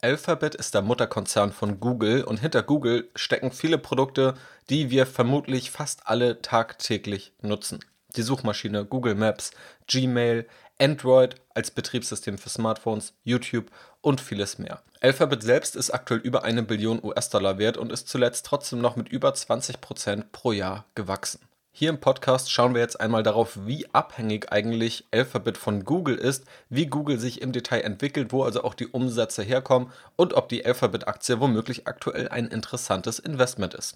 Alphabet 0.00 0.54
ist 0.54 0.74
der 0.74 0.82
Mutterkonzern 0.82 1.52
von 1.52 1.80
Google 1.80 2.22
und 2.22 2.38
hinter 2.38 2.62
Google 2.62 3.10
stecken 3.16 3.50
viele 3.50 3.78
Produkte, 3.78 4.34
die 4.70 4.90
wir 4.90 5.06
vermutlich 5.06 5.72
fast 5.72 6.06
alle 6.06 6.40
tagtäglich 6.40 7.32
nutzen. 7.42 7.80
Die 8.14 8.22
Suchmaschine 8.22 8.84
Google 8.84 9.16
Maps, 9.16 9.50
Gmail, 9.88 10.46
Android 10.78 11.34
als 11.52 11.72
Betriebssystem 11.72 12.38
für 12.38 12.48
Smartphones, 12.48 13.14
YouTube 13.24 13.72
und 14.00 14.20
vieles 14.20 14.58
mehr. 14.58 14.84
Alphabet 15.00 15.42
selbst 15.42 15.74
ist 15.74 15.90
aktuell 15.90 16.20
über 16.20 16.44
eine 16.44 16.62
Billion 16.62 17.02
US-Dollar 17.02 17.58
wert 17.58 17.76
und 17.76 17.90
ist 17.90 18.08
zuletzt 18.08 18.46
trotzdem 18.46 18.80
noch 18.80 18.94
mit 18.94 19.08
über 19.08 19.34
20 19.34 19.80
Prozent 19.80 20.30
pro 20.30 20.52
Jahr 20.52 20.84
gewachsen. 20.94 21.40
Hier 21.78 21.90
im 21.90 22.00
Podcast 22.00 22.50
schauen 22.50 22.74
wir 22.74 22.80
jetzt 22.80 23.00
einmal 23.00 23.22
darauf, 23.22 23.56
wie 23.64 23.86
abhängig 23.92 24.50
eigentlich 24.50 25.04
Alphabet 25.12 25.56
von 25.56 25.84
Google 25.84 26.16
ist, 26.16 26.44
wie 26.68 26.86
Google 26.86 27.20
sich 27.20 27.40
im 27.40 27.52
Detail 27.52 27.82
entwickelt, 27.82 28.32
wo 28.32 28.42
also 28.42 28.64
auch 28.64 28.74
die 28.74 28.88
Umsätze 28.88 29.44
herkommen 29.44 29.92
und 30.16 30.34
ob 30.34 30.48
die 30.48 30.66
Alphabet-Aktie 30.66 31.38
womöglich 31.38 31.86
aktuell 31.86 32.30
ein 32.30 32.48
interessantes 32.48 33.20
Investment 33.20 33.74
ist. 33.74 33.94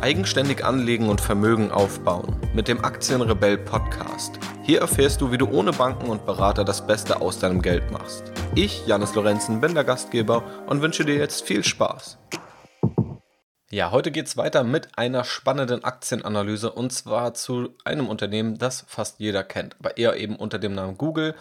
Eigenständig 0.00 0.64
anlegen 0.64 1.08
und 1.08 1.20
Vermögen 1.20 1.70
aufbauen 1.70 2.40
mit 2.54 2.66
dem 2.66 2.84
Aktienrebell 2.84 3.56
Podcast. 3.56 4.40
Hier 4.64 4.80
erfährst 4.80 5.20
du, 5.20 5.30
wie 5.30 5.38
du 5.38 5.48
ohne 5.48 5.70
Banken 5.70 6.08
und 6.08 6.26
Berater 6.26 6.64
das 6.64 6.84
Beste 6.84 7.20
aus 7.20 7.38
deinem 7.38 7.62
Geld 7.62 7.92
machst. 7.92 8.32
Ich, 8.56 8.84
Janis 8.88 9.14
Lorenzen, 9.14 9.60
bin 9.60 9.74
der 9.74 9.84
Gastgeber 9.84 10.42
und 10.66 10.82
wünsche 10.82 11.04
dir 11.04 11.14
jetzt 11.14 11.44
viel 11.44 11.62
Spaß. 11.62 12.18
Ja, 13.74 13.90
heute 13.90 14.12
geht 14.12 14.28
es 14.28 14.36
weiter 14.36 14.62
mit 14.62 14.96
einer 14.96 15.24
spannenden 15.24 15.82
Aktienanalyse 15.82 16.70
und 16.70 16.92
zwar 16.92 17.34
zu 17.34 17.74
einem 17.84 18.06
Unternehmen, 18.06 18.56
das 18.56 18.84
fast 18.86 19.18
jeder 19.18 19.42
kennt, 19.42 19.74
aber 19.80 19.96
eher 19.96 20.14
eben 20.14 20.36
unter 20.36 20.60
dem 20.60 20.74
Namen 20.74 20.96
Google. 20.96 21.34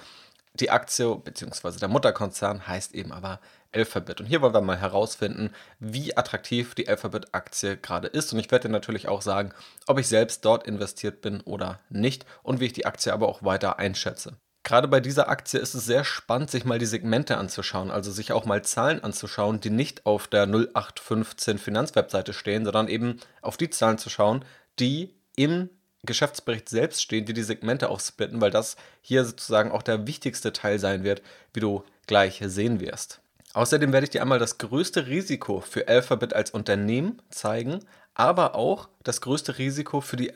Die 0.55 0.71
Aktie 0.71 1.15
bzw. 1.15 1.77
der 1.77 1.89
Mutterkonzern 1.89 2.65
heißt 2.65 2.95
eben 2.95 3.11
aber 3.11 3.39
Alphabet. 3.71 4.19
Und 4.19 4.25
hier 4.25 4.41
wollen 4.41 4.55
wir 4.55 4.61
mal 4.61 4.79
herausfinden, 4.79 5.51
wie 5.77 6.17
attraktiv 6.17 6.73
die 6.73 6.89
Alphabet-Aktie 6.89 7.77
gerade 7.77 8.07
ist. 8.07 8.33
Und 8.33 8.39
ich 8.39 8.49
werde 8.49 8.67
dir 8.67 8.71
natürlich 8.71 9.07
auch 9.07 9.21
sagen, 9.21 9.53
ob 9.85 9.99
ich 9.99 10.07
selbst 10.07 10.43
dort 10.43 10.65
investiert 10.65 11.21
bin 11.21 11.39
oder 11.41 11.81
nicht 11.89 12.25
und 12.41 12.59
wie 12.59 12.65
ich 12.65 12.73
die 12.73 12.87
Aktie 12.87 13.13
aber 13.13 13.27
auch 13.27 13.43
weiter 13.43 13.77
einschätze. 13.77 14.37
Gerade 14.63 14.87
bei 14.87 15.01
dieser 15.01 15.27
Aktie 15.27 15.59
ist 15.59 15.73
es 15.73 15.85
sehr 15.85 16.05
spannend, 16.05 16.49
sich 16.49 16.63
mal 16.63 16.79
die 16.79 16.85
Segmente 16.85 17.37
anzuschauen, 17.37 17.91
also 17.91 18.11
sich 18.11 18.31
auch 18.31 18.45
mal 18.45 18.63
Zahlen 18.63 19.03
anzuschauen, 19.03 19.59
die 19.59 19.69
nicht 19.69 20.05
auf 20.05 20.27
der 20.27 20.43
0815 20.43 21.57
Finanzwebseite 21.57 22.31
stehen, 22.31 22.63
sondern 22.63 22.87
eben 22.87 23.19
auf 23.41 23.57
die 23.57 23.69
Zahlen 23.69 23.97
zu 23.97 24.09
schauen, 24.09 24.45
die 24.79 25.13
im 25.35 25.69
Geschäftsbericht 26.05 26.69
selbst 26.69 27.01
stehen, 27.01 27.25
die 27.25 27.33
die 27.33 27.43
Segmente 27.43 27.89
aufsplitten, 27.89 28.39
weil 28.39 28.51
das 28.51 28.77
hier 29.01 29.25
sozusagen 29.25 29.71
auch 29.71 29.83
der 29.83 30.07
wichtigste 30.07 30.53
Teil 30.53 30.79
sein 30.79 31.03
wird, 31.03 31.21
wie 31.53 31.59
du 31.59 31.83
gleich 32.07 32.41
sehen 32.45 32.79
wirst. 32.79 33.19
Außerdem 33.53 33.93
werde 33.93 34.05
ich 34.05 34.11
dir 34.11 34.21
einmal 34.21 34.39
das 34.39 34.57
größte 34.57 35.07
Risiko 35.07 35.59
für 35.61 35.87
Alphabet 35.87 36.33
als 36.33 36.51
Unternehmen 36.51 37.21
zeigen, 37.29 37.79
aber 38.15 38.55
auch 38.55 38.89
das 39.03 39.21
größte 39.21 39.57
Risiko 39.57 40.01
für 40.01 40.17
die 40.17 40.35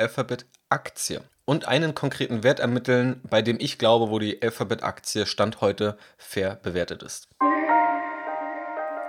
Alphabet-Aktie 0.70 1.22
und 1.46 1.68
einen 1.68 1.96
konkreten 1.96 2.44
Wert 2.44 2.60
ermitteln, 2.60 3.22
bei 3.30 3.42
dem 3.42 3.58
ich 3.60 3.78
glaube, 3.78 4.10
wo 4.10 4.20
die 4.20 4.42
Alphabet-Aktie 4.42 5.26
Stand 5.26 5.62
heute 5.62 5.98
fair 6.18 6.56
bewertet 6.56 7.04
ist. 7.04 7.30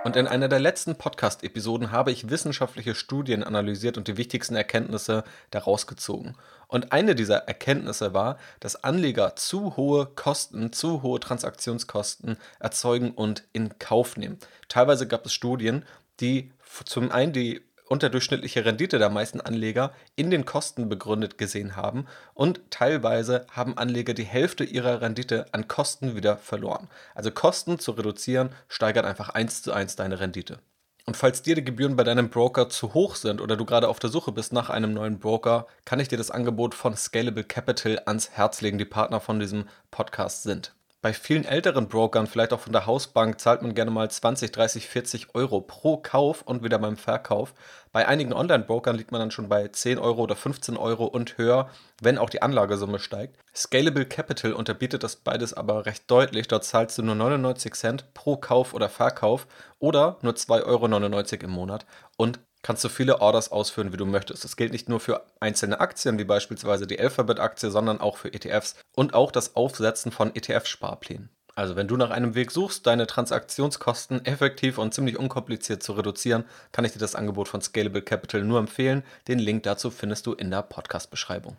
Und 0.05 0.15
in 0.15 0.27
einer 0.27 0.47
der 0.47 0.61
letzten 0.61 0.95
Podcast-Episoden 0.95 1.91
habe 1.91 2.13
ich 2.13 2.29
wissenschaftliche 2.29 2.95
Studien 2.95 3.43
analysiert 3.43 3.97
und 3.97 4.07
die 4.07 4.15
wichtigsten 4.15 4.55
Erkenntnisse 4.55 5.25
daraus 5.51 5.87
gezogen. 5.87 6.35
Und 6.69 6.93
eine 6.93 7.15
dieser 7.15 7.39
Erkenntnisse 7.49 8.13
war, 8.13 8.37
dass 8.61 8.81
Anleger 8.81 9.35
zu 9.35 9.75
hohe 9.75 10.05
Kosten, 10.05 10.71
zu 10.71 11.01
hohe 11.03 11.19
Transaktionskosten 11.19 12.37
erzeugen 12.59 13.11
und 13.11 13.43
in 13.51 13.77
Kauf 13.77 14.15
nehmen. 14.15 14.39
Teilweise 14.69 15.05
gab 15.05 15.25
es 15.25 15.33
Studien, 15.33 15.83
die 16.21 16.53
zum 16.85 17.11
einen 17.11 17.33
die 17.33 17.61
unterdurchschnittliche 17.89 18.63
Rendite 18.63 18.99
der 18.99 19.09
meisten 19.09 19.41
Anleger 19.41 19.91
in 20.15 20.31
den 20.31 20.45
Kosten 20.45 20.87
begründet 20.87 21.37
gesehen 21.37 21.75
haben 21.75 22.05
und 22.33 22.61
teilweise 22.69 23.45
haben 23.51 23.77
Anleger 23.77 24.13
die 24.13 24.23
Hälfte 24.23 24.63
ihrer 24.63 25.01
Rendite 25.01 25.47
an 25.51 25.67
Kosten 25.67 26.15
wieder 26.15 26.37
verloren. 26.37 26.87
Also 27.15 27.31
Kosten 27.31 27.79
zu 27.79 27.91
reduzieren 27.91 28.49
steigert 28.67 29.05
einfach 29.05 29.29
eins 29.29 29.61
zu 29.61 29.73
eins 29.73 29.95
deine 29.95 30.19
Rendite. 30.19 30.59
Und 31.05 31.17
falls 31.17 31.41
dir 31.41 31.55
die 31.55 31.65
Gebühren 31.65 31.95
bei 31.95 32.03
deinem 32.03 32.29
Broker 32.29 32.69
zu 32.69 32.93
hoch 32.93 33.15
sind 33.15 33.41
oder 33.41 33.57
du 33.57 33.65
gerade 33.65 33.87
auf 33.87 33.97
der 33.97 34.11
Suche 34.11 34.31
bist 34.31 34.53
nach 34.53 34.69
einem 34.69 34.93
neuen 34.93 35.17
Broker, 35.17 35.65
kann 35.83 35.99
ich 35.99 36.07
dir 36.07 36.19
das 36.19 36.29
Angebot 36.29 36.75
von 36.75 36.95
Scalable 36.95 37.43
Capital 37.43 37.99
ans 38.05 38.29
Herz 38.29 38.61
legen, 38.61 38.77
die 38.77 38.85
Partner 38.85 39.19
von 39.19 39.39
diesem 39.39 39.67
Podcast 39.89 40.43
sind. 40.43 40.75
Bei 41.01 41.13
vielen 41.13 41.45
älteren 41.45 41.87
Brokern, 41.87 42.27
vielleicht 42.27 42.51
auch 42.51 42.59
von 42.59 42.73
der 42.73 42.85
Hausbank, 42.85 43.39
zahlt 43.39 43.61
man 43.61 43.73
gerne 43.73 43.89
mal 43.89 44.11
20, 44.11 44.51
30, 44.51 44.89
40 44.89 45.33
Euro 45.33 45.61
pro 45.61 45.95
Kauf 45.95 46.41
und 46.41 46.61
wieder 46.61 46.77
beim 46.77 46.97
Verkauf. 46.97 47.53
Bei 47.93 48.05
einigen 48.05 48.33
Online-Brokern 48.33 48.97
liegt 48.97 49.13
man 49.13 49.21
dann 49.21 49.31
schon 49.31 49.47
bei 49.47 49.69
10 49.69 49.97
Euro 49.97 50.23
oder 50.23 50.35
15 50.35 50.75
Euro 50.75 51.05
und 51.05 51.37
höher, 51.37 51.69
wenn 52.01 52.17
auch 52.17 52.29
die 52.29 52.41
Anlagesumme 52.41 52.99
steigt. 52.99 53.37
Scalable 53.55 54.05
Capital 54.05 54.51
unterbietet 54.51 55.03
das 55.03 55.15
beides 55.15 55.53
aber 55.53 55.85
recht 55.85 56.03
deutlich. 56.11 56.49
Dort 56.49 56.65
zahlst 56.65 56.97
du 56.97 57.01
nur 57.01 57.15
99 57.15 57.75
Cent 57.75 58.13
pro 58.13 58.35
Kauf 58.35 58.73
oder 58.73 58.89
Verkauf 58.89 59.47
oder 59.79 60.17
nur 60.21 60.33
2,99 60.33 60.65
Euro 60.65 61.45
im 61.45 61.51
Monat 61.51 61.85
und 62.17 62.41
kannst 62.61 62.83
du 62.83 62.89
viele 62.89 63.21
Orders 63.21 63.51
ausführen, 63.51 63.93
wie 63.93 63.97
du 63.97 64.05
möchtest. 64.05 64.43
Das 64.43 64.55
gilt 64.55 64.71
nicht 64.71 64.89
nur 64.89 64.99
für 64.99 65.25
einzelne 65.39 65.79
Aktien, 65.79 66.19
wie 66.19 66.23
beispielsweise 66.23 66.87
die 66.87 66.99
Alphabet-Aktie, 66.99 67.71
sondern 67.71 68.01
auch 68.01 68.17
für 68.17 68.33
ETFs 68.33 68.75
und 68.95 69.13
auch 69.13 69.31
das 69.31 69.55
Aufsetzen 69.55 70.11
von 70.11 70.35
ETF-Sparplänen. 70.35 71.29
Also 71.55 71.75
wenn 71.75 71.89
du 71.89 71.97
nach 71.97 72.09
einem 72.09 72.35
Weg 72.35 72.51
suchst, 72.51 72.87
deine 72.87 73.05
Transaktionskosten 73.05 74.23
effektiv 74.25 74.77
und 74.77 74.93
ziemlich 74.93 75.17
unkompliziert 75.17 75.83
zu 75.83 75.91
reduzieren, 75.91 76.45
kann 76.71 76.85
ich 76.85 76.93
dir 76.93 76.99
das 76.99 77.15
Angebot 77.15 77.49
von 77.49 77.61
Scalable 77.61 78.01
Capital 78.01 78.43
nur 78.43 78.59
empfehlen. 78.59 79.03
Den 79.27 79.39
Link 79.39 79.63
dazu 79.63 79.91
findest 79.91 80.25
du 80.25 80.33
in 80.33 80.51
der 80.51 80.61
Podcast-Beschreibung. 80.61 81.57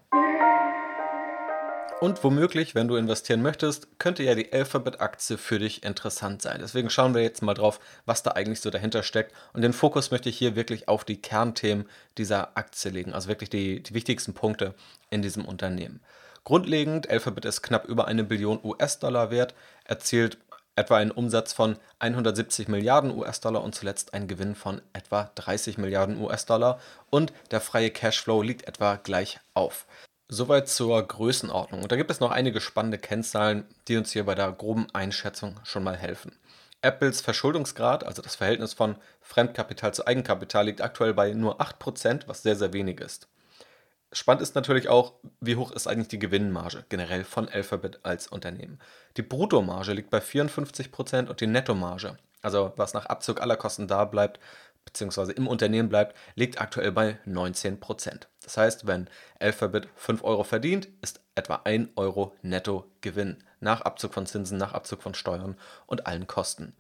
Und 2.01 2.25
womöglich, 2.25 2.75
wenn 2.75 2.89
du 2.89 2.97
investieren 2.97 3.43
möchtest, 3.43 3.99
könnte 3.99 4.23
ja 4.23 4.35
die 4.35 4.55
Alphabet-Aktie 4.55 5.37
für 5.37 5.59
dich 5.59 5.83
interessant 5.83 6.41
sein. 6.41 6.57
Deswegen 6.59 6.89
schauen 6.89 7.15
wir 7.15 7.21
jetzt 7.21 7.43
mal 7.43 7.53
drauf, 7.53 7.79
was 8.07 8.23
da 8.23 8.31
eigentlich 8.31 8.63
so 8.63 8.71
dahinter 8.71 9.03
steckt. 9.03 9.35
Und 9.53 9.61
den 9.61 9.75
Fokus 9.75 10.11
möchte 10.11 10.31
ich 10.31 10.39
hier 10.39 10.57
wirklich 10.57 10.89
auf 10.89 11.05
die 11.05 11.21
Kernthemen 11.21 11.87
dieser 12.17 12.57
Aktie 12.57 12.91
legen, 12.91 13.13
also 13.13 13.29
wirklich 13.29 13.51
die, 13.51 13.83
die 13.83 13.93
wichtigsten 13.93 14.33
Punkte 14.33 14.75
in 15.11 15.21
diesem 15.21 15.45
Unternehmen. 15.45 16.01
Grundlegend, 16.45 17.11
Alphabet 17.11 17.45
ist 17.45 17.61
knapp 17.61 17.85
über 17.85 18.09
eine 18.09 18.25
Billion 18.25 18.61
US-Dollar 18.65 19.31
wert, 19.31 19.55
erzielt 19.85 20.39
etwa 20.77 20.97
einen 20.97 21.11
Umsatz 21.11 21.53
von 21.53 21.77
170 21.99 22.69
Milliarden 22.69 23.15
US-Dollar 23.15 23.63
und 23.63 23.75
zuletzt 23.75 24.15
einen 24.15 24.27
Gewinn 24.27 24.55
von 24.55 24.81
etwa 24.95 25.31
30 25.35 25.77
Milliarden 25.77 26.19
US-Dollar 26.19 26.81
und 27.11 27.35
der 27.51 27.61
freie 27.61 27.91
Cashflow 27.91 28.41
liegt 28.41 28.67
etwa 28.67 28.97
gleich 28.97 29.39
auf. 29.53 29.85
Soweit 30.33 30.69
zur 30.69 31.03
Größenordnung. 31.03 31.83
Und 31.83 31.91
da 31.91 31.97
gibt 31.97 32.09
es 32.09 32.21
noch 32.21 32.31
einige 32.31 32.61
spannende 32.61 32.99
Kennzahlen, 32.99 33.65
die 33.89 33.97
uns 33.97 34.13
hier 34.13 34.25
bei 34.25 34.37
der 34.37 34.53
groben 34.53 34.87
Einschätzung 34.93 35.59
schon 35.65 35.83
mal 35.83 35.97
helfen. 35.97 36.39
Apples 36.83 37.21
Verschuldungsgrad, 37.21 38.05
also 38.05 38.23
das 38.23 38.37
Verhältnis 38.37 38.73
von 38.73 38.95
Fremdkapital 39.23 39.93
zu 39.93 40.07
Eigenkapital, 40.07 40.67
liegt 40.67 40.83
aktuell 40.83 41.15
bei 41.15 41.33
nur 41.33 41.61
8%, 41.61 42.29
was 42.29 42.45
sehr, 42.45 42.55
sehr 42.55 42.73
wenig 42.73 43.01
ist. 43.01 43.27
Spannend 44.13 44.43
ist 44.43 44.55
natürlich 44.55 44.89
auch, 44.89 45.15
wie 45.41 45.57
hoch 45.57 45.73
ist 45.73 45.89
eigentlich 45.89 46.07
die 46.07 46.21
Gewinnmarge 46.21 46.85
generell 46.89 47.25
von 47.25 47.49
Alphabet 47.49 47.99
als 48.05 48.29
Unternehmen. 48.29 48.79
Die 49.17 49.23
Bruttomarge 49.23 49.95
liegt 49.95 50.11
bei 50.11 50.19
54% 50.19 51.27
und 51.27 51.41
die 51.41 51.49
Nettomarge, 51.49 52.17
also 52.41 52.73
was 52.77 52.95
nach 52.95 53.07
Abzug 53.07 53.41
aller 53.41 53.57
Kosten 53.57 53.89
da 53.89 54.05
bleibt, 54.05 54.39
beziehungsweise 54.93 55.33
im 55.33 55.47
Unternehmen 55.47 55.89
bleibt, 55.89 56.17
liegt 56.35 56.61
aktuell 56.61 56.91
bei 56.91 57.19
19%. 57.27 58.27
Das 58.43 58.57
heißt, 58.57 58.87
wenn 58.87 59.09
Alphabet 59.39 59.89
5 59.95 60.25
Euro 60.25 60.43
verdient, 60.43 60.89
ist 61.01 61.21
etwa 61.35 61.61
1 61.65 61.91
Euro 61.97 62.35
netto 62.43 62.91
Gewinn 63.01 63.39
nach 63.61 63.83
Abzug 63.83 64.15
von 64.15 64.27
Zinsen, 64.27 64.59
nach 64.59 64.73
Abzug 64.73 65.03
von 65.03 65.15
Steuern 65.15 65.57
und 65.87 66.07
allen 66.07 66.27
Kosten. 66.27 66.75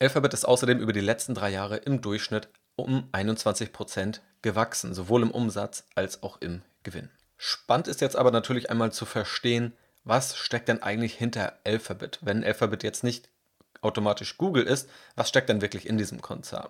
Alphabet 0.00 0.34
ist 0.34 0.44
außerdem 0.44 0.80
über 0.80 0.92
die 0.92 1.00
letzten 1.00 1.34
drei 1.34 1.50
Jahre 1.50 1.76
im 1.76 2.00
Durchschnitt 2.00 2.48
um 2.74 3.08
21% 3.12 4.20
gewachsen, 4.40 4.94
sowohl 4.94 5.22
im 5.22 5.30
Umsatz 5.30 5.84
als 5.94 6.22
auch 6.22 6.40
im 6.40 6.62
Gewinn. 6.82 7.10
Spannend 7.36 7.86
ist 7.88 8.00
jetzt 8.00 8.16
aber 8.16 8.30
natürlich 8.30 8.70
einmal 8.70 8.92
zu 8.92 9.04
verstehen, 9.04 9.72
was 10.04 10.36
steckt 10.36 10.68
denn 10.68 10.82
eigentlich 10.82 11.14
hinter 11.14 11.58
Alphabet? 11.64 12.18
Wenn 12.22 12.42
Alphabet 12.42 12.82
jetzt 12.82 13.04
nicht 13.04 13.28
automatisch 13.82 14.36
Google 14.38 14.64
ist, 14.64 14.88
was 15.14 15.28
steckt 15.28 15.48
denn 15.48 15.60
wirklich 15.60 15.86
in 15.86 15.98
diesem 15.98 16.20
Konzern? 16.20 16.68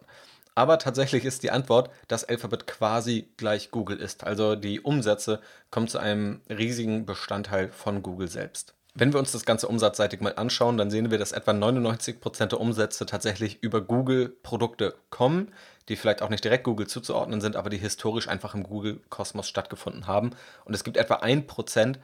Aber 0.54 0.78
tatsächlich 0.78 1.24
ist 1.24 1.42
die 1.42 1.50
Antwort, 1.50 1.90
dass 2.08 2.24
Alphabet 2.24 2.66
quasi 2.66 3.28
gleich 3.36 3.70
Google 3.70 3.98
ist. 3.98 4.24
Also 4.24 4.54
die 4.54 4.80
Umsätze 4.80 5.40
kommen 5.70 5.88
zu 5.88 5.98
einem 5.98 6.42
riesigen 6.48 7.06
Bestandteil 7.06 7.70
von 7.72 8.02
Google 8.02 8.28
selbst. 8.28 8.74
Wenn 8.94 9.14
wir 9.14 9.20
uns 9.20 9.32
das 9.32 9.46
Ganze 9.46 9.68
umsatzseitig 9.68 10.20
mal 10.20 10.34
anschauen, 10.36 10.76
dann 10.76 10.90
sehen 10.90 11.10
wir, 11.10 11.16
dass 11.16 11.32
etwa 11.32 11.52
99% 11.52 12.46
der 12.46 12.60
Umsätze 12.60 13.06
tatsächlich 13.06 13.62
über 13.62 13.80
Google-Produkte 13.80 14.94
kommen, 15.08 15.50
die 15.88 15.96
vielleicht 15.96 16.20
auch 16.20 16.28
nicht 16.28 16.44
direkt 16.44 16.64
Google 16.64 16.86
zuzuordnen 16.86 17.40
sind, 17.40 17.56
aber 17.56 17.70
die 17.70 17.78
historisch 17.78 18.28
einfach 18.28 18.54
im 18.54 18.64
Google-Kosmos 18.64 19.48
stattgefunden 19.48 20.06
haben. 20.06 20.32
Und 20.66 20.74
es 20.74 20.84
gibt 20.84 20.98
etwa 20.98 21.16
1%, 21.16 21.96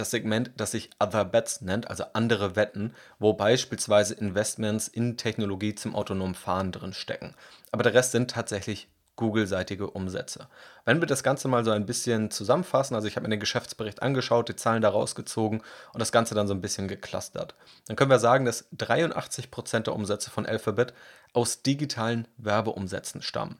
das 0.00 0.10
Segment, 0.10 0.50
das 0.56 0.72
sich 0.72 0.90
Other 0.98 1.24
Bets 1.24 1.60
nennt, 1.60 1.88
also 1.88 2.04
andere 2.12 2.56
Wetten, 2.56 2.94
wo 3.18 3.32
beispielsweise 3.32 4.14
Investments 4.14 4.88
in 4.88 5.16
Technologie 5.16 5.74
zum 5.74 5.94
autonomen 5.94 6.34
Fahren 6.34 6.72
drin 6.72 6.92
stecken. 6.92 7.34
Aber 7.72 7.82
der 7.82 7.94
Rest 7.94 8.12
sind 8.12 8.30
tatsächlich 8.30 8.88
Google-seitige 9.18 9.90
Umsätze. 9.90 10.46
Wenn 10.84 11.00
wir 11.02 11.06
das 11.06 11.22
Ganze 11.22 11.48
mal 11.48 11.64
so 11.64 11.72
ein 11.72 11.84
bisschen 11.84 12.30
zusammenfassen, 12.30 12.94
also 12.94 13.06
ich 13.08 13.16
habe 13.16 13.24
mir 13.24 13.30
den 13.30 13.40
Geschäftsbericht 13.40 14.00
angeschaut, 14.00 14.48
die 14.48 14.56
Zahlen 14.56 14.80
da 14.80 14.88
rausgezogen 14.88 15.60
und 15.92 16.00
das 16.00 16.12
Ganze 16.12 16.34
dann 16.34 16.46
so 16.46 16.54
ein 16.54 16.62
bisschen 16.62 16.88
geclustert, 16.88 17.54
dann 17.86 17.96
können 17.96 18.10
wir 18.10 18.20
sagen, 18.20 18.44
dass 18.44 18.70
83% 18.72 19.80
der 19.80 19.94
Umsätze 19.94 20.30
von 20.30 20.46
Alphabet 20.46 20.94
aus 21.34 21.62
digitalen 21.62 22.28
Werbeumsätzen 22.38 23.20
stammen. 23.20 23.58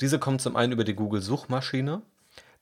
Diese 0.00 0.18
kommen 0.18 0.38
zum 0.38 0.54
einen 0.54 0.72
über 0.72 0.84
die 0.84 0.94
Google-Suchmaschine, 0.94 2.02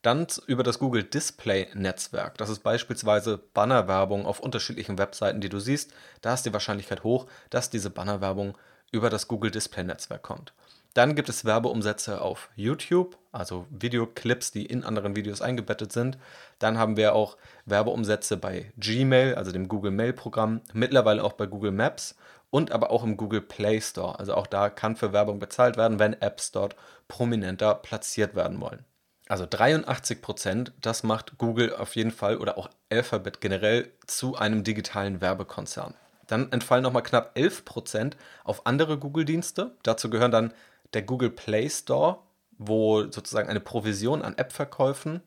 dann 0.07 0.27
über 0.47 0.63
das 0.63 0.79
Google 0.79 1.03
Display 1.03 1.67
Netzwerk. 1.75 2.39
Das 2.39 2.49
ist 2.49 2.61
beispielsweise 2.61 3.39
Bannerwerbung 3.39 4.25
auf 4.25 4.39
unterschiedlichen 4.39 4.99
Webseiten, 4.99 5.41
die 5.41 5.49
du 5.49 5.59
siehst. 5.59 5.93
Da 6.23 6.35
ist 6.35 6.47
die 6.47 6.53
Wahrscheinlichkeit 6.53 7.03
hoch, 7.03 7.27
dass 7.51 7.71
diese 7.71 7.91
Bannerwerbung 7.91 8.57
über 8.93 9.11
das 9.11 9.27
Google 9.27 9.51
Display 9.51 9.83
Netzwerk 9.83 10.23
kommt. 10.23 10.53
Dann 10.95 11.15
gibt 11.17 11.29
es 11.29 11.45
Werbeumsätze 11.45 12.23
auf 12.23 12.49
YouTube, 12.55 13.19
also 13.33 13.67
Videoclips, 13.69 14.53
die 14.53 14.65
in 14.65 14.85
anderen 14.85 15.17
Videos 15.17 15.43
eingebettet 15.43 15.93
sind. 15.93 16.17
Dann 16.61 16.79
haben 16.79 16.97
wir 16.97 17.15
auch 17.15 17.37
Werbeumsätze 17.67 18.37
bei 18.37 18.73
Gmail, 18.79 19.35
also 19.35 19.51
dem 19.51 19.69
Google 19.69 19.91
Mail 19.91 20.13
Programm, 20.13 20.63
mittlerweile 20.73 21.23
auch 21.23 21.35
bei 21.35 21.47
Google 21.47 21.73
Maps 21.73 22.15
und 22.49 22.71
aber 22.71 22.91
auch 22.91 23.03
im 23.03 23.17
Google 23.17 23.43
Play 23.43 23.81
Store. 23.81 24.19
Also 24.19 24.35
auch 24.35 24.47
da 24.47 24.71
kann 24.71 24.97
für 24.97 25.13
Werbung 25.13 25.41
bezahlt 25.41 25.77
werden, 25.77 25.99
wenn 25.99 26.15
Apps 26.15 26.53
dort 26.53 26.77
prominenter 27.09 27.75
platziert 27.75 28.35
werden 28.37 28.61
wollen. 28.61 28.85
Also 29.29 29.47
83 29.49 30.23
Prozent, 30.23 30.73
das 30.81 31.03
macht 31.03 31.39
Google 31.39 31.75
auf 31.75 31.97
jeden 31.97 32.13
Fall 32.13 32.37
oder 32.37 32.57
auch 32.59 32.71
Alphabet 32.91 33.41
generell 33.41 33.91
zu 34.07 34.37
einem 34.37 34.63
digitalen 34.63 35.21
Werbekonzern. 35.21 35.95
Dann 36.29 36.53
entfallen 36.53 36.83
nochmal 36.83 37.03
knapp 37.03 37.33
11 37.35 37.65
Prozent 37.65 38.17
auf 38.45 38.67
andere 38.67 38.99
Google-Dienste. 38.99 39.77
Dazu 39.83 40.11
gehören 40.11 40.31
dann 40.31 40.53
der 40.95 41.03
Google 41.03 41.31
Play 41.31 41.69
Store, 41.69 42.19
wo 42.59 43.03
sozusagen 43.03 43.49
eine 43.49 43.61
Provision 43.61 44.23
an 44.23 44.37
App-Verkäufen 44.37 45.21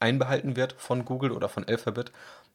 einbehalten 0.00 0.56
wird 0.56 0.74
von 0.78 1.04
Google 1.04 1.32
oder 1.32 1.48
von 1.48 1.64
Alphabet. 1.64 2.10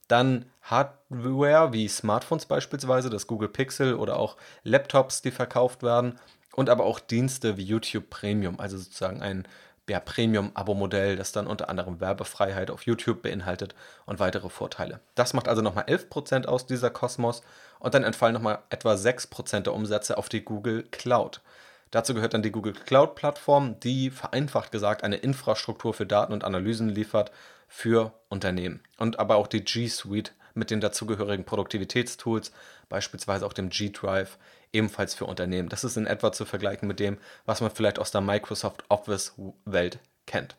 Dann 0.07 0.45
Hardware 0.61 1.73
wie 1.73 1.87
Smartphones 1.87 2.45
beispielsweise, 2.45 3.09
das 3.09 3.27
Google 3.27 3.49
Pixel 3.49 3.95
oder 3.95 4.17
auch 4.17 4.37
Laptops, 4.63 5.21
die 5.21 5.31
verkauft 5.31 5.83
werden. 5.83 6.19
Und 6.55 6.69
aber 6.69 6.85
auch 6.85 6.99
Dienste 6.99 7.57
wie 7.57 7.63
YouTube 7.63 8.09
Premium, 8.09 8.59
also 8.59 8.77
sozusagen 8.77 9.21
ein 9.21 9.47
ja, 9.89 9.99
Premium-Abo-Modell, 9.99 11.15
das 11.15 11.31
dann 11.31 11.47
unter 11.47 11.69
anderem 11.69 11.99
Werbefreiheit 11.99 12.71
auf 12.71 12.83
YouTube 12.83 13.21
beinhaltet 13.21 13.75
und 14.05 14.19
weitere 14.19 14.49
Vorteile. 14.49 14.99
Das 15.15 15.33
macht 15.33 15.47
also 15.47 15.61
nochmal 15.61 15.85
11% 15.85 16.45
aus 16.45 16.65
dieser 16.65 16.89
Kosmos 16.89 17.41
und 17.79 17.93
dann 17.93 18.03
entfallen 18.03 18.33
nochmal 18.33 18.59
etwa 18.69 18.93
6% 18.93 19.61
der 19.61 19.73
Umsätze 19.73 20.17
auf 20.17 20.29
die 20.29 20.43
Google 20.43 20.83
Cloud. 20.91 21.41
Dazu 21.91 22.13
gehört 22.13 22.33
dann 22.33 22.43
die 22.43 22.51
Google 22.51 22.73
Cloud-Plattform, 22.73 23.79
die 23.79 24.09
vereinfacht 24.09 24.71
gesagt 24.71 25.03
eine 25.03 25.17
Infrastruktur 25.17 25.93
für 25.93 26.05
Daten 26.05 26.33
und 26.33 26.43
Analysen 26.43 26.89
liefert 26.89 27.31
für 27.69 28.13
Unternehmen. 28.29 28.81
Und 28.97 29.19
aber 29.19 29.37
auch 29.37 29.47
die 29.47 29.63
G 29.63 29.87
Suite 29.87 30.33
mit 30.57 30.71
den 30.71 30.81
dazugehörigen 30.81 31.45
Produktivitätstools, 31.45 32.51
beispielsweise 32.89 33.45
auch 33.45 33.53
dem 33.53 33.69
G 33.69 33.89
Drive, 33.89 34.37
ebenfalls 34.73 35.15
für 35.15 35.25
Unternehmen. 35.25 35.69
Das 35.69 35.83
ist 35.83 35.97
in 35.97 36.07
etwa 36.07 36.31
zu 36.31 36.45
vergleichen 36.45 36.87
mit 36.87 36.99
dem, 36.99 37.17
was 37.45 37.61
man 37.61 37.71
vielleicht 37.71 37.99
aus 37.99 38.11
der 38.11 38.21
Microsoft 38.21 38.83
Office-Welt 38.89 39.99
kennt. 40.25 40.55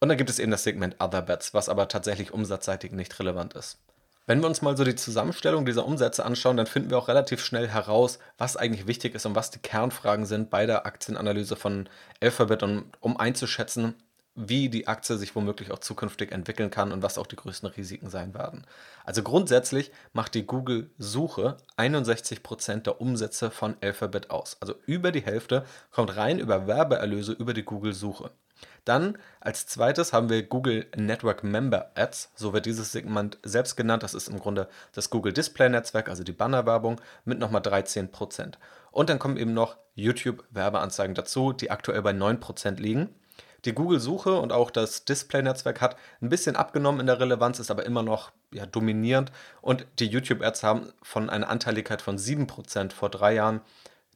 Und 0.00 0.08
dann 0.08 0.18
gibt 0.18 0.30
es 0.30 0.38
eben 0.38 0.50
das 0.50 0.64
Segment 0.64 0.96
Other 1.00 1.22
Bets, 1.22 1.54
was 1.54 1.68
aber 1.68 1.88
tatsächlich 1.88 2.32
umsatzseitig 2.32 2.92
nicht 2.92 3.18
relevant 3.18 3.54
ist. 3.54 3.78
Wenn 4.26 4.40
wir 4.40 4.46
uns 4.46 4.60
mal 4.60 4.76
so 4.76 4.84
die 4.84 4.94
Zusammenstellung 4.94 5.64
dieser 5.64 5.86
Umsätze 5.86 6.22
anschauen, 6.22 6.58
dann 6.58 6.66
finden 6.66 6.90
wir 6.90 6.98
auch 6.98 7.08
relativ 7.08 7.42
schnell 7.42 7.66
heraus, 7.66 8.18
was 8.36 8.58
eigentlich 8.58 8.86
wichtig 8.86 9.14
ist 9.14 9.24
und 9.24 9.34
was 9.34 9.50
die 9.50 9.58
Kernfragen 9.58 10.26
sind 10.26 10.50
bei 10.50 10.66
der 10.66 10.84
Aktienanalyse 10.84 11.56
von 11.56 11.88
Alphabet, 12.20 12.62
und, 12.62 12.92
um 13.00 13.16
einzuschätzen, 13.16 13.94
wie 14.40 14.68
die 14.68 14.86
Aktie 14.86 15.16
sich 15.16 15.34
womöglich 15.34 15.72
auch 15.72 15.80
zukünftig 15.80 16.30
entwickeln 16.30 16.70
kann 16.70 16.92
und 16.92 17.02
was 17.02 17.18
auch 17.18 17.26
die 17.26 17.36
größten 17.36 17.68
Risiken 17.70 18.08
sein 18.08 18.34
werden. 18.34 18.64
Also 19.04 19.22
grundsätzlich 19.22 19.90
macht 20.12 20.34
die 20.34 20.46
Google-Suche 20.46 21.56
61% 21.76 22.82
der 22.82 23.00
Umsätze 23.00 23.50
von 23.50 23.76
Alphabet 23.80 24.30
aus. 24.30 24.56
Also 24.60 24.74
über 24.86 25.10
die 25.10 25.22
Hälfte 25.22 25.64
kommt 25.90 26.16
rein 26.16 26.38
über 26.38 26.68
Werbeerlöse 26.68 27.32
über 27.32 27.52
die 27.52 27.64
Google-Suche. 27.64 28.30
Dann 28.84 29.18
als 29.40 29.66
zweites 29.66 30.12
haben 30.12 30.30
wir 30.30 30.42
Google 30.42 30.86
Network 30.96 31.44
Member 31.44 31.90
Ads, 31.94 32.30
so 32.34 32.52
wird 32.52 32.66
dieses 32.66 32.92
Segment 32.92 33.38
selbst 33.42 33.76
genannt. 33.76 34.02
Das 34.02 34.14
ist 34.14 34.28
im 34.28 34.38
Grunde 34.38 34.68
das 34.92 35.10
Google 35.10 35.32
Display 35.32 35.68
Netzwerk, 35.68 36.08
also 36.08 36.24
die 36.24 36.32
Bannerwerbung, 36.32 37.00
mit 37.24 37.38
nochmal 37.38 37.62
13%. 37.62 38.54
Und 38.90 39.10
dann 39.10 39.18
kommen 39.18 39.36
eben 39.36 39.52
noch 39.52 39.76
YouTube 39.94 40.44
Werbeanzeigen 40.50 41.14
dazu, 41.14 41.52
die 41.52 41.70
aktuell 41.70 42.02
bei 42.02 42.12
9% 42.12 42.80
liegen. 42.80 43.14
Die 43.64 43.74
Google-Suche 43.74 44.38
und 44.38 44.52
auch 44.52 44.70
das 44.70 45.04
Display-Netzwerk 45.04 45.80
hat 45.80 45.96
ein 46.22 46.28
bisschen 46.28 46.54
abgenommen 46.54 47.00
in 47.00 47.06
der 47.06 47.18
Relevanz, 47.18 47.58
ist 47.58 47.70
aber 47.70 47.84
immer 47.84 48.02
noch 48.02 48.30
ja, 48.52 48.66
dominierend. 48.66 49.32
Und 49.60 49.86
die 49.98 50.06
YouTube-Ads 50.06 50.62
haben 50.62 50.92
von 51.02 51.28
einer 51.28 51.48
Anteiligkeit 51.48 52.00
von 52.00 52.18
7% 52.18 52.92
vor 52.92 53.10
drei 53.10 53.34
Jahren 53.34 53.60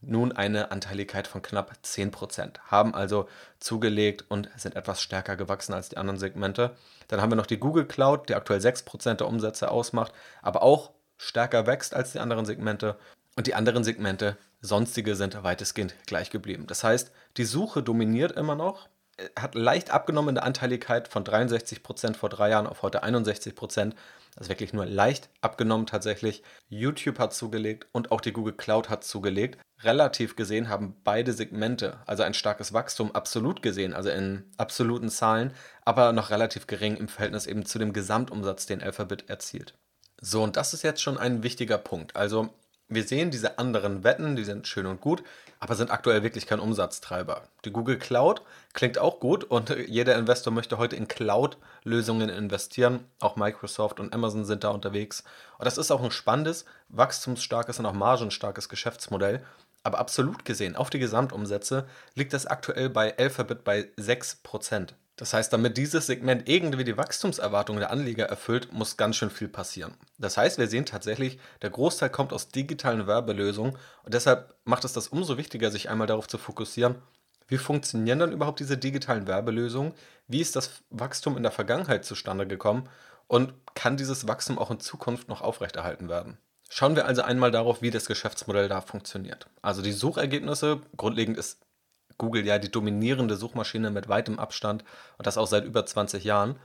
nun 0.05 0.31
eine 0.31 0.71
Anteiligkeit 0.71 1.27
von 1.27 1.41
knapp 1.41 1.73
10%, 1.83 2.59
haben 2.67 2.93
also 2.93 3.27
zugelegt 3.59 4.25
und 4.27 4.49
sind 4.57 4.75
etwas 4.75 5.01
stärker 5.01 5.35
gewachsen 5.35 5.73
als 5.73 5.89
die 5.89 5.97
anderen 5.97 6.19
Segmente. 6.19 6.75
Dann 7.07 7.21
haben 7.21 7.31
wir 7.31 7.35
noch 7.35 7.45
die 7.45 7.59
Google 7.59 7.85
Cloud, 7.85 8.29
die 8.29 8.35
aktuell 8.35 8.59
6% 8.59 9.15
der 9.15 9.27
Umsätze 9.27 9.71
ausmacht, 9.71 10.13
aber 10.41 10.61
auch 10.61 10.91
stärker 11.17 11.67
wächst 11.67 11.93
als 11.93 12.11
die 12.11 12.19
anderen 12.19 12.45
Segmente. 12.45 12.97
Und 13.35 13.47
die 13.47 13.55
anderen 13.55 13.83
Segmente, 13.83 14.37
sonstige, 14.61 15.15
sind 15.15 15.41
weitestgehend 15.43 15.95
gleich 16.05 16.29
geblieben. 16.29 16.67
Das 16.67 16.83
heißt, 16.83 17.11
die 17.37 17.45
Suche 17.45 17.81
dominiert 17.81 18.33
immer 18.33 18.55
noch, 18.55 18.89
hat 19.39 19.55
leicht 19.55 19.91
abgenommen 19.91 20.29
in 20.29 20.35
der 20.35 20.43
Anteiligkeit 20.43 21.07
von 21.07 21.23
63% 21.23 22.15
vor 22.15 22.29
drei 22.29 22.49
Jahren 22.49 22.67
auf 22.67 22.81
heute 22.81 23.03
61%. 23.03 23.93
Das 24.35 24.47
ist 24.47 24.49
wirklich 24.49 24.73
nur 24.73 24.85
leicht 24.85 25.29
abgenommen 25.41 25.85
tatsächlich. 25.85 26.43
YouTube 26.67 27.19
hat 27.19 27.33
zugelegt 27.33 27.87
und 27.91 28.11
auch 28.11 28.21
die 28.21 28.33
Google 28.33 28.55
Cloud 28.55 28.89
hat 28.89 29.03
zugelegt. 29.03 29.59
Relativ 29.83 30.35
gesehen 30.35 30.69
haben 30.69 30.95
beide 31.03 31.33
Segmente, 31.33 31.99
also 32.07 32.23
ein 32.23 32.33
starkes 32.33 32.73
Wachstum 32.73 33.11
absolut 33.11 33.61
gesehen, 33.61 33.93
also 33.93 34.09
in 34.09 34.49
absoluten 34.57 35.09
Zahlen, 35.09 35.53
aber 35.83 36.13
noch 36.13 36.29
relativ 36.29 36.67
gering 36.67 36.95
im 36.95 37.07
Verhältnis 37.07 37.45
eben 37.45 37.65
zu 37.65 37.79
dem 37.79 37.93
Gesamtumsatz, 37.93 38.65
den 38.65 38.81
Alphabet 38.81 39.29
erzielt. 39.29 39.75
So, 40.21 40.41
und 40.41 40.55
das 40.55 40.73
ist 40.73 40.83
jetzt 40.83 41.01
schon 41.01 41.17
ein 41.17 41.43
wichtiger 41.43 41.77
Punkt. 41.77 42.15
Also 42.15 42.49
wir 42.87 43.03
sehen 43.03 43.31
diese 43.31 43.59
anderen 43.59 44.03
Wetten, 44.03 44.35
die 44.35 44.43
sind 44.43 44.67
schön 44.67 44.85
und 44.85 45.01
gut, 45.01 45.23
aber 45.63 45.75
sind 45.75 45.91
aktuell 45.91 46.23
wirklich 46.23 46.45
kein 46.45 46.59
Umsatztreiber. 46.59 47.43
Die 47.63 47.71
Google 47.71 47.97
Cloud 47.97 48.41
klingt 48.73 48.97
auch 48.97 49.21
gut 49.21 49.45
und 49.45 49.69
jeder 49.87 50.17
Investor 50.17 50.51
möchte 50.51 50.77
heute 50.77 50.97
in 50.97 51.07
Cloud-Lösungen 51.07 52.27
investieren. 52.27 53.05
Auch 53.21 53.37
Microsoft 53.37 54.01
und 54.01 54.13
Amazon 54.13 54.43
sind 54.43 54.65
da 54.65 54.71
unterwegs. 54.71 55.23
Und 55.57 55.65
das 55.65 55.77
ist 55.77 55.89
auch 55.89 56.03
ein 56.03 56.11
spannendes, 56.11 56.65
wachstumsstarkes 56.89 57.79
und 57.79 57.85
auch 57.85 57.93
margenstarkes 57.93 58.67
Geschäftsmodell. 58.67 59.41
Aber 59.83 59.99
absolut 59.99 60.43
gesehen, 60.43 60.75
auf 60.75 60.89
die 60.89 60.99
Gesamtumsätze 60.99 61.87
liegt 62.13 62.33
das 62.33 62.45
aktuell 62.45 62.89
bei 62.89 63.17
Alphabet 63.17 63.63
bei 63.63 63.87
6%. 63.97 64.89
Das 65.15 65.33
heißt, 65.33 65.53
damit 65.53 65.77
dieses 65.77 66.07
Segment 66.07 66.49
irgendwie 66.49 66.83
die 66.83 66.97
Wachstumserwartungen 66.97 67.79
der 67.79 67.91
Anleger 67.91 68.25
erfüllt, 68.25 68.73
muss 68.73 68.97
ganz 68.97 69.15
schön 69.15 69.29
viel 69.29 69.47
passieren. 69.47 69.93
Das 70.17 70.37
heißt, 70.37 70.57
wir 70.57 70.67
sehen 70.67 70.85
tatsächlich, 70.85 71.39
der 71.61 71.69
Großteil 71.69 72.09
kommt 72.09 72.33
aus 72.33 72.49
digitalen 72.49 73.05
Werbelösungen 73.05 73.77
und 74.03 74.13
deshalb 74.13 74.55
macht 74.65 74.85
es 74.85 74.93
das 74.93 75.09
umso 75.09 75.37
wichtiger, 75.37 75.69
sich 75.69 75.89
einmal 75.89 76.07
darauf 76.07 76.27
zu 76.27 76.39
fokussieren, 76.39 76.95
wie 77.47 77.57
funktionieren 77.57 78.19
dann 78.19 78.31
überhaupt 78.31 78.59
diese 78.59 78.77
digitalen 78.77 79.27
Werbelösungen? 79.27 79.93
Wie 80.27 80.41
ist 80.41 80.55
das 80.55 80.81
Wachstum 80.89 81.37
in 81.37 81.43
der 81.43 81.51
Vergangenheit 81.51 82.05
zustande 82.05 82.47
gekommen? 82.47 82.89
Und 83.27 83.53
kann 83.75 83.97
dieses 83.97 84.27
Wachstum 84.27 84.57
auch 84.57 84.71
in 84.71 84.79
Zukunft 84.79 85.27
noch 85.27 85.41
aufrechterhalten 85.41 86.09
werden? 86.09 86.37
Schauen 86.69 86.95
wir 86.95 87.05
also 87.05 87.21
einmal 87.21 87.51
darauf, 87.51 87.81
wie 87.81 87.91
das 87.91 88.07
Geschäftsmodell 88.07 88.67
da 88.67 88.81
funktioniert. 88.81 89.47
Also 89.61 89.81
die 89.81 89.91
Suchergebnisse, 89.91 90.81
grundlegend 90.97 91.37
ist 91.37 91.59
Google 92.17 92.45
ja 92.45 92.59
die 92.59 92.71
dominierende 92.71 93.35
Suchmaschine 93.35 93.91
mit 93.91 94.09
weitem 94.09 94.39
Abstand 94.39 94.83
und 95.17 95.27
das 95.27 95.37
auch 95.37 95.47
seit 95.47 95.65
über 95.65 95.85
20 95.85 96.23
Jahren. 96.23 96.57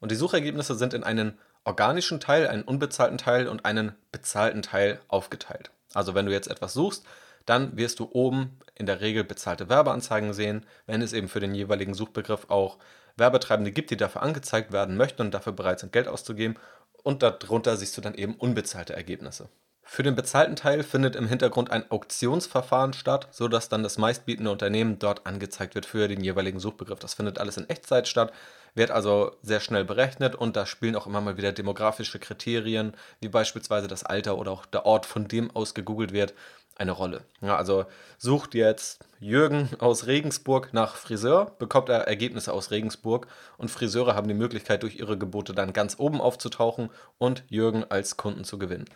Und 0.00 0.10
die 0.10 0.16
Suchergebnisse 0.16 0.74
sind 0.74 0.94
in 0.94 1.04
einen 1.04 1.38
organischen 1.64 2.20
Teil, 2.20 2.46
einen 2.46 2.62
unbezahlten 2.62 3.18
Teil 3.18 3.48
und 3.48 3.64
einen 3.64 3.92
bezahlten 4.12 4.62
Teil 4.62 5.00
aufgeteilt. 5.08 5.70
Also 5.94 6.14
wenn 6.14 6.26
du 6.26 6.32
jetzt 6.32 6.48
etwas 6.48 6.74
suchst, 6.74 7.04
dann 7.46 7.76
wirst 7.76 8.00
du 8.00 8.08
oben 8.12 8.58
in 8.74 8.86
der 8.86 9.00
Regel 9.00 9.24
bezahlte 9.24 9.68
Werbeanzeigen 9.68 10.32
sehen, 10.32 10.66
wenn 10.86 11.02
es 11.02 11.12
eben 11.12 11.28
für 11.28 11.40
den 11.40 11.54
jeweiligen 11.54 11.94
Suchbegriff 11.94 12.46
auch 12.48 12.78
Werbetreibende 13.16 13.70
gibt, 13.70 13.90
die 13.90 13.96
dafür 13.96 14.22
angezeigt 14.22 14.72
werden 14.72 14.96
möchten 14.96 15.22
und 15.22 15.34
dafür 15.34 15.52
bereit 15.52 15.80
sind, 15.80 15.92
Geld 15.92 16.08
auszugeben. 16.08 16.56
Und 17.02 17.22
darunter 17.22 17.76
siehst 17.76 17.96
du 17.96 18.00
dann 18.00 18.14
eben 18.14 18.34
unbezahlte 18.34 18.94
Ergebnisse. 18.94 19.48
Für 19.86 20.02
den 20.02 20.16
bezahlten 20.16 20.56
Teil 20.56 20.82
findet 20.82 21.14
im 21.14 21.28
Hintergrund 21.28 21.70
ein 21.70 21.90
Auktionsverfahren 21.90 22.94
statt, 22.94 23.28
sodass 23.30 23.68
dann 23.68 23.82
das 23.82 23.98
meistbietende 23.98 24.50
Unternehmen 24.50 24.98
dort 24.98 25.26
angezeigt 25.26 25.74
wird 25.74 25.84
für 25.84 26.08
den 26.08 26.24
jeweiligen 26.24 26.58
Suchbegriff. 26.58 26.98
Das 26.98 27.14
findet 27.14 27.38
alles 27.38 27.58
in 27.58 27.68
Echtzeit 27.68 28.08
statt, 28.08 28.32
wird 28.74 28.90
also 28.90 29.36
sehr 29.42 29.60
schnell 29.60 29.84
berechnet 29.84 30.34
und 30.34 30.56
da 30.56 30.64
spielen 30.64 30.96
auch 30.96 31.06
immer 31.06 31.20
mal 31.20 31.36
wieder 31.36 31.52
demografische 31.52 32.18
Kriterien, 32.18 32.94
wie 33.20 33.28
beispielsweise 33.28 33.86
das 33.86 34.04
Alter 34.04 34.38
oder 34.38 34.52
auch 34.52 34.66
der 34.66 34.86
Ort, 34.86 35.04
von 35.06 35.28
dem 35.28 35.54
aus 35.54 35.74
gegoogelt 35.74 36.12
wird, 36.12 36.34
eine 36.76 36.92
Rolle. 36.92 37.22
Ja, 37.40 37.56
also 37.56 37.84
sucht 38.18 38.54
jetzt 38.54 39.04
Jürgen 39.20 39.68
aus 39.78 40.06
Regensburg 40.06 40.72
nach 40.72 40.96
Friseur, 40.96 41.52
bekommt 41.58 41.88
er 41.88 42.08
Ergebnisse 42.08 42.52
aus 42.52 42.70
Regensburg 42.70 43.28
und 43.58 43.70
Friseure 43.70 44.14
haben 44.14 44.28
die 44.28 44.34
Möglichkeit, 44.34 44.82
durch 44.82 44.96
ihre 44.98 45.18
Gebote 45.18 45.54
dann 45.54 45.72
ganz 45.72 45.96
oben 45.98 46.20
aufzutauchen 46.20 46.90
und 47.18 47.44
Jürgen 47.48 47.84
als 47.88 48.16
Kunden 48.16 48.44
zu 48.44 48.58
gewinnen. 48.58 48.86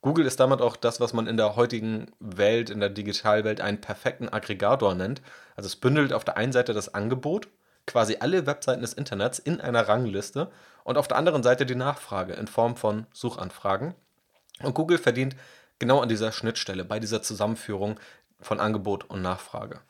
Google 0.00 0.26
ist 0.26 0.38
damit 0.38 0.60
auch 0.60 0.76
das, 0.76 1.00
was 1.00 1.12
man 1.12 1.26
in 1.26 1.36
der 1.36 1.56
heutigen 1.56 2.12
Welt, 2.20 2.70
in 2.70 2.80
der 2.80 2.88
Digitalwelt, 2.88 3.60
einen 3.60 3.80
perfekten 3.80 4.28
Aggregator 4.28 4.94
nennt. 4.94 5.22
Also 5.56 5.66
es 5.66 5.76
bündelt 5.76 6.12
auf 6.12 6.24
der 6.24 6.36
einen 6.36 6.52
Seite 6.52 6.72
das 6.72 6.94
Angebot, 6.94 7.48
quasi 7.86 8.18
alle 8.20 8.46
Webseiten 8.46 8.82
des 8.82 8.92
Internets 8.92 9.38
in 9.38 9.60
einer 9.60 9.88
Rangliste 9.88 10.50
und 10.84 10.98
auf 10.98 11.08
der 11.08 11.16
anderen 11.16 11.42
Seite 11.42 11.66
die 11.66 11.74
Nachfrage 11.74 12.34
in 12.34 12.46
Form 12.46 12.76
von 12.76 13.06
Suchanfragen. 13.12 13.94
Und 14.62 14.74
Google 14.74 14.98
verdient 14.98 15.36
genau 15.78 16.00
an 16.00 16.08
dieser 16.08 16.32
Schnittstelle, 16.32 16.84
bei 16.84 17.00
dieser 17.00 17.22
Zusammenführung 17.22 17.98
von 18.40 18.60
Angebot 18.60 19.04
und 19.10 19.22
Nachfrage. 19.22 19.80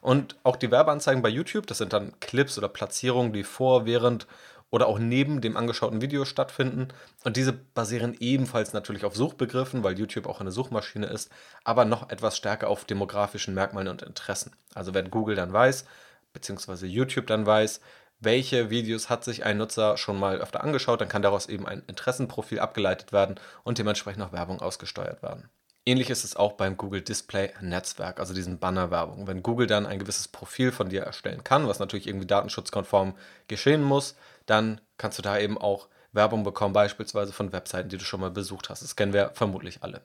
Und 0.00 0.36
auch 0.42 0.56
die 0.56 0.70
Werbeanzeigen 0.70 1.22
bei 1.22 1.30
YouTube, 1.30 1.66
das 1.66 1.78
sind 1.78 1.94
dann 1.94 2.12
Clips 2.20 2.58
oder 2.58 2.68
Platzierungen, 2.68 3.32
die 3.32 3.42
vor, 3.42 3.86
während 3.86 4.26
oder 4.70 4.86
auch 4.86 4.98
neben 4.98 5.40
dem 5.40 5.56
angeschauten 5.56 6.00
Video 6.00 6.24
stattfinden. 6.24 6.88
Und 7.22 7.36
diese 7.36 7.52
basieren 7.52 8.16
ebenfalls 8.18 8.72
natürlich 8.72 9.04
auf 9.04 9.14
Suchbegriffen, 9.14 9.84
weil 9.84 9.98
YouTube 9.98 10.26
auch 10.26 10.40
eine 10.40 10.50
Suchmaschine 10.50 11.06
ist, 11.06 11.30
aber 11.62 11.84
noch 11.84 12.10
etwas 12.10 12.36
stärker 12.36 12.68
auf 12.68 12.84
demografischen 12.84 13.54
Merkmalen 13.54 13.88
und 13.88 14.02
Interessen. 14.02 14.52
Also 14.74 14.94
wenn 14.94 15.10
Google 15.10 15.36
dann 15.36 15.52
weiß, 15.52 15.84
beziehungsweise 16.32 16.86
YouTube 16.86 17.26
dann 17.26 17.46
weiß, 17.46 17.80
welche 18.20 18.70
Videos 18.70 19.10
hat 19.10 19.24
sich 19.24 19.44
ein 19.44 19.58
Nutzer 19.58 19.96
schon 19.96 20.18
mal 20.18 20.40
öfter 20.40 20.62
angeschaut, 20.64 21.00
dann 21.00 21.08
kann 21.08 21.22
daraus 21.22 21.46
eben 21.46 21.66
ein 21.66 21.82
Interessenprofil 21.86 22.58
abgeleitet 22.58 23.12
werden 23.12 23.38
und 23.62 23.78
dementsprechend 23.78 24.22
auch 24.22 24.32
Werbung 24.32 24.60
ausgesteuert 24.60 25.22
werden. 25.22 25.48
Ähnlich 25.86 26.08
ist 26.08 26.24
es 26.24 26.34
auch 26.34 26.52
beim 26.52 26.78
Google 26.78 27.02
Display 27.02 27.50
Netzwerk, 27.60 28.18
also 28.18 28.32
diesen 28.32 28.58
Bannerwerbung. 28.58 29.26
Wenn 29.26 29.42
Google 29.42 29.66
dann 29.66 29.84
ein 29.84 29.98
gewisses 29.98 30.28
Profil 30.28 30.72
von 30.72 30.88
dir 30.88 31.02
erstellen 31.02 31.44
kann, 31.44 31.68
was 31.68 31.78
natürlich 31.78 32.06
irgendwie 32.06 32.26
datenschutzkonform 32.26 33.14
geschehen 33.48 33.82
muss, 33.82 34.16
dann 34.46 34.80
kannst 34.96 35.18
du 35.18 35.22
da 35.22 35.38
eben 35.38 35.58
auch 35.58 35.88
Werbung 36.12 36.42
bekommen, 36.42 36.72
beispielsweise 36.72 37.32
von 37.32 37.52
Webseiten, 37.52 37.90
die 37.90 37.98
du 37.98 38.04
schon 38.04 38.20
mal 38.20 38.30
besucht 38.30 38.70
hast. 38.70 38.82
Das 38.82 38.96
kennen 38.96 39.12
wir 39.12 39.32
vermutlich 39.34 39.82
alle. 39.82 40.00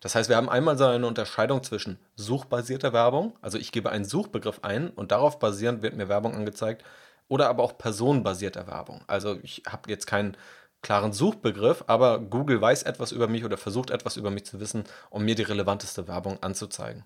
Das 0.00 0.14
heißt, 0.14 0.28
wir 0.28 0.36
haben 0.36 0.48
einmal 0.48 0.78
so 0.78 0.84
eine 0.84 1.06
Unterscheidung 1.06 1.62
zwischen 1.64 1.98
suchbasierter 2.14 2.92
Werbung, 2.92 3.36
also 3.40 3.58
ich 3.58 3.72
gebe 3.72 3.90
einen 3.90 4.04
Suchbegriff 4.04 4.60
ein 4.62 4.90
und 4.90 5.10
darauf 5.10 5.38
basierend 5.38 5.82
wird 5.82 5.96
mir 5.96 6.08
Werbung 6.08 6.34
angezeigt, 6.34 6.84
oder 7.28 7.48
aber 7.48 7.64
auch 7.64 7.76
personenbasierter 7.76 8.68
Werbung. 8.68 9.02
Also 9.08 9.38
ich 9.42 9.62
habe 9.68 9.90
jetzt 9.90 10.06
keinen 10.06 10.36
klaren 10.86 11.12
Suchbegriff, 11.12 11.82
aber 11.88 12.20
Google 12.20 12.60
weiß 12.60 12.84
etwas 12.84 13.10
über 13.10 13.26
mich 13.26 13.44
oder 13.44 13.56
versucht 13.56 13.90
etwas 13.90 14.16
über 14.16 14.30
mich 14.30 14.46
zu 14.46 14.60
wissen, 14.60 14.84
um 15.10 15.24
mir 15.24 15.34
die 15.34 15.42
relevanteste 15.42 16.06
Werbung 16.06 16.40
anzuzeigen. 16.44 17.04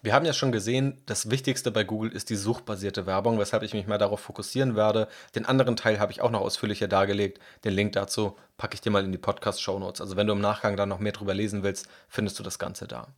Wir 0.00 0.14
haben 0.14 0.24
ja 0.24 0.32
schon 0.32 0.52
gesehen, 0.52 1.02
das 1.06 1.28
Wichtigste 1.28 1.72
bei 1.72 1.82
Google 1.82 2.12
ist 2.12 2.30
die 2.30 2.36
suchbasierte 2.36 3.04
Werbung, 3.04 3.40
weshalb 3.40 3.64
ich 3.64 3.74
mich 3.74 3.88
mal 3.88 3.98
darauf 3.98 4.20
fokussieren 4.20 4.76
werde. 4.76 5.08
Den 5.34 5.44
anderen 5.44 5.74
Teil 5.74 5.98
habe 5.98 6.12
ich 6.12 6.20
auch 6.20 6.30
noch 6.30 6.42
ausführlicher 6.42 6.86
dargelegt. 6.86 7.40
Den 7.64 7.72
Link 7.72 7.94
dazu 7.94 8.36
packe 8.58 8.74
ich 8.74 8.80
dir 8.80 8.90
mal 8.90 9.04
in 9.04 9.10
die 9.10 9.18
Podcast-Show 9.18 9.80
Notes. 9.80 10.00
Also 10.00 10.14
wenn 10.14 10.28
du 10.28 10.32
im 10.32 10.40
Nachgang 10.40 10.76
da 10.76 10.86
noch 10.86 11.00
mehr 11.00 11.10
drüber 11.10 11.34
lesen 11.34 11.64
willst, 11.64 11.88
findest 12.08 12.38
du 12.38 12.44
das 12.44 12.60
Ganze 12.60 12.86
da. 12.86 13.08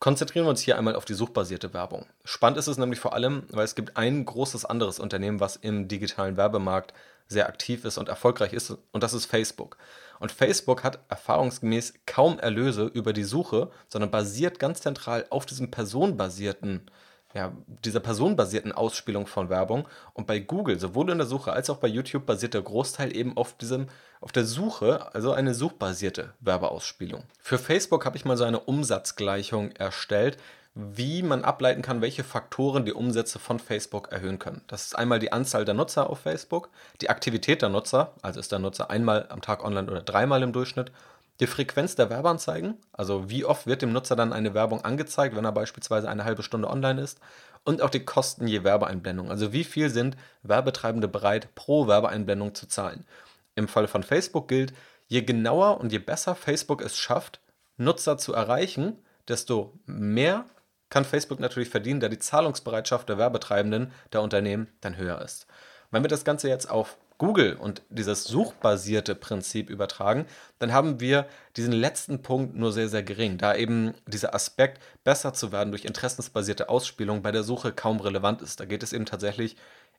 Konzentrieren 0.00 0.46
wir 0.46 0.50
uns 0.50 0.62
hier 0.62 0.76
einmal 0.76 0.96
auf 0.96 1.04
die 1.04 1.14
suchbasierte 1.14 1.72
Werbung. 1.72 2.06
Spannend 2.24 2.58
ist 2.58 2.66
es 2.66 2.78
nämlich 2.78 2.98
vor 2.98 3.12
allem, 3.12 3.44
weil 3.50 3.64
es 3.64 3.76
gibt 3.76 3.96
ein 3.96 4.24
großes 4.24 4.64
anderes 4.64 4.98
Unternehmen, 4.98 5.38
was 5.38 5.54
im 5.54 5.86
digitalen 5.86 6.36
Werbemarkt 6.36 6.94
sehr 7.30 7.48
aktiv 7.48 7.84
ist 7.84 7.96
und 7.96 8.08
erfolgreich 8.08 8.52
ist, 8.52 8.76
und 8.92 9.02
das 9.02 9.14
ist 9.14 9.26
Facebook. 9.26 9.78
Und 10.18 10.32
Facebook 10.32 10.84
hat 10.84 10.98
erfahrungsgemäß 11.08 11.94
kaum 12.04 12.38
Erlöse 12.38 12.84
über 12.84 13.14
die 13.14 13.24
Suche, 13.24 13.70
sondern 13.88 14.10
basiert 14.10 14.58
ganz 14.58 14.82
zentral 14.82 15.24
auf 15.30 15.46
diesem 15.46 15.70
personenbasierten 15.70 16.90
ja, 17.32 17.52
dieser 17.84 18.00
personenbasierten 18.00 18.72
Ausspielung 18.72 19.26
von 19.26 19.48
Werbung. 19.50 19.86
Und 20.14 20.26
bei 20.26 20.40
Google, 20.40 20.80
sowohl 20.80 21.10
in 21.10 21.18
der 21.18 21.28
Suche 21.28 21.52
als 21.52 21.70
auch 21.70 21.76
bei 21.76 21.86
YouTube, 21.86 22.26
basiert 22.26 22.54
der 22.54 22.62
Großteil 22.62 23.14
eben 23.14 23.36
auf 23.36 23.56
diesem, 23.56 23.86
auf 24.20 24.32
der 24.32 24.44
Suche, 24.44 25.14
also 25.14 25.32
eine 25.32 25.54
suchbasierte 25.54 26.34
Werbeausspielung. 26.40 27.22
Für 27.38 27.58
Facebook 27.58 28.04
habe 28.04 28.16
ich 28.16 28.24
mal 28.24 28.36
so 28.36 28.44
eine 28.44 28.58
Umsatzgleichung 28.58 29.70
erstellt, 29.72 30.38
wie 30.94 31.22
man 31.22 31.44
ableiten 31.44 31.82
kann, 31.82 32.00
welche 32.00 32.24
Faktoren 32.24 32.84
die 32.84 32.92
Umsätze 32.92 33.38
von 33.38 33.58
Facebook 33.58 34.12
erhöhen 34.12 34.38
können. 34.38 34.62
Das 34.66 34.86
ist 34.86 34.94
einmal 34.94 35.18
die 35.18 35.32
Anzahl 35.32 35.64
der 35.64 35.74
Nutzer 35.74 36.08
auf 36.08 36.20
Facebook, 36.20 36.70
die 37.00 37.10
Aktivität 37.10 37.62
der 37.62 37.68
Nutzer, 37.68 38.14
also 38.22 38.40
ist 38.40 38.52
der 38.52 38.58
Nutzer 38.58 38.90
einmal 38.90 39.26
am 39.28 39.42
Tag 39.42 39.64
online 39.64 39.90
oder 39.90 40.02
dreimal 40.02 40.42
im 40.42 40.52
Durchschnitt, 40.52 40.92
die 41.40 41.46
Frequenz 41.46 41.94
der 41.94 42.10
Werbeanzeigen, 42.10 42.74
also 42.92 43.30
wie 43.30 43.44
oft 43.44 43.66
wird 43.66 43.82
dem 43.82 43.92
Nutzer 43.92 44.16
dann 44.16 44.32
eine 44.32 44.54
Werbung 44.54 44.84
angezeigt, 44.84 45.34
wenn 45.34 45.44
er 45.44 45.52
beispielsweise 45.52 46.08
eine 46.08 46.24
halbe 46.24 46.42
Stunde 46.42 46.68
online 46.68 47.00
ist, 47.00 47.18
und 47.64 47.82
auch 47.82 47.90
die 47.90 48.04
Kosten 48.04 48.46
je 48.46 48.64
Werbeeinblendung, 48.64 49.30
also 49.30 49.52
wie 49.52 49.64
viel 49.64 49.90
sind 49.90 50.16
Werbetreibende 50.42 51.08
bereit, 51.08 51.54
pro 51.54 51.86
Werbeeinblendung 51.86 52.54
zu 52.54 52.66
zahlen. 52.66 53.06
Im 53.54 53.68
Fall 53.68 53.86
von 53.86 54.02
Facebook 54.02 54.48
gilt, 54.48 54.72
je 55.08 55.22
genauer 55.22 55.80
und 55.80 55.92
je 55.92 55.98
besser 55.98 56.34
Facebook 56.34 56.82
es 56.82 56.96
schafft, 56.96 57.40
Nutzer 57.76 58.18
zu 58.18 58.32
erreichen, 58.34 58.98
desto 59.28 59.72
mehr 59.86 60.44
kann 60.90 61.04
Facebook 61.04 61.40
natürlich 61.40 61.70
verdienen, 61.70 62.00
da 62.00 62.08
die 62.08 62.18
Zahlungsbereitschaft 62.18 63.08
der 63.08 63.18
Werbetreibenden 63.18 63.92
der 64.12 64.22
Unternehmen 64.22 64.68
dann 64.80 64.96
höher 64.96 65.22
ist. 65.22 65.46
Wenn 65.90 66.04
wir 66.04 66.08
das 66.08 66.24
Ganze 66.24 66.48
jetzt 66.48 66.70
auf 66.70 66.98
Google 67.20 67.56
und 67.56 67.82
dieses 67.90 68.24
suchbasierte 68.24 69.14
Prinzip 69.14 69.68
übertragen, 69.68 70.24
dann 70.58 70.72
haben 70.72 71.00
wir 71.00 71.26
diesen 71.56 71.72
letzten 71.72 72.22
Punkt 72.22 72.56
nur 72.56 72.72
sehr, 72.72 72.88
sehr 72.88 73.02
gering, 73.02 73.36
da 73.36 73.54
eben 73.54 73.92
dieser 74.06 74.34
Aspekt, 74.34 74.80
besser 75.04 75.34
zu 75.34 75.52
werden 75.52 75.70
durch 75.70 75.84
interessensbasierte 75.84 76.70
Ausspielung 76.70 77.20
bei 77.20 77.30
der 77.30 77.42
Suche 77.42 77.72
kaum 77.72 78.00
relevant 78.00 78.40
ist. 78.40 78.58
Da 78.58 78.64
geht 78.64 78.82
es 78.82 78.94
eben 78.94 79.04
tatsächlich 79.04 79.56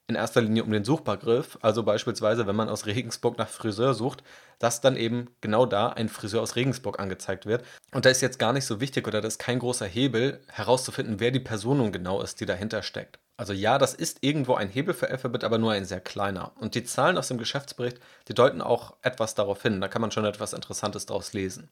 in 0.07 0.15
erster 0.15 0.41
Linie 0.41 0.63
um 0.63 0.71
den 0.71 0.83
Suchbegriff. 0.83 1.57
Also 1.61 1.83
beispielsweise, 1.83 2.47
wenn 2.47 2.55
man 2.55 2.69
aus 2.69 2.85
Regensburg 2.85 3.37
nach 3.37 3.47
Friseur 3.47 3.93
sucht, 3.93 4.23
dass 4.59 4.81
dann 4.81 4.95
eben 4.95 5.29
genau 5.41 5.65
da 5.65 5.89
ein 5.89 6.09
Friseur 6.09 6.41
aus 6.41 6.55
Regensburg 6.55 6.99
angezeigt 6.99 7.45
wird. 7.45 7.63
Und 7.93 8.05
da 8.05 8.09
ist 8.09 8.21
jetzt 8.21 8.39
gar 8.39 8.53
nicht 8.53 8.65
so 8.65 8.79
wichtig 8.79 9.07
oder 9.07 9.21
das 9.21 9.35
ist 9.35 9.39
kein 9.39 9.59
großer 9.59 9.87
Hebel, 9.87 10.41
herauszufinden, 10.49 11.19
wer 11.19 11.31
die 11.31 11.39
Person 11.39 11.77
nun 11.77 11.91
genau 11.91 12.21
ist, 12.21 12.39
die 12.39 12.45
dahinter 12.45 12.83
steckt. 12.83 13.19
Also 13.37 13.53
ja, 13.53 13.79
das 13.79 13.95
ist 13.95 14.19
irgendwo 14.21 14.53
ein 14.53 14.69
Hebel 14.69 14.93
für 14.93 15.09
Alphabet, 15.09 15.43
aber 15.43 15.57
nur 15.57 15.71
ein 15.71 15.85
sehr 15.85 15.99
kleiner. 15.99 16.51
Und 16.59 16.75
die 16.75 16.83
Zahlen 16.83 17.17
aus 17.17 17.29
dem 17.29 17.39
Geschäftsbericht, 17.39 17.99
die 18.27 18.35
deuten 18.35 18.61
auch 18.61 18.95
etwas 19.01 19.33
darauf 19.33 19.63
hin. 19.63 19.81
Da 19.81 19.87
kann 19.87 20.01
man 20.01 20.11
schon 20.11 20.25
etwas 20.25 20.53
Interessantes 20.53 21.07
daraus 21.07 21.33
lesen. 21.33 21.69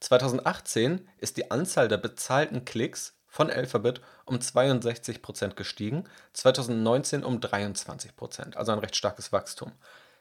2018 0.00 1.08
ist 1.18 1.38
die 1.38 1.50
Anzahl 1.50 1.88
der 1.88 1.96
bezahlten 1.96 2.66
Klicks 2.66 3.15
von 3.36 3.50
Alphabet 3.50 4.00
um 4.24 4.38
62% 4.38 5.54
gestiegen, 5.56 6.04
2019 6.32 7.22
um 7.22 7.38
23%, 7.38 8.56
also 8.56 8.72
ein 8.72 8.78
recht 8.78 8.96
starkes 8.96 9.30
Wachstum. 9.30 9.72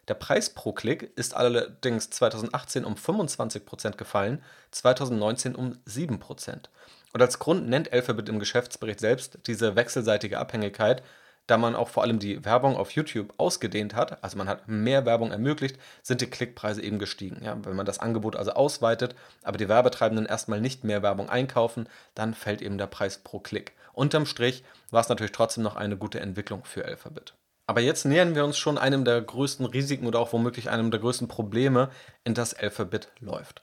Der 0.09 0.15
Preis 0.15 0.49
pro 0.49 0.73
Klick 0.73 1.13
ist 1.15 1.33
allerdings 1.33 2.09
2018 2.09 2.83
um 2.83 2.95
25% 2.95 3.95
gefallen, 3.95 4.43
2019 4.71 5.55
um 5.55 5.77
7%. 5.87 6.65
Und 7.13 7.21
als 7.21 7.39
Grund 7.39 7.69
nennt 7.69 7.93
Alphabet 7.93 8.27
im 8.27 8.39
Geschäftsbericht 8.39 8.99
selbst 8.99 9.39
diese 9.47 9.77
wechselseitige 9.77 10.37
Abhängigkeit 10.37 11.01
da 11.47 11.57
man 11.57 11.75
auch 11.75 11.89
vor 11.89 12.03
allem 12.03 12.19
die 12.19 12.43
Werbung 12.43 12.75
auf 12.75 12.91
YouTube 12.91 13.33
ausgedehnt 13.37 13.95
hat, 13.95 14.23
also 14.23 14.37
man 14.37 14.47
hat 14.49 14.67
mehr 14.67 15.05
Werbung 15.05 15.31
ermöglicht, 15.31 15.77
sind 16.01 16.21
die 16.21 16.29
Klickpreise 16.29 16.81
eben 16.81 16.99
gestiegen. 16.99 17.43
Ja, 17.43 17.57
wenn 17.63 17.75
man 17.75 17.85
das 17.85 17.99
Angebot 17.99 18.35
also 18.35 18.51
ausweitet, 18.51 19.15
aber 19.43 19.57
die 19.57 19.69
Werbetreibenden 19.69 20.25
erstmal 20.25 20.61
nicht 20.61 20.83
mehr 20.83 21.03
Werbung 21.03 21.29
einkaufen, 21.29 21.87
dann 22.15 22.33
fällt 22.33 22.61
eben 22.61 22.77
der 22.77 22.87
Preis 22.87 23.19
pro 23.19 23.39
Klick. 23.39 23.73
Unterm 23.93 24.25
Strich 24.25 24.63
war 24.91 25.01
es 25.01 25.09
natürlich 25.09 25.31
trotzdem 25.31 25.63
noch 25.63 25.75
eine 25.75 25.97
gute 25.97 26.19
Entwicklung 26.19 26.65
für 26.65 26.85
Alphabet. 26.85 27.33
Aber 27.67 27.81
jetzt 27.81 28.05
nähern 28.05 28.35
wir 28.35 28.45
uns 28.45 28.57
schon 28.57 28.77
einem 28.77 29.05
der 29.05 29.21
größten 29.21 29.65
Risiken 29.65 30.05
oder 30.05 30.19
auch 30.19 30.33
womöglich 30.33 30.69
einem 30.69 30.91
der 30.91 30.99
größten 30.99 31.27
Probleme, 31.27 31.89
in 32.23 32.33
das 32.35 32.53
Alphabet 32.53 33.09
läuft. 33.19 33.61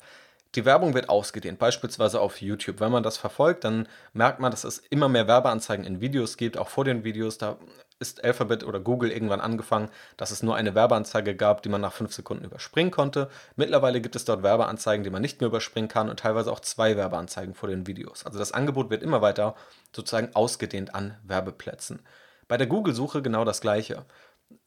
Die 0.55 0.67
Werbung 0.67 0.93
wird 0.93 1.09
ausgedehnt, 1.09 1.59
beispielsweise 1.59 2.21
auf 2.21 2.43
YouTube. 2.43 2.81
Wenn 2.81 2.93
man 2.93 3.03
das 3.03 3.17
verfolgt, 3.17 3.65
dann 3.65 3.89
merkt 4.13 4.39
man, 4.39 4.51
dass 4.51 4.65
es 4.65 4.79
immer 4.91 5.09
mehr 5.09 5.27
Werbeanzeigen 5.27 5.87
in 5.87 6.03
Videos 6.03 6.37
gibt, 6.37 6.59
auch 6.59 6.69
vor 6.69 6.85
den 6.85 7.05
Videos. 7.05 7.39
Da 7.39 7.57
ist 7.99 8.23
Alphabet 8.23 8.63
oder 8.65 8.79
Google 8.79 9.11
irgendwann 9.11 9.41
angefangen, 9.41 9.89
dass 10.19 10.31
es 10.31 10.43
nur 10.43 10.55
eine 10.55 10.75
Werbeanzeige 10.75 11.35
gab, 11.37 11.63
die 11.63 11.71
man 11.71 11.81
nach 11.81 11.95
fünf 11.95 12.13
Sekunden 12.13 12.45
überspringen 12.45 12.91
konnte. 12.91 13.31
Mittlerweile 13.57 14.03
gibt 14.03 14.15
es 14.15 14.27
dort 14.27 14.43
Werbeanzeigen, 14.43 15.05
die 15.05 15.11
man 15.11 15.23
nicht 15.23 15.41
mehr 15.41 15.49
überspringen 15.49 15.89
kann 15.89 16.11
und 16.11 16.21
teilweise 16.21 16.53
auch 16.53 16.61
zwei 16.61 16.99
Werbeanzeigen 16.99 17.55
vor 17.55 17.71
den 17.71 17.87
Videos. 17.87 18.27
Also 18.27 18.39
das 18.39 18.53
Angebot 18.53 18.91
wird 18.91 19.03
immer 19.03 19.23
weiter 19.23 19.55
sozusagen 19.97 20.35
ausgedehnt 20.35 20.95
an 20.95 21.17
Werbeplätzen. 21.23 22.01
Bei 22.47 22.59
der 22.59 22.67
Google-Suche 22.67 23.23
genau 23.23 23.47
das 23.47 23.63
gleiche. 23.63 24.05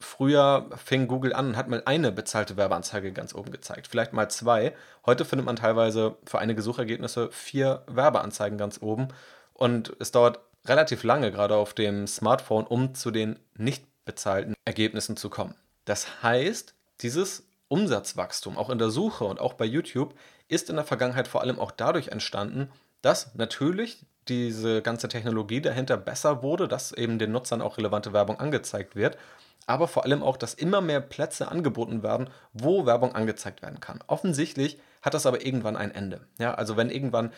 Früher 0.00 0.68
fing 0.76 1.08
Google 1.08 1.32
an 1.32 1.48
und 1.48 1.56
hat 1.56 1.68
mal 1.68 1.82
eine 1.84 2.12
bezahlte 2.12 2.56
Werbeanzeige 2.56 3.12
ganz 3.12 3.34
oben 3.34 3.50
gezeigt, 3.50 3.86
vielleicht 3.86 4.12
mal 4.12 4.28
zwei. 4.30 4.74
Heute 5.04 5.24
findet 5.24 5.46
man 5.46 5.56
teilweise 5.56 6.16
für 6.24 6.38
einige 6.38 6.62
Suchergebnisse 6.62 7.30
vier 7.30 7.82
Werbeanzeigen 7.86 8.58
ganz 8.58 8.80
oben 8.82 9.08
und 9.52 9.96
es 9.98 10.12
dauert 10.12 10.40
relativ 10.66 11.04
lange, 11.04 11.30
gerade 11.30 11.56
auf 11.56 11.74
dem 11.74 12.06
Smartphone, 12.06 12.66
um 12.66 12.94
zu 12.94 13.10
den 13.10 13.38
nicht 13.56 13.84
bezahlten 14.04 14.54
Ergebnissen 14.64 15.16
zu 15.16 15.30
kommen. 15.30 15.54
Das 15.84 16.22
heißt, 16.22 16.74
dieses 17.00 17.46
Umsatzwachstum, 17.68 18.56
auch 18.56 18.70
in 18.70 18.78
der 18.78 18.90
Suche 18.90 19.24
und 19.24 19.40
auch 19.40 19.54
bei 19.54 19.64
YouTube, 19.64 20.14
ist 20.48 20.70
in 20.70 20.76
der 20.76 20.84
Vergangenheit 20.84 21.28
vor 21.28 21.40
allem 21.40 21.58
auch 21.58 21.70
dadurch 21.70 22.08
entstanden, 22.08 22.70
dass 23.02 23.34
natürlich 23.34 24.06
diese 24.28 24.82
ganze 24.82 25.08
Technologie 25.08 25.60
dahinter 25.60 25.96
besser 25.96 26.42
wurde, 26.42 26.68
dass 26.68 26.92
eben 26.92 27.18
den 27.18 27.32
Nutzern 27.32 27.62
auch 27.62 27.78
relevante 27.78 28.12
Werbung 28.12 28.40
angezeigt 28.40 28.96
wird, 28.96 29.16
aber 29.66 29.88
vor 29.88 30.04
allem 30.04 30.22
auch, 30.22 30.36
dass 30.36 30.54
immer 30.54 30.80
mehr 30.80 31.00
Plätze 31.00 31.48
angeboten 31.48 32.02
werden, 32.02 32.30
wo 32.52 32.86
Werbung 32.86 33.14
angezeigt 33.14 33.62
werden 33.62 33.80
kann. 33.80 34.00
Offensichtlich 34.06 34.78
hat 35.02 35.14
das 35.14 35.26
aber 35.26 35.44
irgendwann 35.44 35.76
ein 35.76 35.90
Ende. 35.90 36.20
Ja, 36.38 36.54
also 36.54 36.76
wenn 36.76 36.90
irgendwann 36.90 37.32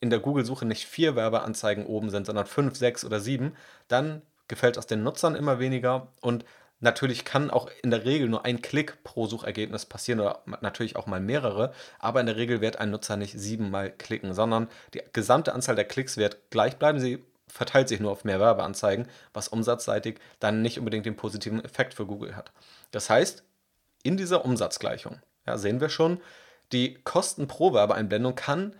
in 0.00 0.10
der 0.10 0.20
Google-Suche 0.20 0.64
nicht 0.64 0.86
vier 0.86 1.16
Werbeanzeigen 1.16 1.86
oben 1.86 2.10
sind, 2.10 2.26
sondern 2.26 2.46
fünf, 2.46 2.76
sechs 2.76 3.04
oder 3.04 3.20
sieben, 3.20 3.54
dann 3.88 4.22
gefällt 4.48 4.76
das 4.76 4.86
den 4.86 5.02
Nutzern 5.02 5.34
immer 5.34 5.58
weniger 5.58 6.08
und 6.20 6.44
Natürlich 6.82 7.24
kann 7.24 7.52
auch 7.52 7.70
in 7.84 7.92
der 7.92 8.04
Regel 8.04 8.28
nur 8.28 8.44
ein 8.44 8.60
Klick 8.60 9.04
pro 9.04 9.28
Suchergebnis 9.28 9.86
passieren 9.86 10.18
oder 10.18 10.42
natürlich 10.62 10.96
auch 10.96 11.06
mal 11.06 11.20
mehrere, 11.20 11.72
aber 12.00 12.18
in 12.18 12.26
der 12.26 12.34
Regel 12.34 12.60
wird 12.60 12.80
ein 12.80 12.90
Nutzer 12.90 13.16
nicht 13.16 13.38
siebenmal 13.38 13.92
klicken, 13.92 14.34
sondern 14.34 14.66
die 14.92 15.00
gesamte 15.12 15.54
Anzahl 15.54 15.76
der 15.76 15.84
Klicks 15.84 16.16
wird 16.16 16.50
gleich 16.50 16.78
bleiben. 16.78 16.98
Sie 16.98 17.22
verteilt 17.52 17.88
sich 17.88 18.00
nur 18.00 18.10
auf 18.10 18.24
mehr 18.24 18.40
Werbeanzeigen, 18.40 19.08
was 19.34 19.48
umsatzseitig 19.48 20.18
dann 20.40 20.62
nicht 20.62 20.78
unbedingt 20.78 21.04
den 21.04 21.16
positiven 21.16 21.62
Effekt 21.62 21.92
für 21.94 22.06
Google 22.06 22.34
hat. 22.34 22.50
Das 22.90 23.10
heißt, 23.10 23.44
in 24.02 24.16
dieser 24.16 24.44
Umsatzgleichung 24.44 25.20
ja, 25.46 25.58
sehen 25.58 25.80
wir 25.80 25.90
schon, 25.90 26.20
die 26.72 26.94
Kosten 27.04 27.48
pro 27.48 27.74
Werbeeinblendung 27.74 28.34
kann 28.34 28.74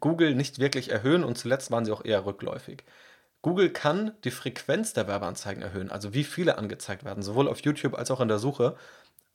Google 0.00 0.34
nicht 0.34 0.60
wirklich 0.60 0.90
erhöhen 0.90 1.24
und 1.24 1.36
zuletzt 1.36 1.70
waren 1.70 1.84
sie 1.84 1.92
auch 1.92 2.04
eher 2.04 2.24
rückläufig. 2.24 2.84
Google 3.42 3.70
kann 3.70 4.12
die 4.22 4.30
Frequenz 4.30 4.92
der 4.92 5.08
Werbeanzeigen 5.08 5.62
erhöhen, 5.62 5.90
also 5.90 6.14
wie 6.14 6.22
viele 6.22 6.58
angezeigt 6.58 7.04
werden, 7.04 7.24
sowohl 7.24 7.48
auf 7.48 7.60
YouTube 7.60 7.94
als 7.98 8.10
auch 8.12 8.20
in 8.20 8.28
der 8.28 8.38
Suche. 8.38 8.76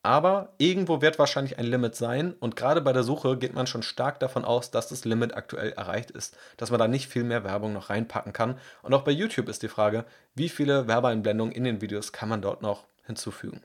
Aber 0.07 0.53
irgendwo 0.57 1.01
wird 1.01 1.19
wahrscheinlich 1.19 1.59
ein 1.59 1.65
Limit 1.65 1.93
sein 1.93 2.33
und 2.39 2.55
gerade 2.55 2.79
bei 2.79 2.93
der 2.93 3.03
Suche 3.03 3.35
geht 3.35 3.53
man 3.53 3.67
schon 3.67 3.83
stark 3.83 4.21
davon 4.21 4.45
aus, 4.45 4.71
dass 4.71 4.87
das 4.87 5.03
Limit 5.03 5.35
aktuell 5.35 5.73
erreicht 5.73 6.11
ist, 6.11 6.37
dass 6.55 6.71
man 6.71 6.79
da 6.79 6.87
nicht 6.87 7.09
viel 7.09 7.25
mehr 7.25 7.43
Werbung 7.43 7.73
noch 7.73 7.89
reinpacken 7.89 8.31
kann. 8.31 8.57
Und 8.83 8.93
auch 8.93 9.01
bei 9.01 9.11
YouTube 9.11 9.49
ist 9.49 9.63
die 9.63 9.67
Frage, 9.67 10.05
wie 10.33 10.47
viele 10.47 10.87
Werbeeinblendungen 10.87 11.53
in 11.53 11.65
den 11.65 11.81
Videos 11.81 12.13
kann 12.13 12.29
man 12.29 12.41
dort 12.41 12.61
noch 12.61 12.85
hinzufügen. 13.05 13.63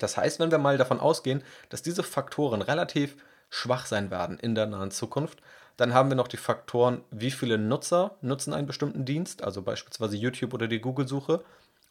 Das 0.00 0.16
heißt, 0.16 0.40
wenn 0.40 0.50
wir 0.50 0.58
mal 0.58 0.78
davon 0.78 0.98
ausgehen, 0.98 1.44
dass 1.68 1.80
diese 1.80 2.02
Faktoren 2.02 2.60
relativ 2.60 3.14
schwach 3.48 3.86
sein 3.86 4.10
werden 4.10 4.40
in 4.40 4.56
der 4.56 4.66
nahen 4.66 4.90
Zukunft, 4.90 5.42
dann 5.76 5.94
haben 5.94 6.08
wir 6.08 6.16
noch 6.16 6.26
die 6.26 6.38
Faktoren, 6.38 7.04
wie 7.12 7.30
viele 7.30 7.56
Nutzer 7.56 8.16
nutzen 8.20 8.52
einen 8.52 8.66
bestimmten 8.66 9.04
Dienst, 9.04 9.44
also 9.44 9.62
beispielsweise 9.62 10.16
YouTube 10.16 10.54
oder 10.54 10.66
die 10.66 10.80
Google-Suche, 10.80 11.44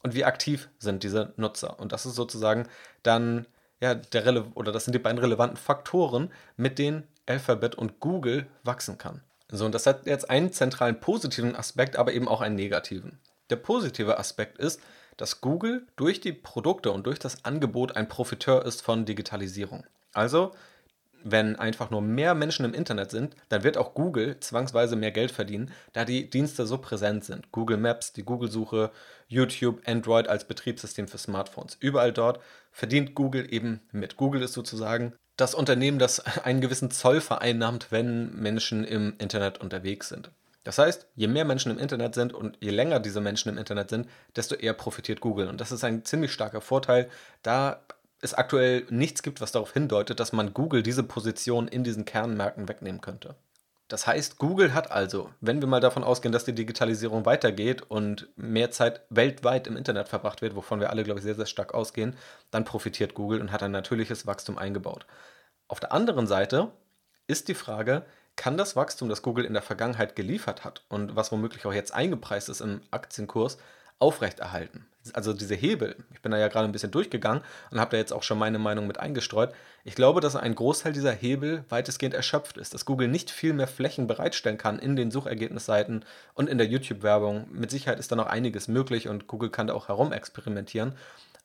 und 0.04 0.14
wie 0.14 0.26
aktiv 0.26 0.70
sind 0.80 1.04
diese 1.04 1.32
Nutzer. 1.38 1.80
Und 1.80 1.92
das 1.92 2.06
ist 2.06 2.16
sozusagen 2.16 2.68
dann, 3.04 3.46
ja, 3.82 3.96
der 3.96 4.26
Rele 4.26 4.46
oder 4.54 4.72
das 4.72 4.86
sind 4.86 4.94
die 4.94 5.00
beiden 5.00 5.20
relevanten 5.20 5.58
Faktoren, 5.58 6.32
mit 6.56 6.80
denen 6.80 7.08
Alphabet 7.26 7.76
und 7.76 8.00
Google 8.00 8.48
wachsen 8.64 8.98
kann. 8.98 9.22
So, 9.50 9.66
und 9.66 9.76
das 9.76 9.86
hat 9.86 10.06
jetzt 10.06 10.30
einen 10.30 10.54
zentralen 10.54 11.00
positiven 11.00 11.56
Aspekt, 11.56 11.98
aber 11.98 12.14
eben 12.14 12.28
auch 12.28 12.42
einen 12.42 12.56
negativen. 12.56 13.20
Der 13.50 13.58
positive 13.58 14.18
Aspekt 14.18 14.58
ist, 14.58 14.80
dass 15.18 15.42
Google 15.42 15.86
durch 15.98 16.22
die 16.22 16.32
Produkte 16.32 16.92
und 16.92 17.06
durch 17.06 17.20
das 17.20 17.44
Angebot 17.44 17.96
ein 17.98 18.08
Profiteur 18.08 18.66
ist 18.66 18.82
von 18.82 19.06
Digitalisierung. 19.06 19.84
Also 20.14 20.54
wenn 21.24 21.56
einfach 21.56 21.90
nur 21.90 22.02
mehr 22.02 22.36
Menschen 22.36 22.66
im 22.66 22.74
Internet 22.74 23.12
sind, 23.12 23.36
dann 23.50 23.64
wird 23.64 23.78
auch 23.78 23.94
Google 23.94 24.40
zwangsweise 24.40 24.96
mehr 24.96 25.12
Geld 25.12 25.32
verdienen, 25.32 25.72
da 25.94 26.06
die 26.06 26.30
Dienste 26.30 26.66
so 26.66 26.78
präsent 26.78 27.26
sind. 27.26 27.52
Google 27.52 27.78
Maps, 27.78 28.14
die 28.14 28.24
Google-Suche, 28.24 28.92
YouTube, 29.28 29.82
Android 29.86 30.28
als 30.28 30.46
Betriebssystem 30.46 31.08
für 31.08 31.18
Smartphones. 31.18 31.78
Überall 31.80 32.12
dort 32.12 32.40
verdient 32.72 33.16
Google 33.16 33.52
eben 33.54 33.82
mit. 33.92 34.18
Google 34.18 34.42
ist 34.42 34.54
sozusagen 34.54 35.14
das 35.38 35.56
Unternehmen, 35.56 36.00
das 36.00 36.20
einen 36.44 36.62
gewissen 36.62 36.92
Zoll 36.92 37.22
vereinnahmt, 37.22 37.88
wenn 37.92 38.36
Menschen 38.36 38.84
im 38.84 39.16
Internet 39.18 39.60
unterwegs 39.60 40.10
sind. 40.10 40.32
Das 40.64 40.78
heißt, 40.78 41.08
je 41.16 41.28
mehr 41.28 41.46
Menschen 41.46 41.72
im 41.72 41.80
Internet 41.80 42.14
sind 42.14 42.34
und 42.34 42.56
je 42.60 42.70
länger 42.70 43.00
diese 43.00 43.20
Menschen 43.20 43.50
im 43.50 43.58
Internet 43.58 43.90
sind, 43.90 44.08
desto 44.36 44.54
eher 44.54 44.74
profitiert 44.74 45.20
Google. 45.20 45.48
Und 45.48 45.60
das 45.60 45.72
ist 45.72 45.84
ein 45.84 46.06
ziemlich 46.06 46.32
starker 46.32 46.62
Vorteil, 46.62 47.10
da 47.42 47.82
es 48.22 48.34
aktuell 48.34 48.86
nichts 48.90 49.24
gibt, 49.24 49.42
was 49.42 49.52
darauf 49.52 49.74
hindeutet, 49.74 50.20
dass 50.20 50.32
man 50.32 50.54
Google 50.54 50.84
diese 50.84 51.04
Position 51.04 51.68
in 51.68 51.84
diesen 51.84 52.06
Kernmärkten 52.06 52.70
wegnehmen 52.70 53.02
könnte. 53.02 53.36
Das 53.88 54.08
heißt, 54.08 54.38
Google 54.38 54.74
hat 54.74 54.90
also, 54.90 55.32
wenn 55.42 55.60
wir 55.60 55.68
mal 55.68 55.82
davon 55.82 56.06
ausgehen, 56.06 56.32
dass 56.32 56.46
die 56.46 56.56
Digitalisierung 56.56 57.26
weitergeht 57.26 57.82
und 57.82 58.30
mehr 58.38 58.72
Zeit 58.72 59.02
weltweit 59.10 59.68
im 59.68 59.76
Internet 59.76 60.08
verbracht 60.08 60.42
wird, 60.42 60.56
wovon 60.56 60.80
wir 60.80 60.92
alle, 60.92 61.04
glaube 61.04 61.20
ich, 61.20 61.26
sehr, 61.26 61.36
sehr 61.36 61.46
stark 61.46 61.74
ausgehen, 61.74 62.16
dann 62.52 62.64
profitiert 62.64 63.16
Google 63.16 63.42
und 63.42 63.52
hat 63.52 63.64
ein 63.64 63.72
natürliches 63.72 64.26
Wachstum 64.26 64.58
eingebaut. 64.58 65.06
Auf 65.68 65.82
der 65.82 65.92
anderen 65.92 66.26
Seite 66.26 66.72
ist 67.28 67.50
die 67.50 67.54
Frage, 67.54 68.06
kann 68.38 68.56
das 68.56 68.78
Wachstum, 68.78 69.10
das 69.10 69.24
Google 69.24 69.44
in 69.44 69.54
der 69.54 69.62
Vergangenheit 69.62 70.16
geliefert 70.16 70.64
hat 70.64 70.86
und 70.88 71.18
was 71.18 71.34
womöglich 71.34 71.66
auch 71.66 71.74
jetzt 71.74 71.94
eingepreist 71.94 72.48
ist 72.48 72.62
im 72.62 72.82
Aktienkurs, 72.92 73.58
aufrechterhalten. 74.02 74.86
Also 75.14 75.34
diese 75.34 75.56
Hebel, 75.56 75.96
ich 76.14 76.22
bin 76.22 76.32
da 76.32 76.38
ja 76.38 76.48
gerade 76.48 76.66
ein 76.66 76.72
bisschen 76.72 76.92
durchgegangen 76.92 77.42
und 77.72 77.80
habe 77.80 77.92
da 77.92 77.98
jetzt 77.98 78.14
auch 78.14 78.22
schon 78.22 78.38
meine 78.38 78.60
Meinung 78.60 78.86
mit 78.86 79.00
eingestreut. 79.00 79.52
Ich 79.84 79.96
glaube, 79.96 80.22
dass 80.22 80.36
ein 80.36 80.54
Großteil 80.54 80.94
dieser 80.94 81.12
Hebel 81.12 81.66
weitestgehend 81.70 82.14
erschöpft 82.14 82.58
ist, 82.58 82.74
dass 82.74 82.86
Google 82.86 83.08
nicht 83.08 83.32
viel 83.32 83.54
mehr 83.54 83.68
Flächen 83.68 84.06
bereitstellen 84.06 84.60
kann 84.60 84.78
in 84.78 84.96
den 84.96 85.10
Suchergebnisseiten 85.10 86.06
und 86.36 86.50
in 86.50 86.60
der 86.60 86.68
YouTube-Werbung. 86.68 87.48
Mit 87.52 87.72
Sicherheit 87.72 88.00
ist 88.00 88.12
da 88.12 88.16
noch 88.16 88.28
einiges 88.28 88.68
möglich 88.68 89.08
und 89.08 89.26
Google 89.26 89.50
kann 89.50 89.68
da 89.68 89.74
auch 89.74 89.88
herumexperimentieren. 89.88 90.94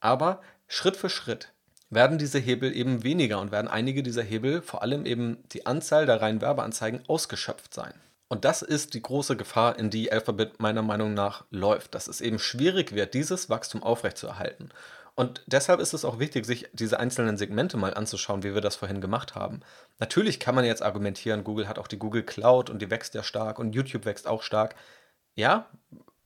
Aber 0.00 0.42
Schritt 0.68 0.96
für 0.96 1.08
Schritt 1.08 1.52
werden 1.88 2.18
diese 2.18 2.38
Hebel 2.38 2.76
eben 2.76 3.04
weniger 3.04 3.40
und 3.40 3.52
werden 3.52 3.68
einige 3.68 4.02
dieser 4.02 4.22
Hebel, 4.22 4.60
vor 4.60 4.82
allem 4.82 5.06
eben 5.06 5.38
die 5.52 5.64
Anzahl 5.64 6.04
der 6.04 6.20
reinen 6.20 6.42
Werbeanzeigen, 6.42 7.00
ausgeschöpft 7.08 7.72
sein. 7.72 7.94
Und 8.28 8.44
das 8.44 8.62
ist 8.62 8.94
die 8.94 9.02
große 9.02 9.36
Gefahr, 9.36 9.78
in 9.78 9.90
die 9.90 10.10
Alphabet 10.10 10.60
meiner 10.60 10.82
Meinung 10.82 11.14
nach 11.14 11.44
läuft, 11.50 11.94
dass 11.94 12.08
es 12.08 12.20
eben 12.20 12.38
schwierig 12.38 12.92
wird, 12.92 13.14
dieses 13.14 13.48
Wachstum 13.48 13.82
aufrechtzuerhalten. 13.82 14.70
Und 15.14 15.42
deshalb 15.46 15.80
ist 15.80 15.94
es 15.94 16.04
auch 16.04 16.18
wichtig, 16.18 16.44
sich 16.44 16.68
diese 16.72 17.00
einzelnen 17.00 17.38
Segmente 17.38 17.76
mal 17.78 17.94
anzuschauen, 17.94 18.42
wie 18.42 18.52
wir 18.52 18.60
das 18.60 18.76
vorhin 18.76 19.00
gemacht 19.00 19.34
haben. 19.34 19.60
Natürlich 19.98 20.40
kann 20.40 20.54
man 20.54 20.66
jetzt 20.66 20.82
argumentieren, 20.82 21.42
Google 21.44 21.68
hat 21.68 21.78
auch 21.78 21.88
die 21.88 21.98
Google 21.98 22.22
Cloud 22.22 22.68
und 22.68 22.82
die 22.82 22.90
wächst 22.90 23.14
ja 23.14 23.22
stark 23.22 23.58
und 23.58 23.74
YouTube 23.74 24.04
wächst 24.04 24.26
auch 24.26 24.42
stark. 24.42 24.74
Ja, 25.34 25.70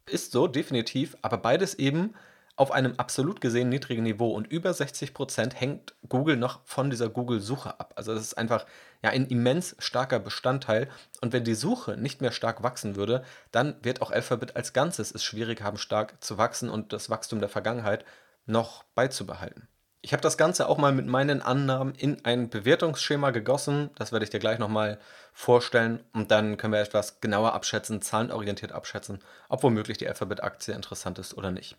ist 0.06 0.32
so, 0.32 0.48
definitiv, 0.48 1.16
aber 1.22 1.38
beides 1.38 1.74
eben 1.74 2.14
auf 2.60 2.72
einem 2.72 2.92
absolut 2.98 3.40
gesehen 3.40 3.70
niedrigen 3.70 4.02
Niveau 4.02 4.32
und 4.32 4.46
über 4.46 4.74
60 4.74 5.14
Prozent 5.14 5.58
hängt 5.58 5.94
Google 6.06 6.36
noch 6.36 6.60
von 6.66 6.90
dieser 6.90 7.08
Google-Suche 7.08 7.80
ab. 7.80 7.94
Also 7.96 8.12
das 8.12 8.22
ist 8.22 8.34
einfach 8.34 8.66
ja 9.02 9.08
ein 9.08 9.24
immens 9.28 9.76
starker 9.78 10.18
Bestandteil. 10.18 10.90
Und 11.22 11.32
wenn 11.32 11.42
die 11.42 11.54
Suche 11.54 11.96
nicht 11.96 12.20
mehr 12.20 12.32
stark 12.32 12.62
wachsen 12.62 12.96
würde, 12.96 13.24
dann 13.50 13.76
wird 13.80 14.02
auch 14.02 14.10
Alphabet 14.10 14.56
als 14.56 14.74
Ganzes 14.74 15.10
es 15.10 15.24
schwierig 15.24 15.62
haben, 15.62 15.78
stark 15.78 16.22
zu 16.22 16.36
wachsen 16.36 16.68
und 16.68 16.92
das 16.92 17.08
Wachstum 17.08 17.40
der 17.40 17.48
Vergangenheit 17.48 18.04
noch 18.44 18.82
beizubehalten. 18.94 19.66
Ich 20.02 20.12
habe 20.12 20.20
das 20.20 20.36
Ganze 20.36 20.68
auch 20.68 20.76
mal 20.76 20.92
mit 20.92 21.06
meinen 21.06 21.40
Annahmen 21.40 21.94
in 21.94 22.26
ein 22.26 22.50
Bewertungsschema 22.50 23.30
gegossen. 23.30 23.88
Das 23.94 24.12
werde 24.12 24.24
ich 24.24 24.30
dir 24.30 24.38
gleich 24.38 24.58
nochmal 24.58 24.98
vorstellen. 25.32 26.04
Und 26.12 26.30
dann 26.30 26.58
können 26.58 26.74
wir 26.74 26.80
etwas 26.80 27.22
genauer 27.22 27.54
abschätzen, 27.54 28.02
zahlenorientiert 28.02 28.72
abschätzen, 28.72 29.20
ob 29.48 29.62
womöglich 29.62 29.96
die 29.96 30.08
Alphabet-Aktie 30.08 30.74
interessant 30.74 31.18
ist 31.18 31.38
oder 31.38 31.50
nicht. 31.50 31.78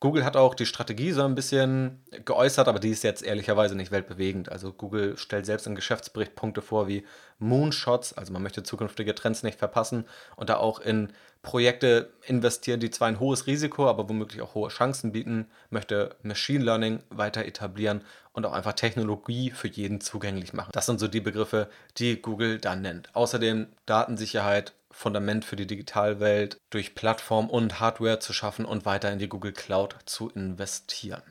Google 0.00 0.24
hat 0.24 0.34
auch 0.34 0.54
die 0.54 0.64
Strategie 0.64 1.12
so 1.12 1.22
ein 1.22 1.34
bisschen 1.34 2.02
geäußert, 2.24 2.68
aber 2.68 2.80
die 2.80 2.88
ist 2.88 3.04
jetzt 3.04 3.22
ehrlicherweise 3.22 3.74
nicht 3.74 3.92
weltbewegend. 3.92 4.50
Also 4.50 4.72
Google 4.72 5.18
stellt 5.18 5.44
selbst 5.44 5.66
im 5.66 5.74
Geschäftsbericht 5.74 6.34
Punkte 6.34 6.62
vor 6.62 6.88
wie 6.88 7.04
Moonshots, 7.38 8.14
also 8.14 8.32
man 8.32 8.42
möchte 8.42 8.62
zukünftige 8.62 9.14
Trends 9.14 9.42
nicht 9.42 9.58
verpassen 9.58 10.06
und 10.36 10.48
da 10.48 10.56
auch 10.56 10.80
in 10.80 11.12
Projekte 11.42 12.10
investieren, 12.22 12.80
die 12.80 12.90
zwar 12.90 13.08
ein 13.08 13.20
hohes 13.20 13.46
Risiko, 13.46 13.88
aber 13.88 14.08
womöglich 14.08 14.40
auch 14.40 14.54
hohe 14.54 14.70
Chancen 14.70 15.12
bieten, 15.12 15.46
möchte 15.68 16.16
Machine 16.22 16.64
Learning 16.64 17.02
weiter 17.10 17.44
etablieren 17.44 18.02
und 18.32 18.46
auch 18.46 18.52
einfach 18.52 18.74
Technologie 18.74 19.50
für 19.50 19.68
jeden 19.68 20.00
zugänglich 20.00 20.54
machen. 20.54 20.70
Das 20.72 20.86
sind 20.86 21.00
so 21.00 21.08
die 21.08 21.20
Begriffe, 21.20 21.68
die 21.98 22.20
Google 22.20 22.58
dann 22.58 22.80
nennt. 22.82 23.14
Außerdem 23.14 23.66
Datensicherheit, 23.84 24.72
Fundament 24.90 25.44
für 25.44 25.56
die 25.56 25.66
Digitalwelt 25.66 26.58
durch 26.70 26.94
Plattform 26.94 27.48
und 27.48 27.80
Hardware 27.80 28.18
zu 28.18 28.32
schaffen 28.32 28.64
und 28.64 28.84
weiter 28.84 29.10
in 29.10 29.18
die 29.18 29.28
Google 29.28 29.52
Cloud 29.52 29.96
zu 30.04 30.30
investieren. 30.30 31.22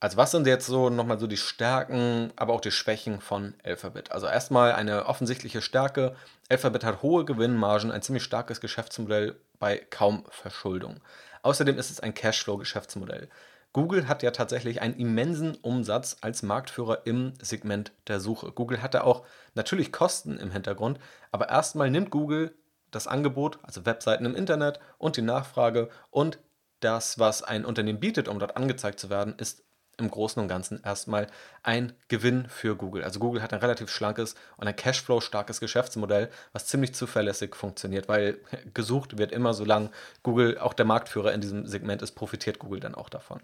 Also 0.00 0.16
was 0.16 0.30
sind 0.30 0.46
jetzt 0.46 0.66
so 0.66 0.90
nochmal 0.90 1.18
so 1.18 1.26
die 1.26 1.36
Stärken, 1.36 2.32
aber 2.36 2.52
auch 2.52 2.60
die 2.60 2.70
Schwächen 2.70 3.20
von 3.20 3.54
Alphabet? 3.64 4.12
Also 4.12 4.28
erstmal 4.28 4.72
eine 4.72 5.06
offensichtliche 5.06 5.60
Stärke. 5.60 6.14
Alphabet 6.48 6.84
hat 6.84 7.02
hohe 7.02 7.24
Gewinnmargen, 7.24 7.90
ein 7.90 8.02
ziemlich 8.02 8.22
starkes 8.22 8.60
Geschäftsmodell 8.60 9.40
bei 9.58 9.78
kaum 9.90 10.24
Verschuldung. 10.30 11.00
Außerdem 11.42 11.78
ist 11.78 11.90
es 11.90 11.98
ein 11.98 12.14
Cashflow-Geschäftsmodell. 12.14 13.28
Google 13.72 14.08
hat 14.08 14.22
ja 14.22 14.30
tatsächlich 14.30 14.80
einen 14.80 14.94
immensen 14.94 15.56
Umsatz 15.56 16.16
als 16.20 16.42
Marktführer 16.42 17.02
im 17.04 17.34
Segment 17.40 17.92
der 18.06 18.20
Suche. 18.20 18.52
Google 18.52 18.82
hatte 18.82 19.04
auch 19.04 19.26
natürlich 19.54 19.92
Kosten 19.92 20.38
im 20.38 20.52
Hintergrund, 20.52 20.98
aber 21.32 21.48
erstmal 21.48 21.90
nimmt 21.90 22.10
Google 22.10 22.54
das 22.90 23.06
Angebot, 23.06 23.58
also 23.62 23.86
Webseiten 23.86 24.24
im 24.24 24.34
Internet 24.34 24.80
und 24.98 25.16
die 25.16 25.22
Nachfrage 25.22 25.88
und 26.10 26.38
das, 26.80 27.18
was 27.18 27.42
ein 27.42 27.64
Unternehmen 27.64 28.00
bietet, 28.00 28.28
um 28.28 28.38
dort 28.38 28.56
angezeigt 28.56 29.00
zu 29.00 29.10
werden, 29.10 29.34
ist 29.38 29.64
im 29.98 30.10
Großen 30.10 30.40
und 30.40 30.48
Ganzen 30.48 30.80
erstmal 30.84 31.26
ein 31.62 31.92
Gewinn 32.06 32.48
für 32.48 32.76
Google. 32.76 33.02
Also 33.02 33.18
Google 33.18 33.42
hat 33.42 33.52
ein 33.52 33.58
relativ 33.58 33.90
schlankes 33.90 34.36
und 34.56 34.68
ein 34.68 34.76
Cashflow-starkes 34.76 35.60
Geschäftsmodell, 35.60 36.30
was 36.52 36.66
ziemlich 36.66 36.94
zuverlässig 36.94 37.56
funktioniert, 37.56 38.08
weil 38.08 38.38
gesucht 38.74 39.18
wird 39.18 39.32
immer, 39.32 39.54
solange 39.54 39.90
Google 40.22 40.58
auch 40.58 40.72
der 40.72 40.86
Marktführer 40.86 41.32
in 41.32 41.40
diesem 41.40 41.66
Segment 41.66 42.02
ist, 42.02 42.12
profitiert 42.12 42.58
Google 42.58 42.80
dann 42.80 42.94
auch 42.94 43.08
davon. 43.08 43.40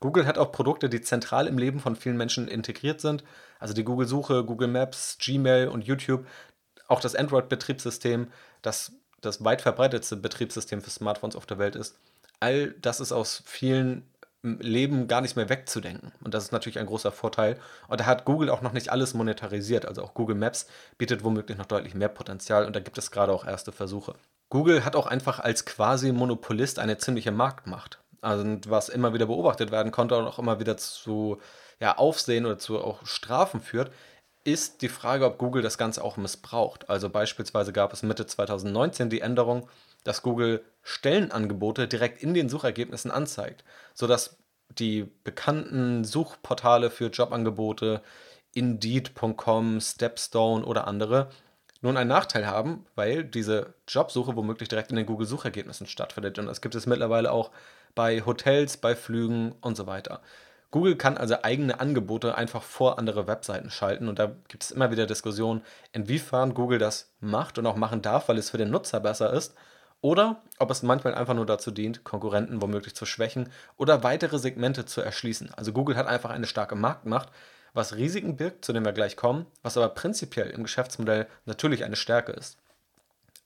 Google 0.00 0.26
hat 0.26 0.36
auch 0.36 0.52
Produkte, 0.52 0.90
die 0.90 1.00
zentral 1.00 1.46
im 1.46 1.56
Leben 1.56 1.80
von 1.80 1.96
vielen 1.96 2.18
Menschen 2.18 2.48
integriert 2.48 3.00
sind. 3.00 3.24
Also 3.58 3.72
die 3.72 3.84
Google-Suche, 3.84 4.44
Google 4.44 4.68
Maps, 4.68 5.16
Gmail 5.18 5.68
und 5.68 5.86
YouTube. 5.86 6.26
Auch 6.88 7.00
das 7.00 7.14
Android-Betriebssystem, 7.14 8.28
das 8.64 8.92
das 9.24 9.44
weit 9.44 9.62
verbreitetste 9.62 10.16
Betriebssystem 10.16 10.82
für 10.82 10.90
Smartphones 10.90 11.36
auf 11.36 11.46
der 11.46 11.58
Welt 11.58 11.76
ist. 11.76 11.96
All 12.40 12.72
das 12.72 13.00
ist 13.00 13.12
aus 13.12 13.42
vielen 13.46 14.06
Leben 14.42 15.08
gar 15.08 15.22
nicht 15.22 15.36
mehr 15.36 15.48
wegzudenken. 15.48 16.12
Und 16.22 16.34
das 16.34 16.44
ist 16.44 16.52
natürlich 16.52 16.78
ein 16.78 16.86
großer 16.86 17.12
Vorteil. 17.12 17.58
Und 17.88 18.00
da 18.00 18.06
hat 18.06 18.26
Google 18.26 18.50
auch 18.50 18.60
noch 18.60 18.72
nicht 18.72 18.90
alles 18.90 19.14
monetarisiert. 19.14 19.86
Also 19.86 20.02
auch 20.02 20.12
Google 20.12 20.36
Maps 20.36 20.66
bietet 20.98 21.24
womöglich 21.24 21.56
noch 21.56 21.66
deutlich 21.66 21.94
mehr 21.94 22.10
Potenzial 22.10 22.66
und 22.66 22.76
da 22.76 22.80
gibt 22.80 22.98
es 22.98 23.10
gerade 23.10 23.32
auch 23.32 23.46
erste 23.46 23.72
Versuche. 23.72 24.14
Google 24.50 24.84
hat 24.84 24.96
auch 24.96 25.06
einfach 25.06 25.40
als 25.40 25.64
quasi 25.64 26.12
Monopolist 26.12 26.78
eine 26.78 26.98
ziemliche 26.98 27.32
Marktmacht. 27.32 28.00
Also 28.20 28.44
was 28.66 28.90
immer 28.90 29.14
wieder 29.14 29.26
beobachtet 29.26 29.70
werden 29.70 29.92
konnte 29.92 30.16
und 30.16 30.26
auch 30.26 30.38
immer 30.38 30.60
wieder 30.60 30.76
zu 30.76 31.38
ja, 31.80 31.96
Aufsehen 31.96 32.44
oder 32.46 32.58
zu 32.58 32.78
auch 32.78 33.04
Strafen 33.06 33.60
führt, 33.60 33.90
ist 34.44 34.82
die 34.82 34.88
Frage, 34.88 35.24
ob 35.24 35.38
Google 35.38 35.62
das 35.62 35.78
Ganze 35.78 36.04
auch 36.04 36.16
missbraucht. 36.16 36.90
Also 36.90 37.08
beispielsweise 37.08 37.72
gab 37.72 37.92
es 37.92 38.02
Mitte 38.02 38.26
2019 38.26 39.10
die 39.10 39.20
Änderung, 39.20 39.68
dass 40.04 40.22
Google 40.22 40.62
Stellenangebote 40.82 41.88
direkt 41.88 42.22
in 42.22 42.34
den 42.34 42.50
Suchergebnissen 42.50 43.10
anzeigt, 43.10 43.64
sodass 43.94 44.36
die 44.68 45.10
bekannten 45.24 46.04
Suchportale 46.04 46.90
für 46.90 47.06
Jobangebote, 47.06 48.02
Indeed.com, 48.54 49.80
Stepstone 49.80 50.64
oder 50.64 50.86
andere 50.86 51.30
nun 51.80 51.96
einen 51.96 52.08
Nachteil 52.08 52.46
haben, 52.46 52.86
weil 52.94 53.24
diese 53.24 53.74
Jobsuche 53.86 54.36
womöglich 54.36 54.68
direkt 54.68 54.90
in 54.90 54.96
den 54.96 55.06
Google-Suchergebnissen 55.06 55.86
stattfindet. 55.86 56.38
Und 56.38 56.46
das 56.46 56.62
gibt 56.62 56.74
es 56.74 56.86
mittlerweile 56.86 57.30
auch 57.30 57.50
bei 57.94 58.22
Hotels, 58.24 58.78
bei 58.78 58.96
Flügen 58.96 59.54
und 59.60 59.76
so 59.76 59.86
weiter. 59.86 60.22
Google 60.74 60.96
kann 60.96 61.16
also 61.16 61.36
eigene 61.44 61.78
Angebote 61.78 62.34
einfach 62.34 62.64
vor 62.64 62.98
andere 62.98 63.28
Webseiten 63.28 63.70
schalten 63.70 64.08
und 64.08 64.18
da 64.18 64.34
gibt 64.48 64.64
es 64.64 64.72
immer 64.72 64.90
wieder 64.90 65.06
Diskussionen, 65.06 65.62
inwiefern 65.92 66.52
Google 66.52 66.80
das 66.80 67.12
macht 67.20 67.58
und 67.58 67.66
auch 67.66 67.76
machen 67.76 68.02
darf, 68.02 68.28
weil 68.28 68.38
es 68.38 68.50
für 68.50 68.58
den 68.58 68.70
Nutzer 68.70 68.98
besser 68.98 69.32
ist 69.32 69.54
oder 70.00 70.42
ob 70.58 70.72
es 70.72 70.82
manchmal 70.82 71.14
einfach 71.14 71.34
nur 71.34 71.46
dazu 71.46 71.70
dient, 71.70 72.02
Konkurrenten 72.02 72.60
womöglich 72.60 72.96
zu 72.96 73.06
schwächen 73.06 73.52
oder 73.76 74.02
weitere 74.02 74.40
Segmente 74.40 74.84
zu 74.84 75.00
erschließen. 75.00 75.54
Also 75.54 75.72
Google 75.72 75.94
hat 75.94 76.08
einfach 76.08 76.30
eine 76.30 76.48
starke 76.48 76.74
Marktmacht, 76.74 77.28
was 77.72 77.94
Risiken 77.94 78.36
birgt, 78.36 78.64
zu 78.64 78.72
denen 78.72 78.84
wir 78.84 78.92
gleich 78.92 79.14
kommen, 79.14 79.46
was 79.62 79.76
aber 79.76 79.90
prinzipiell 79.90 80.50
im 80.50 80.64
Geschäftsmodell 80.64 81.28
natürlich 81.44 81.84
eine 81.84 81.94
Stärke 81.94 82.32
ist. 82.32 82.58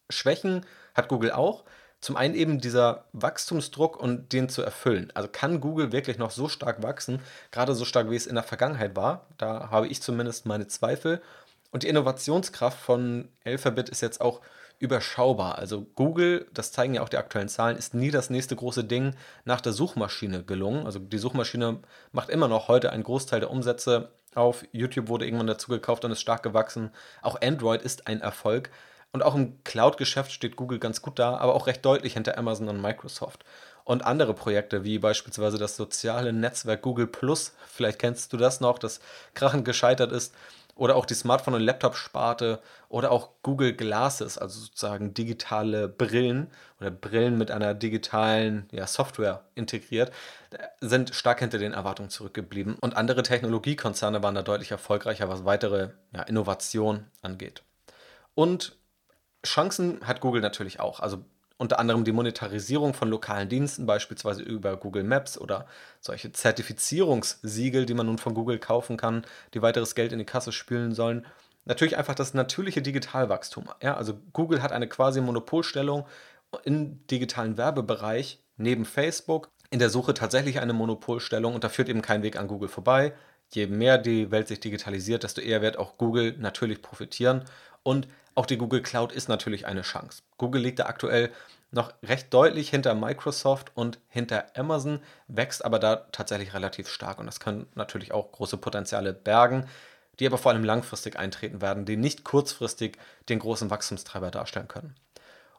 Schwächen 0.09 0.65
hat 0.95 1.09
Google 1.09 1.33
auch. 1.33 1.65
Zum 2.01 2.17
einen 2.17 2.35
eben 2.35 2.61
dieser 2.61 3.07
Wachstumsdruck 3.13 3.97
und 3.97 4.33
den 4.33 4.49
zu 4.49 4.63
erfüllen. 4.63 5.11
Also 5.15 5.29
kann 5.31 5.61
Google 5.61 5.91
wirklich 5.91 6.19
noch 6.19 6.31
so 6.31 6.49
stark 6.49 6.83
wachsen, 6.83 7.21
gerade 7.51 7.75
so 7.75 7.85
stark 7.85 8.11
wie 8.11 8.17
es 8.17 8.27
in 8.27 8.37
der 8.37 8.45
Vergangenheit 8.45 8.95
war? 8.95 9.27
Da 9.37 9.71
habe 9.71 9.89
ich 9.89 10.01
zumindest 10.01 10.47
meine 10.47 10.69
Zweifel. 10.69 11.21
Und 11.71 11.83
die 11.83 11.89
Innovationskraft 11.89 12.79
von 12.79 13.29
Alphabet 13.45 13.89
ist 13.89 14.01
jetzt 14.01 14.21
auch 14.21 14.41
überschaubar. 14.79 15.59
Also 15.59 15.87
Google, 15.97 16.47
das 16.55 16.73
zeigen 16.73 16.95
ja 16.95 17.03
auch 17.03 17.09
die 17.09 17.17
aktuellen 17.17 17.49
Zahlen, 17.49 17.77
ist 17.77 17.95
nie 17.95 18.11
das 18.11 18.31
nächste 18.31 18.55
große 18.55 18.85
Ding 18.85 19.15
nach 19.45 19.61
der 19.61 19.73
Suchmaschine 19.73 20.45
gelungen. 20.45 20.87
Also 20.87 20.99
die 20.99 21.19
Suchmaschine 21.19 21.81
macht 22.13 22.31
immer 22.31 22.49
noch 22.49 22.69
heute 22.69 22.91
einen 22.91 23.03
Großteil 23.03 23.41
der 23.41 23.51
Umsätze 23.51 24.13
auf. 24.35 24.65
YouTube 24.73 25.09
wurde 25.09 25.27
irgendwann 25.27 25.49
dazu 25.49 25.71
gekauft 25.71 26.05
und 26.05 26.13
ist 26.13 26.21
stark 26.21 26.43
gewachsen. 26.43 26.91
Auch 27.23 27.41
Android 27.41 27.83
ist 27.83 28.07
ein 28.07 28.21
Erfolg. 28.21 28.71
Und 29.13 29.23
auch 29.23 29.35
im 29.35 29.63
Cloud-Geschäft 29.65 30.33
steht 30.33 30.57
Google 30.57 30.79
ganz 30.79 31.01
gut 31.03 31.19
da, 31.19 31.37
aber 31.37 31.55
auch 31.55 31.67
recht 31.67 31.85
deutlich 31.85 32.15
hinter 32.15 32.37
Amazon 32.37 32.69
und 32.69 32.81
Microsoft. 32.81 33.45
Und 33.85 34.05
andere 34.05 34.35
Projekte, 34.35 34.85
wie 34.85 34.99
beispielsweise 34.99 35.57
das 35.57 35.77
soziale 35.77 36.33
Netzwerk 36.33 36.83
Google 36.83 37.07
Plus, 37.07 37.55
vielleicht 37.67 37.99
kennst 37.99 38.33
du 38.33 38.37
das 38.37 38.61
noch, 38.61 38.79
das 38.79 39.01
krachend 39.35 39.65
gescheitert 39.65 40.13
ist, 40.13 40.35
oder 40.79 40.95
auch 40.95 41.07
die 41.07 41.15
Smartphone- 41.15 41.55
und 41.55 41.63
Laptop-Sparte 41.63 42.61
oder 42.89 43.11
auch 43.11 43.31
Google 43.43 43.75
Glasses, 43.75 44.39
also 44.39 44.61
sozusagen 44.61 45.13
digitale 45.13 45.89
Brillen 45.89 46.47
oder 46.81 46.91
Brillen 46.91 47.37
mit 47.37 47.51
einer 47.51 47.75
digitalen 47.75 48.69
ja, 48.71 48.87
Software 48.87 49.43
integriert, 49.57 50.13
sind 50.81 51.15
stark 51.15 51.41
hinter 51.41 51.59
den 51.59 51.73
Erwartungen 51.73 52.11
zurückgeblieben. 52.11 52.77
Und 52.81 52.97
andere 52.97 53.25
Technologiekonzerne 53.25 54.23
waren 54.23 54.37
da 54.37 54.43
deutlich 54.43 54.71
erfolgreicher, 54.71 55.29
was 55.29 55.45
weitere 55.45 55.91
ja, 56.13 56.23
Innovation 56.23 57.07
angeht. 57.23 57.65
Und 58.37 58.78
Chancen 59.47 60.01
hat 60.07 60.21
Google 60.21 60.41
natürlich 60.41 60.81
auch. 60.81 61.01
Also 61.01 61.25
unter 61.59 61.81
anderem 61.81 62.05
die 62.05 62.13
Monetarisierung 62.13 62.95
von 62.95 63.09
lokalen 63.11 63.49
Diensten, 63.49 63.85
beispielsweise 63.85 64.43
über 64.43 64.77
Google 64.77 65.03
Maps 65.03 65.37
oder 65.37 65.67
solche 66.01 66.33
Zertifizierungssiegel, 66.33 67.85
die 67.85 67.95
man 67.95 68.07
nun 68.07 68.19
von 68.19 68.35
Google 68.35 68.59
kaufen 68.59 68.97
kann, 68.97 69.25
die 69.55 69.63
weiteres 69.63 69.95
Geld 69.97 70.13
in 70.13 70.21
die 70.21 70.25
Kasse 70.25 70.53
spülen 70.53 70.95
sollen. 70.95 71.27
Natürlich 71.65 71.97
einfach 71.99 72.15
das 72.15 72.33
natürliche 72.33 72.81
Digitalwachstum. 72.81 73.69
Ja, 73.83 73.97
also 73.97 74.19
Google 74.33 74.63
hat 74.63 74.73
eine 74.73 74.89
quasi 74.89 75.21
Monopolstellung 75.21 76.07
im 76.65 77.07
digitalen 77.09 77.59
Werbebereich 77.59 78.41
neben 78.57 78.85
Facebook. 78.85 79.51
In 79.71 79.79
der 79.79 79.91
Suche 79.91 80.15
tatsächlich 80.15 80.61
eine 80.61 80.73
Monopolstellung 80.73 81.55
und 81.55 81.65
da 81.65 81.69
führt 81.69 81.89
eben 81.89 82.03
kein 82.03 82.23
Weg 82.23 82.39
an 82.39 82.49
Google 82.49 82.69
vorbei. 82.69 83.13
Je 83.51 83.67
mehr 83.67 83.99
die 83.99 84.31
Welt 84.31 84.49
sich 84.49 84.61
digitalisiert, 84.61 85.25
desto 85.25 85.41
eher 85.41 85.61
wird 85.61 85.79
auch 85.79 85.99
Google 85.99 86.37
natürlich 86.39 86.83
profitieren. 86.83 87.45
Und 87.83 88.09
auch 88.35 88.47
die 88.47 88.59
Google 88.59 88.83
Cloud 88.83 89.13
ist 89.13 89.29
natürlich 89.29 89.67
eine 89.67 89.83
Chance. 89.83 90.23
Google 90.37 90.63
liegt 90.63 90.79
da 90.79 90.87
aktuell 90.87 91.31
noch 91.71 91.93
recht 92.03 92.33
deutlich 92.33 92.71
hinter 92.71 92.95
Microsoft 92.95 93.73
und 93.75 93.99
hinter 94.09 94.47
Amazon, 94.57 95.01
wächst 95.27 95.65
aber 95.65 95.79
da 95.79 95.97
tatsächlich 96.13 96.55
relativ 96.55 96.89
stark 96.89 97.19
und 97.19 97.27
das 97.27 97.41
kann 97.41 97.67
natürlich 97.75 98.13
auch 98.13 98.33
große 98.33 98.57
Potenziale 98.57 99.13
bergen, 99.13 99.67
die 100.19 100.27
aber 100.27 100.39
vor 100.39 100.53
allem 100.53 100.65
langfristig 100.65 101.19
eintreten 101.19 101.61
werden, 101.61 101.85
die 101.85 101.97
nicht 101.97 102.25
kurzfristig 102.25 102.97
den 103.29 103.39
großen 103.39 103.71
Wachstumstreiber 103.71 104.31
darstellen 104.31 104.69
können. 104.69 104.95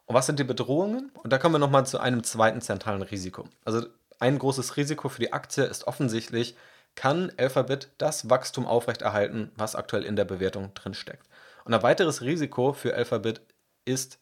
Und 0.06 0.14
was 0.14 0.26
sind 0.26 0.38
die 0.38 0.44
Bedrohungen? 0.44 1.12
Und 1.22 1.32
da 1.32 1.38
kommen 1.38 1.54
wir 1.54 1.60
nochmal 1.60 1.86
zu 1.86 2.00
einem 2.00 2.24
zweiten 2.24 2.60
zentralen 2.60 3.02
Risiko. 3.02 3.48
Also 3.64 3.86
ein 4.18 4.38
großes 4.38 4.76
Risiko 4.76 5.08
für 5.08 5.20
die 5.20 5.32
Aktie 5.32 5.64
ist 5.64 5.86
offensichtlich, 5.86 6.56
kann 6.96 7.32
Alphabet 7.36 7.88
das 7.98 8.28
Wachstum 8.28 8.66
aufrechterhalten, 8.66 9.52
was 9.54 9.76
aktuell 9.76 10.04
in 10.04 10.16
der 10.16 10.24
Bewertung 10.24 10.74
drinsteckt. 10.74 11.26
Und 11.64 11.74
ein 11.74 11.82
weiteres 11.82 12.22
Risiko 12.22 12.72
für 12.72 12.94
Alphabet 12.94 13.40
ist 13.84 14.18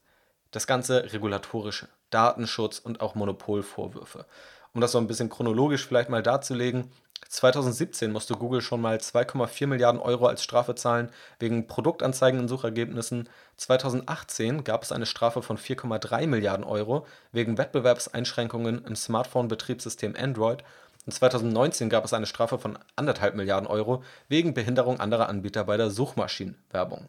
das 0.51 0.67
ganze 0.67 1.13
regulatorische, 1.13 1.89
Datenschutz 2.11 2.79
und 2.79 3.01
auch 3.01 3.15
Monopolvorwürfe. 3.15 4.27
Um 4.73 4.81
das 4.81 4.93
so 4.93 4.99
ein 4.99 5.07
bisschen 5.07 5.29
chronologisch 5.29 5.87
vielleicht 5.87 6.09
mal 6.09 6.23
darzulegen, 6.23 6.91
2017 7.29 8.13
musste 8.13 8.35
Google 8.35 8.63
schon 8.63 8.81
mal 8.81 8.97
2,4 8.97 9.67
Milliarden 9.67 10.01
Euro 10.01 10.27
als 10.27 10.43
Strafe 10.43 10.75
zahlen 10.75 11.11
wegen 11.39 11.67
Produktanzeigen 11.67 12.41
in 12.41 12.49
Suchergebnissen. 12.49 13.29
2018 13.57 14.65
gab 14.65 14.83
es 14.83 14.93
eine 14.93 15.05
Strafe 15.05 15.43
von 15.43 15.59
4,3 15.59 16.27
Milliarden 16.27 16.65
Euro 16.65 17.07
wegen 17.33 17.59
Wettbewerbseinschränkungen 17.59 18.85
im 18.85 18.97
Smartphone-Betriebssystem 18.97 20.15
Android. 20.17 20.63
Und 21.07 21.13
2019 21.13 21.91
gab 21.91 22.05
es 22.05 22.13
eine 22.13 22.27
Strafe 22.27 22.59
von 22.59 22.79
1,5 22.97 23.35
Milliarden 23.35 23.67
Euro 23.67 24.03
wegen 24.29 24.55
Behinderung 24.55 25.01
anderer 25.01 25.29
Anbieter 25.29 25.65
bei 25.65 25.77
der 25.77 25.91
Suchmaschinenwerbung. 25.91 27.09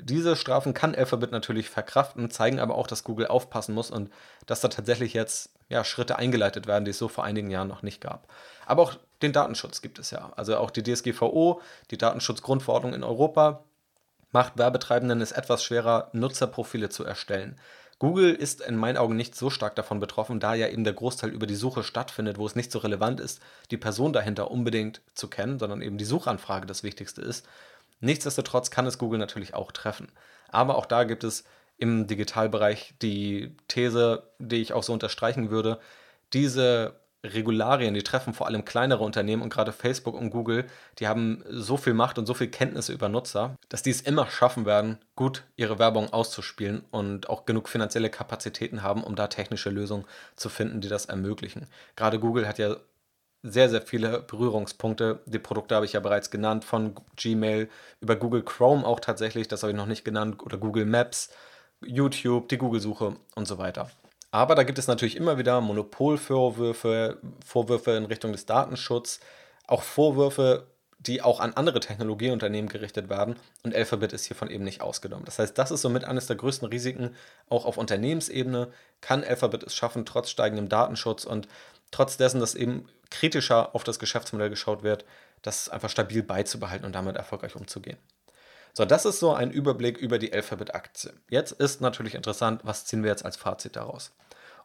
Diese 0.00 0.36
Strafen 0.36 0.74
kann 0.74 0.94
Alphabet 0.94 1.32
natürlich 1.32 1.68
verkraften, 1.68 2.30
zeigen 2.30 2.60
aber 2.60 2.76
auch, 2.76 2.86
dass 2.86 3.02
Google 3.02 3.26
aufpassen 3.26 3.74
muss 3.74 3.90
und 3.90 4.10
dass 4.46 4.60
da 4.60 4.68
tatsächlich 4.68 5.12
jetzt 5.12 5.50
ja, 5.68 5.84
Schritte 5.84 6.16
eingeleitet 6.16 6.66
werden, 6.66 6.84
die 6.84 6.92
es 6.92 6.98
so 6.98 7.08
vor 7.08 7.24
einigen 7.24 7.50
Jahren 7.50 7.68
noch 7.68 7.82
nicht 7.82 8.00
gab. 8.00 8.28
Aber 8.66 8.82
auch 8.82 8.94
den 9.22 9.32
Datenschutz 9.32 9.82
gibt 9.82 9.98
es 9.98 10.10
ja. 10.10 10.32
Also 10.36 10.56
auch 10.56 10.70
die 10.70 10.82
DSGVO, 10.82 11.60
die 11.90 11.98
Datenschutzgrundverordnung 11.98 12.94
in 12.94 13.02
Europa, 13.02 13.64
macht 14.30 14.58
Werbetreibenden 14.58 15.20
es 15.20 15.32
etwas 15.32 15.64
schwerer, 15.64 16.10
Nutzerprofile 16.12 16.90
zu 16.90 17.04
erstellen. 17.04 17.58
Google 17.98 18.32
ist 18.32 18.60
in 18.60 18.76
meinen 18.76 18.96
Augen 18.96 19.16
nicht 19.16 19.34
so 19.34 19.50
stark 19.50 19.74
davon 19.74 19.98
betroffen, 19.98 20.38
da 20.38 20.54
ja 20.54 20.68
eben 20.68 20.84
der 20.84 20.92
Großteil 20.92 21.30
über 21.30 21.48
die 21.48 21.56
Suche 21.56 21.82
stattfindet, 21.82 22.38
wo 22.38 22.46
es 22.46 22.54
nicht 22.54 22.70
so 22.70 22.78
relevant 22.78 23.18
ist, 23.18 23.40
die 23.72 23.76
Person 23.76 24.12
dahinter 24.12 24.52
unbedingt 24.52 25.00
zu 25.14 25.26
kennen, 25.26 25.58
sondern 25.58 25.82
eben 25.82 25.98
die 25.98 26.04
Suchanfrage 26.04 26.66
das 26.66 26.84
Wichtigste 26.84 27.22
ist. 27.22 27.44
Nichtsdestotrotz 28.00 28.70
kann 28.70 28.86
es 28.86 28.98
Google 28.98 29.18
natürlich 29.18 29.54
auch 29.54 29.72
treffen. 29.72 30.08
Aber 30.48 30.76
auch 30.76 30.86
da 30.86 31.04
gibt 31.04 31.24
es 31.24 31.44
im 31.76 32.06
Digitalbereich 32.06 32.94
die 33.02 33.56
These, 33.68 34.30
die 34.38 34.60
ich 34.60 34.72
auch 34.72 34.82
so 34.82 34.92
unterstreichen 34.92 35.50
würde, 35.50 35.78
diese 36.32 37.00
Regularien, 37.24 37.94
die 37.94 38.02
treffen 38.02 38.32
vor 38.32 38.46
allem 38.46 38.64
kleinere 38.64 39.02
Unternehmen 39.02 39.42
und 39.42 39.52
gerade 39.52 39.72
Facebook 39.72 40.14
und 40.14 40.30
Google, 40.30 40.66
die 40.98 41.08
haben 41.08 41.42
so 41.48 41.76
viel 41.76 41.94
Macht 41.94 42.18
und 42.18 42.26
so 42.26 42.34
viel 42.34 42.48
Kenntnisse 42.48 42.92
über 42.92 43.08
Nutzer, 43.08 43.56
dass 43.68 43.82
die 43.82 43.90
es 43.90 44.00
immer 44.00 44.28
schaffen 44.30 44.66
werden, 44.66 44.98
gut 45.16 45.44
ihre 45.56 45.78
Werbung 45.80 46.12
auszuspielen 46.12 46.84
und 46.90 47.28
auch 47.28 47.44
genug 47.44 47.68
finanzielle 47.68 48.10
Kapazitäten 48.10 48.82
haben, 48.82 49.02
um 49.02 49.16
da 49.16 49.26
technische 49.26 49.70
Lösungen 49.70 50.04
zu 50.36 50.48
finden, 50.48 50.80
die 50.80 50.88
das 50.88 51.06
ermöglichen. 51.06 51.66
Gerade 51.96 52.20
Google 52.20 52.46
hat 52.46 52.58
ja 52.58 52.76
sehr, 53.42 53.68
sehr 53.68 53.82
viele 53.82 54.20
Berührungspunkte. 54.20 55.20
Die 55.26 55.38
Produkte 55.38 55.74
habe 55.74 55.86
ich 55.86 55.92
ja 55.92 56.00
bereits 56.00 56.30
genannt, 56.30 56.64
von 56.64 56.94
Gmail 57.16 57.68
über 58.00 58.16
Google 58.16 58.42
Chrome 58.42 58.86
auch 58.86 59.00
tatsächlich, 59.00 59.48
das 59.48 59.62
habe 59.62 59.72
ich 59.72 59.76
noch 59.76 59.86
nicht 59.86 60.04
genannt, 60.04 60.42
oder 60.42 60.58
Google 60.58 60.86
Maps, 60.86 61.30
YouTube, 61.80 62.48
die 62.48 62.58
Google-Suche 62.58 63.16
und 63.34 63.46
so 63.46 63.58
weiter. 63.58 63.90
Aber 64.30 64.54
da 64.54 64.62
gibt 64.62 64.78
es 64.78 64.88
natürlich 64.88 65.16
immer 65.16 65.38
wieder 65.38 65.60
Monopolvorwürfe, 65.60 67.18
Vorwürfe 67.44 67.92
in 67.92 68.04
Richtung 68.04 68.32
des 68.32 68.44
Datenschutzes, 68.46 69.20
auch 69.66 69.82
Vorwürfe, 69.82 70.66
die 70.98 71.22
auch 71.22 71.38
an 71.38 71.52
andere 71.54 71.80
Technologieunternehmen 71.80 72.68
gerichtet 72.68 73.08
werden. 73.08 73.36
Und 73.62 73.74
Alphabet 73.74 74.12
ist 74.12 74.24
hiervon 74.24 74.50
eben 74.50 74.64
nicht 74.64 74.80
ausgenommen. 74.80 75.24
Das 75.24 75.38
heißt, 75.38 75.56
das 75.56 75.70
ist 75.70 75.82
somit 75.82 76.04
eines 76.04 76.26
der 76.26 76.36
größten 76.36 76.68
Risiken, 76.68 77.14
auch 77.48 77.64
auf 77.64 77.78
Unternehmensebene. 77.78 78.68
Kann 79.00 79.22
Alphabet 79.22 79.62
es 79.62 79.74
schaffen, 79.74 80.04
trotz 80.04 80.28
steigendem 80.28 80.68
Datenschutz 80.68 81.24
und 81.24 81.46
trotz 81.90 82.16
dessen, 82.16 82.40
dass 82.40 82.54
eben 82.54 82.88
kritischer 83.10 83.74
auf 83.74 83.84
das 83.84 83.98
Geschäftsmodell 83.98 84.50
geschaut 84.50 84.82
wird, 84.82 85.04
das 85.42 85.68
einfach 85.68 85.90
stabil 85.90 86.22
beizubehalten 86.22 86.84
und 86.84 86.94
damit 86.94 87.16
erfolgreich 87.16 87.56
umzugehen. 87.56 87.98
So, 88.74 88.84
das 88.84 89.04
ist 89.04 89.18
so 89.18 89.32
ein 89.32 89.50
Überblick 89.50 89.98
über 89.98 90.18
die 90.18 90.32
Alphabet-Aktie. 90.32 91.12
Jetzt 91.30 91.52
ist 91.52 91.80
natürlich 91.80 92.14
interessant, 92.14 92.60
was 92.64 92.84
ziehen 92.84 93.02
wir 93.02 93.10
jetzt 93.10 93.24
als 93.24 93.36
Fazit 93.36 93.76
daraus? 93.76 94.12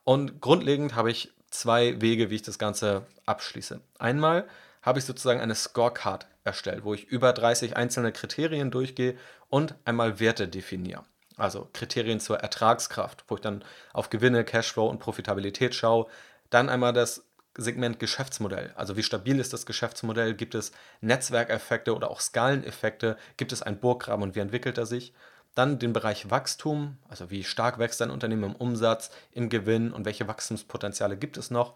Und 0.03 0.41
grundlegend 0.41 0.95
habe 0.95 1.09
ich 1.09 1.31
zwei 1.49 2.01
Wege, 2.01 2.29
wie 2.29 2.35
ich 2.35 2.41
das 2.41 2.59
Ganze 2.59 3.05
abschließe. 3.25 3.79
Einmal 3.99 4.45
habe 4.81 4.99
ich 4.99 5.05
sozusagen 5.05 5.39
eine 5.39 5.55
Scorecard 5.55 6.27
erstellt, 6.43 6.83
wo 6.83 6.93
ich 6.93 7.05
über 7.05 7.31
30 7.31 7.77
einzelne 7.77 8.11
Kriterien 8.11 8.69
durchgehe 8.69 9.17
und 9.49 9.75
einmal 9.85 10.19
Werte 10.19 10.47
definiere. 10.47 11.03
Also 11.37 11.69
Kriterien 11.73 12.19
zur 12.19 12.39
Ertragskraft, 12.39 13.23
wo 13.27 13.35
ich 13.35 13.41
dann 13.41 13.63
auf 13.93 14.09
Gewinne, 14.09 14.43
Cashflow 14.43 14.87
und 14.87 14.99
Profitabilität 14.99 15.73
schaue. 15.73 16.07
Dann 16.53 16.69
einmal 16.69 16.93
das 16.93 17.25
Segment 17.57 17.99
Geschäftsmodell. 17.99 18.73
Also 18.75 18.95
wie 18.95 19.01
stabil 19.01 19.39
ist 19.39 19.53
das 19.53 19.65
Geschäftsmodell? 19.65 20.35
Gibt 20.35 20.53
es 20.53 20.71
Netzwerkeffekte 21.01 21.95
oder 21.95 22.11
auch 22.11 22.19
Skaleneffekte? 22.19 23.17
Gibt 23.37 23.51
es 23.51 23.63
einen 23.63 23.79
Burggraben 23.79 24.21
und 24.21 24.35
wie 24.35 24.39
entwickelt 24.39 24.77
er 24.77 24.85
sich? 24.85 25.15
Dann 25.55 25.79
den 25.79 25.93
Bereich 25.93 26.29
Wachstum, 26.29 26.97
also 27.09 27.31
wie 27.31 27.43
stark 27.43 27.79
wächst 27.79 28.03
ein 28.03 28.11
Unternehmen 28.11 28.43
im 28.43 28.55
Umsatz, 28.55 29.09
im 29.31 29.49
Gewinn 29.49 29.91
und 29.91 30.05
welche 30.05 30.27
Wachstumspotenziale 30.27 31.17
gibt 31.17 31.37
es 31.37 31.49
noch. 31.49 31.73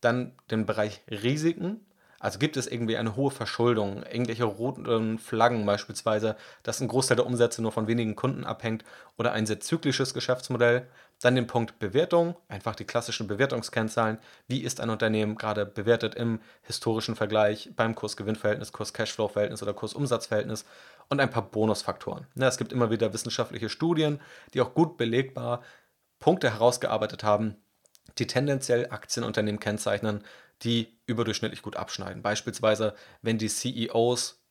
Dann 0.00 0.32
den 0.50 0.64
Bereich 0.64 1.02
Risiken, 1.10 1.84
also 2.18 2.38
gibt 2.38 2.56
es 2.56 2.66
irgendwie 2.66 2.96
eine 2.96 3.16
hohe 3.16 3.30
Verschuldung, 3.30 4.04
irgendwelche 4.04 4.44
roten 4.44 5.18
Flaggen 5.18 5.66
beispielsweise, 5.66 6.36
dass 6.62 6.80
ein 6.80 6.88
Großteil 6.88 7.16
der 7.16 7.26
Umsätze 7.26 7.60
nur 7.60 7.72
von 7.72 7.88
wenigen 7.88 8.16
Kunden 8.16 8.44
abhängt 8.44 8.82
oder 9.18 9.32
ein 9.32 9.44
sehr 9.44 9.60
zyklisches 9.60 10.14
Geschäftsmodell. 10.14 10.86
Dann 11.24 11.36
den 11.36 11.46
Punkt 11.46 11.78
Bewertung, 11.78 12.36
einfach 12.48 12.76
die 12.76 12.84
klassischen 12.84 13.26
Bewertungskennzahlen. 13.26 14.18
Wie 14.46 14.60
ist 14.60 14.78
ein 14.78 14.90
Unternehmen 14.90 15.36
gerade 15.36 15.64
bewertet 15.64 16.14
im 16.16 16.38
historischen 16.60 17.16
Vergleich, 17.16 17.70
beim 17.74 17.94
Kurs-Gewinn-Verhältnis, 17.94 18.72
Kurs-Cashflow-Verhältnis 18.72 19.62
oder 19.62 19.72
Kurs-Umsatz-Verhältnis 19.72 20.66
und 21.08 21.20
ein 21.20 21.30
paar 21.30 21.50
Bonusfaktoren. 21.50 22.26
Ja, 22.34 22.46
es 22.46 22.58
gibt 22.58 22.74
immer 22.74 22.90
wieder 22.90 23.14
wissenschaftliche 23.14 23.70
Studien, 23.70 24.20
die 24.52 24.60
auch 24.60 24.74
gut 24.74 24.98
belegbar 24.98 25.62
Punkte 26.18 26.50
herausgearbeitet 26.50 27.24
haben, 27.24 27.56
die 28.18 28.26
tendenziell 28.26 28.90
Aktienunternehmen 28.90 29.60
kennzeichnen, 29.60 30.22
die 30.60 30.98
überdurchschnittlich 31.06 31.62
gut 31.62 31.76
abschneiden. 31.76 32.20
Beispielsweise, 32.20 32.94
wenn 33.22 33.38
die 33.38 33.48
CEOs 33.48 34.43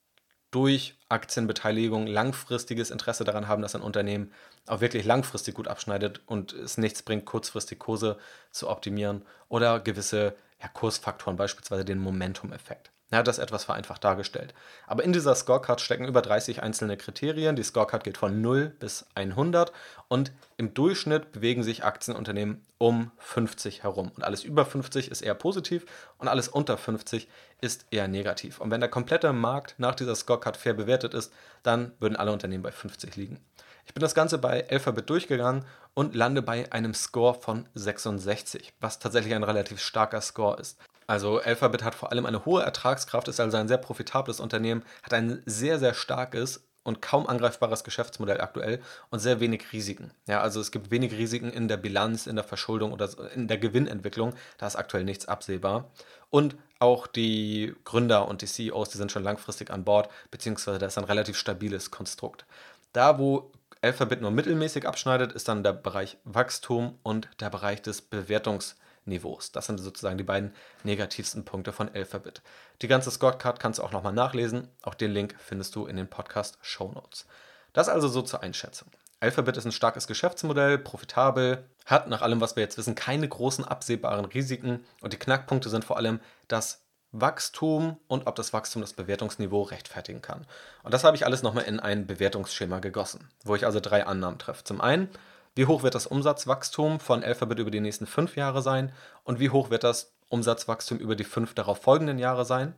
durch 0.53 0.95
Aktienbeteiligung 1.09 2.05
langfristiges 2.05 2.91
Interesse 2.91 3.23
daran 3.23 3.47
haben, 3.47 3.61
dass 3.61 3.75
ein 3.75 3.81
Unternehmen 3.81 4.31
auch 4.67 4.81
wirklich 4.81 5.03
langfristig 5.03 5.55
gut 5.55 5.67
abschneidet 5.67 6.21
und 6.27 6.53
es 6.53 6.77
nichts 6.77 7.01
bringt, 7.01 7.25
kurzfristig 7.25 7.79
Kurse 7.79 8.17
zu 8.51 8.69
optimieren 8.69 9.23
oder 9.49 9.79
gewisse 9.79 10.35
ja, 10.61 10.67
Kursfaktoren, 10.67 11.37
beispielsweise 11.37 11.83
den 11.83 11.97
Momentum-Effekt. 11.97 12.91
Ja, 13.11 13.21
das 13.21 13.37
etwas 13.37 13.63
vereinfacht 13.63 14.03
dargestellt. 14.03 14.55
Aber 14.87 15.03
in 15.03 15.13
dieser 15.13 15.35
Scorecard 15.35 15.81
stecken 15.81 16.07
über 16.07 16.23
30 16.23 16.63
einzelne 16.63 16.97
Kriterien. 16.97 17.55
Die 17.55 17.61
Scorecard 17.63 18.03
geht 18.03 18.17
von 18.17 18.41
0 18.41 18.69
bis 18.79 19.05
100 19.13 19.71
und 20.07 20.31
im 20.57 20.73
Durchschnitt 20.73 21.31
bewegen 21.31 21.61
sich 21.61 21.83
Aktienunternehmen 21.83 22.65
um 22.79 23.11
50 23.19 23.83
herum. 23.83 24.11
Und 24.15 24.23
alles 24.23 24.43
über 24.43 24.65
50 24.65 25.11
ist 25.11 25.21
eher 25.21 25.35
positiv 25.35 25.85
und 26.17 26.27
alles 26.27 26.47
unter 26.47 26.75
50 26.75 27.27
ist 27.61 27.85
eher 27.91 28.07
negativ. 28.07 28.59
Und 28.59 28.71
wenn 28.71 28.81
der 28.81 28.89
komplette 28.89 29.31
Markt 29.31 29.75
nach 29.77 29.93
dieser 29.93 30.15
Scorecard 30.15 30.57
fair 30.57 30.73
bewertet 30.73 31.13
ist, 31.13 31.31
dann 31.61 31.91
würden 31.99 32.15
alle 32.15 32.31
Unternehmen 32.31 32.63
bei 32.63 32.71
50 32.71 33.15
liegen. 33.15 33.39
Ich 33.85 33.93
bin 33.93 34.01
das 34.01 34.15
Ganze 34.15 34.37
bei 34.37 34.67
Alphabet 34.69 35.09
durchgegangen 35.09 35.65
und 35.93 36.15
lande 36.15 36.41
bei 36.41 36.71
einem 36.71 36.93
Score 36.93 37.35
von 37.35 37.67
66, 37.75 38.73
was 38.79 38.99
tatsächlich 38.99 39.35
ein 39.35 39.43
relativ 39.43 39.79
starker 39.79 40.21
Score 40.21 40.59
ist. 40.59 40.79
Also 41.07 41.39
Alphabet 41.39 41.83
hat 41.83 41.95
vor 41.95 42.11
allem 42.11 42.25
eine 42.25 42.45
hohe 42.45 42.63
Ertragskraft, 42.63 43.27
ist 43.27 43.39
also 43.39 43.57
ein 43.57 43.67
sehr 43.67 43.77
profitables 43.77 44.39
Unternehmen, 44.39 44.83
hat 45.03 45.13
ein 45.13 45.41
sehr, 45.45 45.79
sehr 45.79 45.93
starkes 45.93 46.67
und 46.83 47.01
kaum 47.01 47.27
angreifbares 47.27 47.83
Geschäftsmodell 47.83 48.41
aktuell 48.41 48.81
und 49.09 49.19
sehr 49.19 49.39
wenig 49.39 49.71
Risiken. 49.71 50.11
Ja, 50.27 50.41
also 50.41 50.59
es 50.59 50.71
gibt 50.71 50.91
wenig 50.91 51.13
Risiken 51.13 51.49
in 51.49 51.67
der 51.67 51.77
Bilanz, 51.77 52.27
in 52.27 52.35
der 52.35 52.43
Verschuldung 52.43 52.91
oder 52.91 53.09
in 53.33 53.47
der 53.47 53.57
Gewinnentwicklung. 53.57 54.33
Da 54.57 54.67
ist 54.67 54.75
aktuell 54.75 55.03
nichts 55.03 55.27
absehbar. 55.27 55.91
Und 56.29 56.55
auch 56.79 57.07
die 57.07 57.73
Gründer 57.85 58.27
und 58.27 58.41
die 58.41 58.47
CEOs, 58.47 58.89
die 58.89 58.97
sind 58.97 59.11
schon 59.11 59.23
langfristig 59.23 59.71
an 59.71 59.85
Bord, 59.85 60.09
beziehungsweise 60.31 60.79
da 60.79 60.87
ist 60.87 60.97
ein 60.97 61.05
relativ 61.05 61.37
stabiles 61.37 61.91
Konstrukt. 61.91 62.45
Da, 62.91 63.17
wo 63.17 63.51
Alphabet 63.81 64.21
nur 64.21 64.31
mittelmäßig 64.31 64.87
abschneidet, 64.87 65.31
ist 65.31 65.47
dann 65.47 65.63
der 65.63 65.73
Bereich 65.73 66.17
Wachstum 66.25 66.99
und 67.03 67.29
der 67.39 67.49
Bereich 67.49 67.81
des 67.81 68.11
Bewertungs- 68.11 68.75
Niveaus. 69.05 69.51
Das 69.51 69.65
sind 69.67 69.79
sozusagen 69.79 70.17
die 70.17 70.23
beiden 70.23 70.53
negativsten 70.83 71.45
Punkte 71.45 71.71
von 71.71 71.89
Alphabet. 71.93 72.41
Die 72.81 72.87
ganze 72.87 73.11
Scorecard 73.11 73.59
kannst 73.59 73.79
du 73.79 73.83
auch 73.83 73.91
nochmal 73.91 74.13
nachlesen. 74.13 74.67
Auch 74.81 74.95
den 74.95 75.11
Link 75.11 75.35
findest 75.39 75.75
du 75.75 75.85
in 75.85 75.97
den 75.97 76.09
Podcast 76.09 76.57
Show 76.61 76.91
Notes. 76.91 77.25
Das 77.73 77.89
also 77.89 78.07
so 78.07 78.21
zur 78.21 78.43
Einschätzung. 78.43 78.89
Alphabet 79.19 79.55
ist 79.55 79.65
ein 79.65 79.71
starkes 79.71 80.05
Geschäftsmodell, 80.05 80.77
profitabel, 80.77 81.63
hat 81.85 82.09
nach 82.09 82.21
allem, 82.21 82.41
was 82.41 82.57
wir 82.57 82.63
jetzt 82.63 82.77
wissen, 82.77 82.93
keine 82.93 83.27
großen 83.27 83.63
absehbaren 83.63 84.25
Risiken 84.25 84.83
und 84.99 85.13
die 85.13 85.17
Knackpunkte 85.17 85.69
sind 85.69 85.85
vor 85.85 85.95
allem 85.95 86.19
das 86.49 86.83
Wachstum 87.13 87.97
und 88.07 88.27
ob 88.27 88.35
das 88.35 88.51
Wachstum 88.51 88.81
das 88.81 88.93
Bewertungsniveau 88.93 89.61
rechtfertigen 89.61 90.21
kann. 90.21 90.45
Und 90.83 90.93
das 90.93 91.03
habe 91.03 91.15
ich 91.15 91.25
alles 91.25 91.43
nochmal 91.43 91.63
in 91.65 91.79
ein 91.79 92.05
Bewertungsschema 92.05 92.79
gegossen, 92.79 93.29
wo 93.45 93.55
ich 93.55 93.65
also 93.65 93.79
drei 93.79 94.05
Annahmen 94.05 94.39
treffe. 94.39 94.63
Zum 94.63 94.81
einen, 94.81 95.07
wie 95.55 95.65
hoch 95.65 95.83
wird 95.83 95.95
das 95.95 96.07
Umsatzwachstum 96.07 96.99
von 96.99 97.23
Alphabet 97.23 97.59
über 97.59 97.71
die 97.71 97.79
nächsten 97.79 98.07
fünf 98.07 98.35
Jahre 98.35 98.61
sein 98.61 98.91
und 99.23 99.39
wie 99.39 99.49
hoch 99.49 99.69
wird 99.69 99.83
das 99.83 100.13
Umsatzwachstum 100.29 100.97
über 100.97 101.15
die 101.15 101.23
fünf 101.23 101.53
darauf 101.53 101.81
folgenden 101.81 102.17
Jahre 102.17 102.43
sein? 102.43 102.73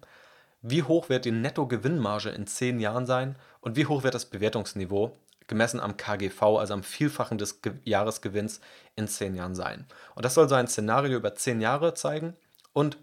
Wie 0.62 0.84
hoch 0.84 1.10
wird 1.10 1.26
die 1.26 1.32
Nettogewinnmarge 1.32 2.30
in 2.30 2.48
zehn 2.48 2.80
Jahren 2.80 3.06
sein 3.06 3.38
und 3.62 3.76
wie 3.76 3.86
hoch 3.86 4.04
wird 4.04 4.16
das 4.16 4.26
Bewertungsniveau 4.26 5.18
gemessen 5.48 5.80
am 5.80 5.96
KGV, 5.96 6.42
also 6.42 6.74
am 6.74 6.84
Vielfachen 6.84 7.38
des 7.38 7.62
Ge 7.62 7.74
Jahresgewinns 7.84 8.62
in 8.96 9.08
zehn 9.08 9.36
Jahren 9.36 9.56
sein? 9.56 9.86
Und 10.16 10.26
das 10.26 10.34
soll 10.34 10.50
so 10.50 10.56
ein 10.56 10.68
Szenario 10.68 11.18
über 11.18 11.36
zehn 11.36 11.62
Jahre 11.62 11.94
zeigen 11.94 12.36
und 12.74 12.98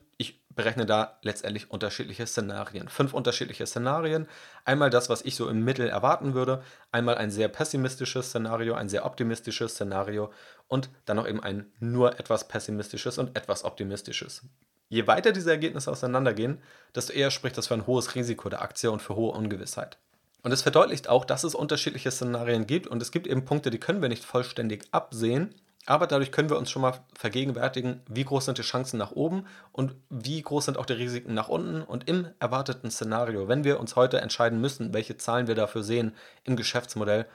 berechne 0.54 0.86
da 0.86 1.18
letztendlich 1.22 1.70
unterschiedliche 1.70 2.26
Szenarien. 2.26 2.88
Fünf 2.88 3.14
unterschiedliche 3.14 3.66
Szenarien. 3.66 4.28
Einmal 4.64 4.90
das, 4.90 5.08
was 5.08 5.22
ich 5.22 5.36
so 5.36 5.48
im 5.48 5.64
Mittel 5.64 5.88
erwarten 5.88 6.34
würde, 6.34 6.62
einmal 6.90 7.16
ein 7.16 7.30
sehr 7.30 7.48
pessimistisches 7.48 8.26
Szenario, 8.26 8.74
ein 8.74 8.88
sehr 8.88 9.04
optimistisches 9.04 9.72
Szenario 9.72 10.32
und 10.68 10.90
dann 11.04 11.16
noch 11.16 11.28
eben 11.28 11.42
ein 11.42 11.72
nur 11.80 12.18
etwas 12.18 12.48
pessimistisches 12.48 13.18
und 13.18 13.36
etwas 13.36 13.64
optimistisches. 13.64 14.42
Je 14.88 15.06
weiter 15.06 15.32
diese 15.32 15.50
Ergebnisse 15.50 15.90
auseinandergehen, 15.90 16.58
desto 16.94 17.12
eher 17.12 17.30
spricht 17.30 17.56
das 17.56 17.68
für 17.68 17.74
ein 17.74 17.86
hohes 17.86 18.14
Risiko 18.14 18.48
der 18.48 18.62
Aktie 18.62 18.90
und 18.90 19.00
für 19.00 19.16
hohe 19.16 19.32
Ungewissheit. 19.32 19.96
Und 20.42 20.52
es 20.52 20.62
verdeutlicht 20.62 21.08
auch, 21.08 21.24
dass 21.24 21.44
es 21.44 21.54
unterschiedliche 21.54 22.10
Szenarien 22.10 22.66
gibt 22.66 22.88
und 22.88 23.00
es 23.00 23.10
gibt 23.10 23.26
eben 23.26 23.44
Punkte, 23.44 23.70
die 23.70 23.78
können 23.78 24.02
wir 24.02 24.08
nicht 24.08 24.24
vollständig 24.24 24.84
absehen 24.90 25.54
aber 25.86 26.06
dadurch 26.06 26.30
können 26.30 26.48
wir 26.48 26.58
uns 26.58 26.70
schon 26.70 26.82
mal 26.82 27.00
vergegenwärtigen, 27.14 28.02
wie 28.08 28.24
groß 28.24 28.44
sind 28.44 28.58
die 28.58 28.62
Chancen 28.62 28.98
nach 28.98 29.12
oben 29.12 29.46
und 29.72 29.96
wie 30.10 30.40
groß 30.40 30.66
sind 30.66 30.78
auch 30.78 30.86
die 30.86 30.92
Risiken 30.92 31.34
nach 31.34 31.48
unten. 31.48 31.82
Und 31.82 32.08
im 32.08 32.28
erwarteten 32.38 32.90
Szenario, 32.90 33.48
wenn 33.48 33.64
wir 33.64 33.80
uns 33.80 33.96
heute 33.96 34.20
entscheiden 34.20 34.60
müssen, 34.60 34.94
welche 34.94 35.16
Zahlen 35.16 35.48
wir 35.48 35.56
dafür 35.56 35.82
sehen 35.82 36.14
im 36.44 36.56
Geschäftsmodell, 36.56 37.26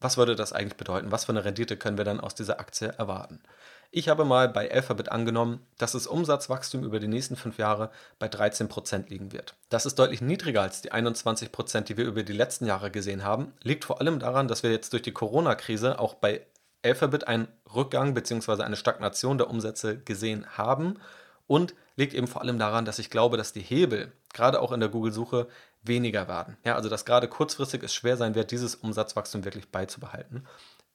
was 0.00 0.16
würde 0.16 0.36
das 0.36 0.52
eigentlich 0.52 0.76
bedeuten? 0.76 1.10
Was 1.10 1.24
für 1.24 1.32
eine 1.32 1.44
Rendite 1.44 1.76
können 1.76 1.98
wir 1.98 2.04
dann 2.04 2.20
aus 2.20 2.36
dieser 2.36 2.60
Aktie 2.60 2.86
erwarten? 2.86 3.40
Ich 3.90 4.08
habe 4.08 4.24
mal 4.24 4.48
bei 4.48 4.70
Alphabet 4.70 5.10
angenommen, 5.10 5.66
dass 5.78 5.92
das 5.92 6.06
Umsatzwachstum 6.06 6.84
über 6.84 7.00
die 7.00 7.08
nächsten 7.08 7.36
fünf 7.36 7.58
Jahre 7.58 7.90
bei 8.18 8.28
13% 8.28 9.08
liegen 9.08 9.32
wird. 9.32 9.56
Das 9.70 9.86
ist 9.86 9.98
deutlich 9.98 10.20
niedriger 10.20 10.62
als 10.62 10.82
die 10.82 10.92
21%, 10.92 11.80
die 11.80 11.96
wir 11.96 12.04
über 12.04 12.22
die 12.22 12.34
letzten 12.34 12.66
Jahre 12.66 12.90
gesehen 12.90 13.24
haben. 13.24 13.54
Liegt 13.62 13.86
vor 13.86 14.00
allem 14.00 14.20
daran, 14.20 14.46
dass 14.46 14.62
wir 14.62 14.70
jetzt 14.70 14.92
durch 14.92 15.02
die 15.02 15.12
Corona-Krise 15.12 15.98
auch 15.98 16.14
bei 16.14 16.42
Alphabet 16.82 17.26
einen 17.26 17.48
Rückgang 17.74 18.14
bzw. 18.14 18.62
eine 18.62 18.76
Stagnation 18.76 19.38
der 19.38 19.50
Umsätze 19.50 19.98
gesehen 19.98 20.46
haben 20.56 20.98
und 21.46 21.74
liegt 21.96 22.14
eben 22.14 22.26
vor 22.28 22.42
allem 22.42 22.58
daran, 22.58 22.84
dass 22.84 22.98
ich 22.98 23.10
glaube, 23.10 23.36
dass 23.36 23.52
die 23.52 23.60
Hebel, 23.60 24.12
gerade 24.32 24.60
auch 24.60 24.72
in 24.72 24.80
der 24.80 24.88
Google-Suche, 24.88 25.48
weniger 25.82 26.28
werden. 26.28 26.56
Ja, 26.64 26.76
also 26.76 26.88
dass 26.88 27.04
gerade 27.04 27.28
kurzfristig 27.28 27.82
es 27.82 27.94
schwer 27.94 28.16
sein 28.16 28.34
wird, 28.34 28.50
dieses 28.50 28.74
Umsatzwachstum 28.74 29.44
wirklich 29.44 29.70
beizubehalten. 29.70 30.46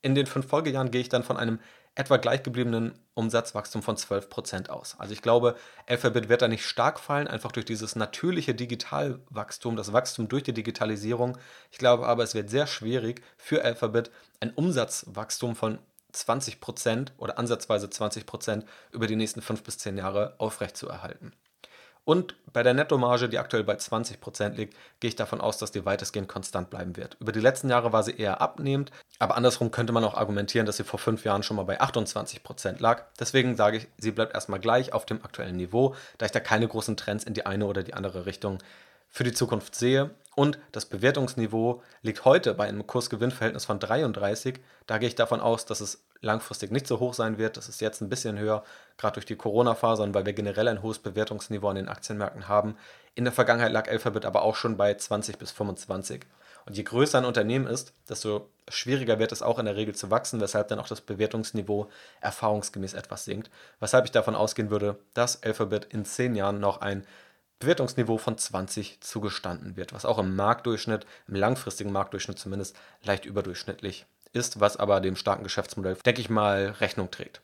In 0.02 0.16
den 0.16 0.26
fünf 0.26 0.48
Folgejahren 0.48 0.92
gehe 0.92 1.02
ich 1.02 1.10
dann 1.10 1.24
von 1.24 1.38
einem 1.38 1.60
etwa 1.96 2.18
gleichgebliebenen 2.18 3.00
Umsatzwachstum 3.14 3.84
von 3.84 3.96
12% 3.96 4.70
aus. 4.70 4.96
Also 5.00 5.14
ich 5.14 5.22
glaube, 5.22 5.56
Alphabet 5.88 6.28
wird 6.28 6.42
da 6.42 6.48
nicht 6.48 6.66
stark 6.66 7.00
fallen, 7.00 7.28
einfach 7.28 7.52
durch 7.52 7.66
dieses 7.66 7.96
natürliche 7.96 8.56
Digitalwachstum, 8.56 9.76
das 9.76 9.94
Wachstum 9.94 10.28
durch 10.28 10.44
die 10.44 10.54
Digitalisierung. 10.54 11.38
Ich 11.72 11.78
glaube 11.78 12.08
aber, 12.08 12.24
es 12.24 12.34
wird 12.34 12.50
sehr 12.50 12.66
schwierig 12.66 13.22
für 13.38 13.64
Alphabet 13.64 14.10
ein 14.44 14.54
Umsatzwachstum 14.54 15.56
von 15.56 15.80
20% 16.14 17.08
oder 17.18 17.40
ansatzweise 17.40 17.88
20% 17.88 18.64
über 18.92 19.08
die 19.08 19.16
nächsten 19.16 19.42
5 19.42 19.64
bis 19.64 19.78
10 19.80 19.98
Jahre 19.98 20.36
aufrechtzuerhalten. 20.38 21.34
Und 22.06 22.36
bei 22.52 22.64
der 22.64 22.74
Nettomarge, 22.74 23.30
die 23.30 23.40
aktuell 23.40 23.64
bei 23.64 23.76
20% 23.76 24.50
liegt, 24.56 24.76
gehe 25.00 25.08
ich 25.08 25.16
davon 25.16 25.40
aus, 25.40 25.58
dass 25.58 25.72
die 25.72 25.86
weitestgehend 25.86 26.28
konstant 26.28 26.70
bleiben 26.70 26.98
wird. 26.98 27.16
Über 27.22 27.32
die 27.32 27.40
letzten 27.40 27.70
Jahre 27.70 27.94
war 27.94 28.04
sie 28.04 28.18
eher 28.18 28.42
abnehmend, 28.42 28.92
aber 29.20 29.38
andersrum 29.38 29.72
könnte 29.72 29.94
man 29.94 30.04
auch 30.04 30.16
argumentieren, 30.16 30.66
dass 30.66 30.76
sie 30.76 30.84
vor 30.84 31.00
fünf 31.00 31.24
Jahren 31.24 31.44
schon 31.44 31.56
mal 31.56 31.64
bei 31.64 31.80
28% 31.80 32.82
lag. 32.82 33.06
Deswegen 33.18 33.56
sage 33.56 33.78
ich, 33.78 33.88
sie 33.98 34.12
bleibt 34.12 34.34
erstmal 34.34 34.60
gleich 34.60 34.92
auf 34.92 35.06
dem 35.06 35.24
aktuellen 35.24 35.56
Niveau, 35.56 35.96
da 36.18 36.26
ich 36.26 36.34
da 36.34 36.42
keine 36.42 36.68
großen 36.68 36.98
Trends 36.98 37.24
in 37.24 37.34
die 37.34 37.46
eine 37.46 37.66
oder 37.66 37.84
die 37.84 37.94
andere 37.94 38.26
Richtung 38.26 38.58
für 39.08 39.24
die 39.24 39.34
Zukunft 39.34 39.74
sehe. 39.74 40.10
Und 40.36 40.58
das 40.72 40.86
Bewertungsniveau 40.86 41.84
liegt 42.02 42.26
heute 42.26 42.54
bei 42.54 42.68
einem 42.68 42.88
Kursgewinnverhältnis 42.88 43.66
von 43.66 43.80
33. 43.80 44.60
Da 44.88 44.98
gehe 44.98 45.08
ich 45.08 45.16
davon 45.16 45.40
aus, 45.40 45.66
dass 45.66 45.80
es 45.80 46.04
langfristig 46.22 46.72
nicht 46.72 46.88
so 46.88 47.00
hoch 47.00 47.14
sein 47.14 47.38
wird. 47.38 47.58
Das 47.58 47.70
ist 47.70 47.82
jetzt 47.82 48.02
ein 48.02 48.10
bisschen 48.10 48.40
höher, 48.40 48.64
gerade 48.98 49.16
durch 49.16 49.26
die 49.26 49.36
Corona-Phase 49.36 50.02
und 50.02 50.14
weil 50.14 50.26
wir 50.26 50.34
generell 50.34 50.68
ein 50.68 50.82
hohes 50.82 51.00
Bewertungsniveau 51.00 51.68
an 51.68 51.76
den 51.76 51.90
Aktienmärkten 51.90 52.48
haben. 52.48 52.78
In 53.14 53.26
der 53.26 53.34
Vergangenheit 53.34 53.72
lag 53.72 53.88
Alphabet 53.90 54.26
aber 54.26 54.42
auch 54.42 54.56
schon 54.56 54.78
bei 54.78 54.94
20 54.94 55.38
bis 55.38 55.52
25. 55.52 56.26
Und 56.66 56.78
je 56.78 56.84
größer 56.84 57.18
ein 57.18 57.26
Unternehmen 57.26 57.68
ist, 57.68 57.94
desto 58.08 58.50
schwieriger 58.70 59.20
wird 59.20 59.34
es 59.34 59.42
auch 59.42 59.60
in 59.60 59.66
der 59.66 59.76
Regel 59.76 59.94
zu 59.96 60.10
wachsen, 60.10 60.40
weshalb 60.40 60.70
dann 60.70 60.80
auch 60.80 60.88
das 60.88 61.02
Bewertungsniveau 61.02 61.90
erfahrungsgemäß 62.22 62.94
etwas 62.94 63.26
sinkt. 63.26 63.52
Weshalb 63.82 64.06
ich 64.06 64.12
davon 64.12 64.36
ausgehen 64.36 64.70
würde, 64.70 64.98
dass 65.14 65.44
Alphabet 65.44 65.86
in 65.86 66.06
10 66.06 66.36
Jahren 66.36 66.62
noch 66.62 66.80
ein 66.80 67.06
Bewertungsniveau 67.64 68.18
von 68.18 68.38
20 68.38 69.02
zugestanden 69.02 69.76
wird, 69.76 69.94
was 69.94 70.06
auch 70.06 70.20
im 70.20 70.36
Marktdurchschnitt, 70.36 71.06
im 71.28 71.36
langfristigen 71.36 71.92
Marktdurchschnitt 71.92 72.38
zumindest, 72.38 72.76
leicht 73.04 73.26
überdurchschnittlich 73.26 74.06
ist, 74.34 74.60
was 74.60 74.78
aber 74.78 75.00
dem 75.00 75.16
starken 75.16 75.44
Geschäftsmodell, 75.44 75.96
denke 76.06 76.22
ich 76.22 76.30
mal, 76.30 76.76
Rechnung 76.80 77.10
trägt. 77.12 77.42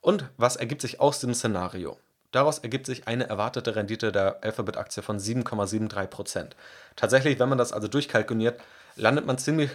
Und 0.00 0.24
was 0.36 0.56
ergibt 0.56 0.82
sich 0.82 1.00
aus 1.00 1.20
dem 1.20 1.34
Szenario? 1.34 1.98
Daraus 2.32 2.58
ergibt 2.58 2.86
sich 2.86 3.08
eine 3.08 3.28
erwartete 3.28 3.74
Rendite 3.74 4.12
der 4.12 4.42
Alphabet-Aktie 4.44 5.02
von 5.02 5.18
7,73%. 5.18 6.50
Tatsächlich, 6.94 7.38
wenn 7.38 7.48
man 7.48 7.58
das 7.58 7.72
also 7.72 7.88
durchkalkuliert, 7.88 8.60
landet 8.96 9.26
man 9.26 9.36
ziemlich 9.38 9.70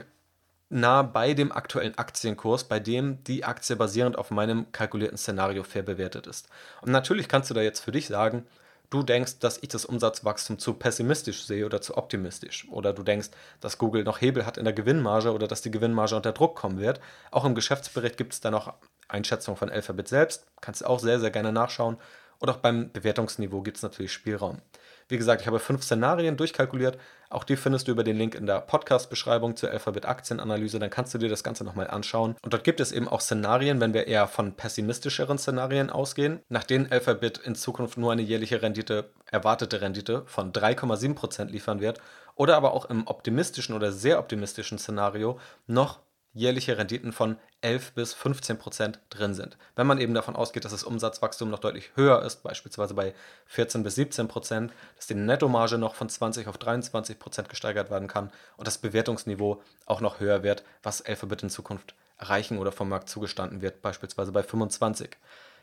nah 0.70 1.04
bei 1.04 1.34
dem 1.34 1.52
aktuellen 1.52 1.98
Aktienkurs, 1.98 2.64
bei 2.64 2.80
dem 2.80 3.24
die 3.26 3.44
Aktie 3.44 3.76
basierend 3.76 4.18
auf 4.18 4.32
meinem 4.32 4.72
kalkulierten 4.72 5.18
Szenario 5.18 5.64
fair 5.64 5.84
bewertet 5.84 6.28
ist. 6.28 6.48
Und 6.82 6.92
natürlich 6.92 7.28
kannst 7.28 7.50
du 7.50 7.54
da 7.54 7.62
jetzt 7.62 7.82
für 7.82 7.92
dich 7.92 8.08
sagen, 8.08 8.48
du 8.90 9.04
denkst, 9.04 9.40
dass 9.40 9.58
ich 9.62 9.70
das 9.70 9.86
Umsatzwachstum 9.86 10.60
zu 10.60 10.74
pessimistisch 10.74 11.46
sehe 11.46 11.66
oder 11.66 11.82
zu 11.82 11.98
optimistisch. 11.98 12.68
Oder 12.70 12.94
du 12.94 13.04
denkst, 13.04 13.30
dass 13.60 13.78
Google 13.78 14.04
noch 14.04 14.22
Hebel 14.22 14.46
hat 14.46 14.58
in 14.58 14.66
der 14.66 14.74
Gewinnmarge 14.74 15.34
oder 15.34 15.48
dass 15.48 15.62
die 15.62 15.72
Gewinnmarge 15.72 16.16
unter 16.16 16.32
Druck 16.32 16.56
kommen 16.56 16.80
wird. 16.80 17.00
Auch 17.32 17.46
im 17.46 17.56
Geschäftsbericht 17.56 18.18
gibt 18.18 18.34
es 18.34 18.42
da 18.42 18.52
noch 18.52 18.74
Einschätzungen 19.08 19.58
von 19.58 19.70
Alphabet 19.70 20.08
selbst. 20.08 20.48
Kannst 20.62 20.82
du 20.82 20.86
auch 20.86 21.00
sehr, 21.00 21.20
sehr 21.20 21.32
gerne 21.32 21.52
nachschauen. 21.52 21.98
Und 22.40 22.50
auch 22.50 22.58
beim 22.58 22.92
Bewertungsniveau 22.92 23.62
gibt 23.62 23.78
es 23.78 23.84
natürlich 23.84 24.12
Spielraum. 24.12 24.62
Wie 25.08 25.18
gesagt, 25.18 25.42
ich 25.42 25.48
habe 25.48 25.60
fünf 25.60 25.84
Szenarien 25.84 26.36
durchkalkuliert. 26.36 26.98
Auch 27.30 27.44
die 27.44 27.58
findest 27.58 27.88
du 27.88 27.92
über 27.92 28.04
den 28.04 28.18
Link 28.18 28.34
in 28.34 28.48
der 28.48 28.62
Podcast-Beschreibung 28.62 29.56
zur 29.56 29.70
Alphabet-Aktienanalyse. 29.70 30.80
Dann 30.80 30.90
kannst 30.90 31.14
du 31.14 31.20
dir 31.20 31.30
das 31.30 31.44
Ganze 31.44 31.64
nochmal 31.64 31.88
anschauen. 31.88 32.36
Und 32.42 32.54
dort 32.54 32.64
gibt 32.64 32.80
es 32.80 32.92
eben 32.92 33.08
auch 33.08 33.22
Szenarien, 33.22 33.80
wenn 33.82 33.94
wir 33.94 34.08
eher 34.08 34.28
von 34.28 34.54
pessimistischeren 34.54 35.38
Szenarien 35.38 35.92
ausgehen, 35.92 36.40
nach 36.50 36.64
denen 36.64 36.92
Alphabet 36.92 37.38
in 37.38 37.54
Zukunft 37.54 37.98
nur 37.98 38.12
eine 38.12 38.24
jährliche 38.24 38.62
Rendite, 38.62 39.12
erwartete 39.30 39.82
Rendite 39.82 40.24
von 40.26 40.52
3,7% 40.52 41.52
liefern 41.52 41.82
wird. 41.82 42.00
Oder 42.36 42.58
aber 42.58 42.74
auch 42.74 42.86
im 42.86 43.06
optimistischen 43.08 43.76
oder 43.76 43.92
sehr 43.92 44.20
optimistischen 44.20 44.78
Szenario 44.80 45.40
noch 45.68 46.00
jährliche 46.36 46.78
Renditen 46.78 47.14
von 47.14 47.38
11 47.62 47.94
bis 47.94 48.14
15 48.14 48.58
Prozent 48.60 49.00
drin 49.10 49.34
sind. 49.34 49.58
Wenn 49.76 49.88
man 49.88 50.00
eben 50.00 50.14
davon 50.14 50.36
ausgeht, 50.36 50.66
dass 50.66 50.74
das 50.74 50.84
Umsatzwachstum 50.84 51.50
noch 51.50 51.60
deutlich 51.60 51.92
höher 51.96 52.22
ist, 52.24 52.44
beispielsweise 52.44 52.94
bei 52.94 53.16
14 53.48 53.82
bis 53.84 53.96
17 53.96 54.28
Prozent, 54.28 54.74
dass 54.98 55.08
die 55.08 55.16
Nettomarge 55.16 55.78
noch 55.78 55.96
von 55.96 56.10
20 56.10 56.48
auf 56.48 56.58
23 56.58 57.18
Prozent 57.18 57.50
gesteigert 57.50 57.90
werden 57.90 58.10
kann 58.10 58.32
und 58.58 58.68
das 58.68 58.78
Bewertungsniveau 58.78 59.64
auch 59.86 60.02
noch 60.02 60.20
höher 60.20 60.44
wird, 60.44 60.64
was 60.84 61.02
Alphabet 61.02 61.42
in 61.42 61.50
Zukunft 61.50 61.96
erreichen 62.18 62.60
oder 62.60 62.72
vom 62.72 62.90
Markt 62.90 63.10
zugestanden 63.10 63.62
wird, 63.62 63.82
beispielsweise 63.82 64.32
bei 64.32 64.44
25. 64.44 65.10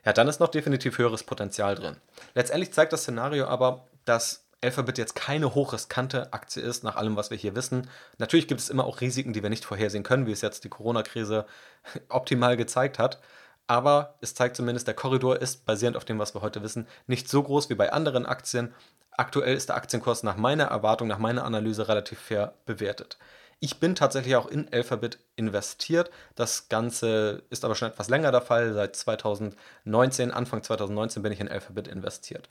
Ja, 0.05 0.13
dann 0.13 0.27
ist 0.27 0.41
noch 0.41 0.49
definitiv 0.49 0.99
höheres 0.99 1.23
Potenzial 1.23 1.75
drin. 1.75 1.97
Letztendlich 2.35 2.73
zeigt 2.73 2.93
das 2.93 3.03
Szenario 3.03 3.47
aber, 3.47 3.87
dass 4.05 4.42
Alphabet 4.63 4.97
jetzt 4.97 5.15
keine 5.15 5.55
hochriskante 5.55 6.33
Aktie 6.33 6.63
ist, 6.63 6.85
nach 6.85 6.97
allem, 6.97 7.17
was 7.17 7.31
wir 7.31 7.37
hier 7.37 7.57
wissen. 7.57 7.89
Natürlich 8.19 8.49
gibt 8.49 8.61
es 8.61 8.71
immer 8.71 8.85
auch 8.85 9.01
Risiken, 9.01 9.33
die 9.33 9.43
wir 9.43 9.51
nicht 9.51 9.65
vorhersehen 9.65 10.05
können, 10.05 10.27
wie 10.27 10.33
es 10.33 10.41
jetzt 10.41 10.65
die 10.65 10.69
Corona-Krise 10.69 11.47
optimal 12.09 12.57
gezeigt 12.57 12.99
hat. 12.99 13.21
Aber 13.67 14.17
es 14.21 14.35
zeigt 14.35 14.57
zumindest, 14.57 14.87
der 14.87 14.95
Korridor 14.95 15.41
ist, 15.41 15.67
basierend 15.67 15.97
auf 15.97 16.05
dem, 16.05 16.19
was 16.19 16.35
wir 16.35 16.43
heute 16.43 16.63
wissen, 16.63 16.87
nicht 17.07 17.29
so 17.29 17.43
groß 17.43 17.71
wie 17.71 17.75
bei 17.75 17.93
anderen 17.93 18.27
Aktien. 18.27 18.75
Aktuell 19.13 19.57
ist 19.57 19.69
der 19.69 19.77
Aktienkurs 19.77 20.23
nach 20.23 20.37
meiner 20.37 20.65
Erwartung, 20.65 21.09
nach 21.09 21.19
meiner 21.19 21.45
Analyse 21.45 21.89
relativ 21.89 22.19
fair 22.19 22.55
bewertet. 22.65 23.19
Ich 23.61 23.79
bin 23.79 23.95
tatsächlich 23.95 24.35
auch 24.35 24.47
in 24.47 24.73
Alphabet 24.73 25.19
investiert. 25.37 26.11
Das 26.35 26.69
Ganze 26.69 27.45
ist 27.49 27.65
aber 27.65 27.77
schon 27.77 27.89
etwas 27.89 28.09
länger 28.09 28.33
der 28.33 28.41
Fall. 28.41 28.75
Seit 28.75 28.97
2019, 28.97 30.33
Anfang 30.33 30.65
2019 30.65 31.23
bin 31.23 31.31
ich 31.31 31.39
in 31.39 31.49
Alphabet 31.49 31.87
investiert. 31.87 32.49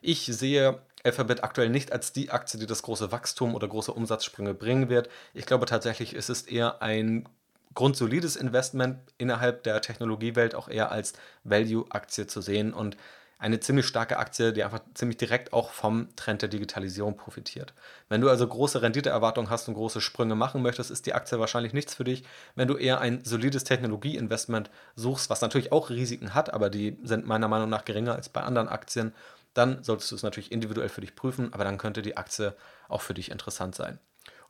Ich 0.00 0.24
sehe 0.24 0.80
Alphabet 1.04 1.44
aktuell 1.44 1.68
nicht 1.68 1.92
als 1.92 2.12
die 2.12 2.30
Aktie, 2.30 2.58
die 2.58 2.66
das 2.66 2.82
große 2.82 3.12
Wachstum 3.12 3.54
oder 3.54 3.68
große 3.68 3.92
Umsatzsprünge 3.92 4.54
bringen 4.54 4.88
wird. 4.88 5.10
Ich 5.34 5.46
glaube 5.46 5.66
tatsächlich, 5.66 6.14
es 6.14 6.30
ist 6.30 6.50
eher 6.50 6.80
ein 6.82 7.28
grundsolides 7.74 8.36
Investment 8.36 8.98
innerhalb 9.18 9.64
der 9.64 9.80
Technologiewelt, 9.82 10.54
auch 10.54 10.68
eher 10.68 10.90
als 10.90 11.12
Value-Aktie 11.44 12.26
zu 12.26 12.40
sehen 12.40 12.72
und 12.72 12.96
eine 13.38 13.60
ziemlich 13.60 13.86
starke 13.86 14.16
Aktie, 14.18 14.54
die 14.54 14.64
einfach 14.64 14.80
ziemlich 14.94 15.18
direkt 15.18 15.52
auch 15.52 15.70
vom 15.70 16.08
Trend 16.16 16.40
der 16.40 16.48
Digitalisierung 16.48 17.16
profitiert. 17.16 17.74
Wenn 18.08 18.22
du 18.22 18.30
also 18.30 18.46
große 18.46 18.80
Renditeerwartungen 18.80 19.50
hast 19.50 19.68
und 19.68 19.74
große 19.74 20.00
Sprünge 20.00 20.34
machen 20.34 20.62
möchtest, 20.62 20.90
ist 20.90 21.04
die 21.04 21.12
Aktie 21.12 21.38
wahrscheinlich 21.38 21.74
nichts 21.74 21.94
für 21.94 22.04
dich. 22.04 22.22
Wenn 22.54 22.68
du 22.68 22.76
eher 22.76 23.00
ein 23.00 23.22
solides 23.24 23.64
Technologieinvestment 23.64 24.70
suchst, 24.96 25.28
was 25.28 25.42
natürlich 25.42 25.72
auch 25.72 25.90
Risiken 25.90 26.32
hat, 26.32 26.54
aber 26.54 26.70
die 26.70 26.96
sind 27.02 27.26
meiner 27.26 27.48
Meinung 27.48 27.68
nach 27.68 27.84
geringer 27.84 28.14
als 28.14 28.30
bei 28.30 28.40
anderen 28.40 28.68
Aktien, 28.68 29.12
dann 29.54 29.82
solltest 29.82 30.10
du 30.10 30.16
es 30.16 30.22
natürlich 30.22 30.52
individuell 30.52 30.88
für 30.88 31.00
dich 31.00 31.16
prüfen, 31.16 31.52
aber 31.52 31.64
dann 31.64 31.78
könnte 31.78 32.02
die 32.02 32.16
Aktie 32.16 32.54
auch 32.88 33.00
für 33.00 33.14
dich 33.14 33.30
interessant 33.30 33.74
sein. 33.74 33.98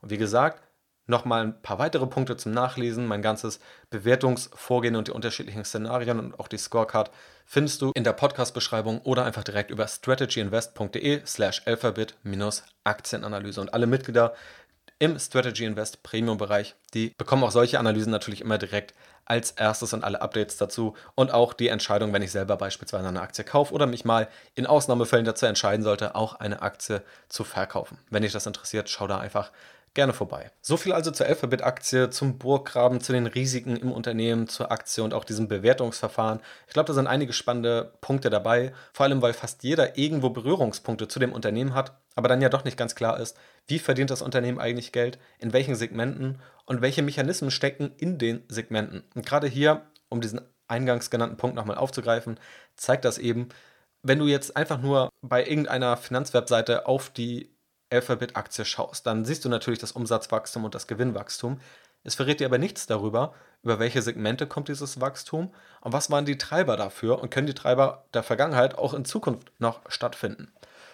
Und 0.01 0.09
wie 0.09 0.17
gesagt, 0.17 0.61
nochmal 1.07 1.43
ein 1.43 1.61
paar 1.61 1.79
weitere 1.79 2.07
Punkte 2.07 2.35
zum 2.37 2.51
Nachlesen. 2.51 3.07
Mein 3.07 3.21
ganzes 3.21 3.59
Bewertungsvorgehen 3.89 4.95
und 4.95 5.07
die 5.07 5.11
unterschiedlichen 5.11 5.63
Szenarien 5.65 6.19
und 6.19 6.39
auch 6.39 6.47
die 6.47 6.57
Scorecard 6.57 7.11
findest 7.45 7.81
du 7.81 7.91
in 7.95 8.03
der 8.03 8.13
Podcast-Beschreibung 8.13 9.01
oder 9.01 9.25
einfach 9.25 9.43
direkt 9.43 9.71
über 9.71 9.87
strategyinvest.de 9.87 11.21
slash 11.25 11.61
alphabet-aktienanalyse. 11.65 13.61
Und 13.61 13.73
alle 13.73 13.87
Mitglieder 13.87 14.33
im 14.97 15.19
Strategy 15.19 15.65
Invest 15.65 16.03
Premium 16.03 16.37
Bereich, 16.37 16.75
die 16.93 17.13
bekommen 17.17 17.43
auch 17.43 17.51
solche 17.51 17.79
Analysen 17.79 18.11
natürlich 18.11 18.41
immer 18.41 18.57
direkt 18.57 18.93
als 19.25 19.51
erstes 19.51 19.93
und 19.93 20.03
alle 20.03 20.21
Updates 20.21 20.57
dazu 20.57 20.95
und 21.15 21.33
auch 21.33 21.53
die 21.53 21.67
Entscheidung, 21.67 22.13
wenn 22.13 22.21
ich 22.21 22.31
selber 22.31 22.57
beispielsweise 22.57 23.07
eine 23.07 23.21
Aktie 23.21 23.43
kaufe 23.43 23.73
oder 23.73 23.87
mich 23.87 24.05
mal 24.05 24.27
in 24.53 24.67
Ausnahmefällen 24.67 25.25
dazu 25.25 25.45
entscheiden 25.47 25.83
sollte, 25.83 26.15
auch 26.15 26.35
eine 26.35 26.61
Aktie 26.61 27.01
zu 27.27 27.43
verkaufen. 27.43 27.97
Wenn 28.09 28.23
dich 28.23 28.33
das 28.33 28.45
interessiert, 28.45 28.89
schau 28.89 29.07
da 29.07 29.17
einfach 29.17 29.51
gerne 29.95 30.13
vorbei. 30.13 30.51
So 30.61 30.77
viel 30.77 30.93
also 30.93 31.09
zur 31.09 31.25
Alphabet-Aktie, 31.25 32.11
zum 32.11 32.37
Burggraben, 32.37 33.01
zu 33.01 33.13
den 33.13 33.25
Risiken 33.25 33.75
im 33.75 33.91
Unternehmen, 33.91 34.47
zur 34.47 34.71
Aktie 34.71 35.03
und 35.03 35.13
auch 35.13 35.23
diesem 35.23 35.47
Bewertungsverfahren. 35.47 36.41
Ich 36.67 36.73
glaube, 36.73 36.87
da 36.87 36.93
sind 36.93 37.07
einige 37.07 37.33
spannende 37.33 37.93
Punkte 38.01 38.29
dabei, 38.29 38.73
vor 38.93 39.05
allem 39.05 39.21
weil 39.21 39.33
fast 39.33 39.63
jeder 39.63 39.97
irgendwo 39.97 40.29
Berührungspunkte 40.29 41.07
zu 41.07 41.17
dem 41.17 41.33
Unternehmen 41.33 41.73
hat, 41.73 41.97
aber 42.15 42.27
dann 42.27 42.41
ja 42.41 42.49
doch 42.49 42.63
nicht 42.63 42.77
ganz 42.77 42.93
klar 42.93 43.19
ist, 43.19 43.35
wie 43.67 43.79
verdient 43.79 44.11
das 44.11 44.21
Unternehmen 44.21 44.59
eigentlich 44.59 44.91
Geld, 44.91 45.17
in 45.39 45.53
welchen 45.53 45.75
Segmenten 45.75 46.39
und 46.65 46.81
welche 46.81 47.01
Mechanismen 47.01 47.49
stecken 47.49 47.93
in 47.97 48.17
den 48.17 48.43
Segmenten. 48.47 49.03
Und 49.15 49.25
gerade 49.25 49.47
hier, 49.47 49.81
um 50.09 50.21
diesen 50.21 50.41
eingangs 50.67 51.09
genannten 51.09 51.37
Punkt 51.37 51.55
nochmal 51.55 51.77
aufzugreifen, 51.77 52.39
zeigt 52.75 53.05
das 53.05 53.17
eben, 53.17 53.49
wenn 54.03 54.19
du 54.19 54.27
jetzt 54.27 54.55
einfach 54.55 54.79
nur 54.79 55.09
bei 55.21 55.45
irgendeiner 55.45 55.97
Finanzwebseite 55.97 56.85
auf 56.85 57.09
die 57.09 57.54
Alphabet-Aktie 57.89 58.65
schaust, 58.65 59.05
dann 59.05 59.25
siehst 59.25 59.45
du 59.45 59.49
natürlich 59.49 59.79
das 59.79 59.91
Umsatzwachstum 59.91 60.65
und 60.65 60.75
das 60.75 60.87
Gewinnwachstum. 60.87 61.59
Es 62.03 62.15
verrät 62.15 62.39
dir 62.39 62.45
aber 62.45 62.57
nichts 62.57 62.85
darüber, 62.85 63.33
über 63.63 63.79
welche 63.79 64.01
Segmente 64.01 64.45
kommt 64.45 64.67
dieses 64.67 65.01
Wachstum 65.01 65.51
und 65.81 65.93
was 65.93 66.11
waren 66.11 66.25
die 66.25 66.37
Treiber 66.37 66.77
dafür 66.77 67.19
und 67.19 67.31
können 67.31 67.47
die 67.47 67.53
Treiber 67.53 68.05
der 68.13 68.23
Vergangenheit 68.23 68.77
auch 68.77 68.93
in 68.93 69.05
Zukunft 69.05 69.51
noch 69.59 69.81
stattfinden. 69.87 70.51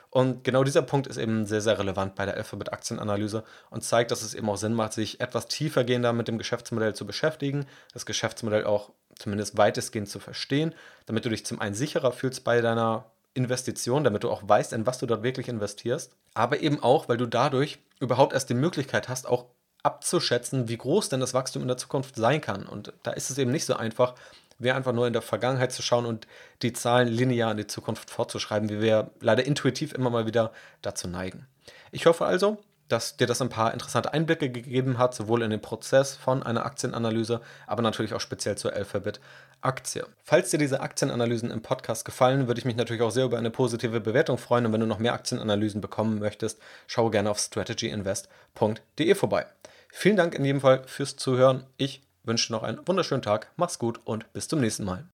Und 0.10 0.44
genau 0.44 0.66
dieser 0.66 0.82
Punkt 0.82 1.08
ist 1.08 1.18
eben 1.18 1.46
sehr, 1.46 1.62
sehr 1.62 1.80
relevant 1.80 2.16
bei 2.16 2.26
der 2.26 2.36
Alphabet-Aktienanalyse 2.36 3.46
und 3.70 3.84
zeigt, 3.84 4.12
dass 4.12 4.22
es 4.22 4.34
eben 4.34 4.50
auch 4.50 4.58
Sinn 4.58 4.74
macht, 4.74 4.92
sich 4.92 5.22
etwas 5.22 5.48
tiefergehender 5.48 6.12
mit 6.12 6.28
dem 6.28 6.38
Geschäftsmodell 6.38 6.94
zu 6.94 7.06
beschäftigen, 7.06 7.66
das 7.94 8.06
Geschäftsmodell 8.06 8.66
auch 8.66 8.92
zumindest 9.16 9.58
weitestgehend 9.58 10.10
zu 10.10 10.20
verstehen, 10.20 10.76
damit 11.06 11.24
du 11.24 11.30
dich 11.30 11.46
zum 11.46 11.62
einen 11.62 11.76
sicherer 11.76 12.12
fühlst 12.12 12.44
bei 12.44 12.60
deiner 12.60 13.06
Investition, 13.34 14.04
damit 14.04 14.24
du 14.24 14.30
auch 14.30 14.42
weißt, 14.46 14.74
in 14.74 14.86
was 14.86 14.98
du 14.98 15.06
dort 15.06 15.24
wirklich 15.24 15.48
investierst, 15.48 16.16
aber 16.34 16.60
eben 16.60 16.82
auch, 16.84 17.08
weil 17.10 17.18
du 17.18 17.26
dadurch 17.26 17.80
überhaupt 18.00 18.34
erst 18.34 18.50
die 18.50 18.56
Möglichkeit 18.56 19.10
hast, 19.10 19.28
auch 19.28 19.46
abzuschätzen, 19.84 20.68
wie 20.68 20.78
groß 20.78 21.10
denn 21.10 21.20
das 21.20 21.34
Wachstum 21.34 21.62
in 21.62 21.68
der 21.68 21.78
Zukunft 21.78 22.16
sein 22.16 22.42
kann. 22.42 22.66
Und 22.66 22.94
da 23.04 23.12
ist 23.12 23.30
es 23.30 23.38
eben 23.38 23.52
nicht 23.52 23.66
so 23.66 23.76
einfach, 23.76 24.16
wäre 24.60 24.76
einfach 24.76 24.94
nur 24.94 25.08
in 25.08 25.14
der 25.14 25.22
Vergangenheit 25.22 25.72
zu 25.72 25.82
schauen 25.82 26.06
und 26.06 26.28
die 26.62 26.74
Zahlen 26.74 27.08
linear 27.08 27.52
in 27.52 27.58
die 27.58 27.68
Zukunft 27.68 28.10
fortzuschreiben, 28.10 28.70
wie 28.70 28.82
wir 28.82 29.12
leider 29.22 29.46
intuitiv 29.46 29.94
immer 29.94 30.10
mal 30.10 30.26
wieder 30.26 30.52
dazu 30.82 31.08
neigen. 31.08 31.48
Ich 31.92 32.06
hoffe 32.06 32.26
also, 32.26 32.60
dass 32.88 33.18
dir 33.18 33.26
das 33.26 33.42
ein 33.42 33.50
paar 33.50 33.74
interessante 33.74 34.14
Einblicke 34.14 34.50
gegeben 34.50 34.98
hat, 34.98 35.16
sowohl 35.16 35.44
in 35.44 35.50
den 35.50 35.62
Prozess 35.62 36.16
von 36.16 36.44
einer 36.44 36.66
Aktienanalyse, 36.66 37.42
aber 37.66 37.82
natürlich 37.82 38.14
auch 38.14 38.22
speziell 38.22 38.58
zur 38.58 38.74
Alphabet-Aktie. 39.62 40.05
Falls 40.24 40.49
dir 40.49 40.57
diese 40.57 40.82
Aktienanalysen 40.82 41.51
im 41.51 41.62
Podcast 41.62 42.05
gefallen, 42.05 42.47
würde 42.47 42.59
ich 42.59 42.66
mich 42.66 42.76
natürlich 42.76 43.01
auch 43.01 43.12
sehr 43.12 43.26
über 43.26 43.38
eine 43.38 43.51
positive 43.51 44.01
Bewertung 44.01 44.38
freuen. 44.38 44.66
Und 44.66 44.74
wenn 44.74 44.82
du 44.82 44.88
noch 44.88 44.99
mehr 44.99 45.14
Aktienanalysen 45.14 45.82
bekommen 45.82 46.20
möchtest, 46.20 46.59
schaue 46.88 47.12
gerne 47.12 47.30
auf 47.30 47.39
strategyinvest.de 47.39 49.16
vorbei. 49.16 49.45
Vielen 49.91 50.18
Dank 50.18 50.36
in 50.36 50.45
jedem 50.45 50.62
Fall 50.62 50.84
fürs 50.86 51.16
Zuhören. 51.16 51.66
Ich 51.78 52.01
wünsche 52.24 52.51
noch 52.51 52.64
einen 52.64 52.86
wunderschönen 52.88 53.22
Tag. 53.22 53.51
Mach's 53.55 53.80
gut 53.80 53.99
und 54.05 54.32
bis 54.34 54.47
zum 54.47 54.59
nächsten 54.59 54.86
Mal. 54.86 55.11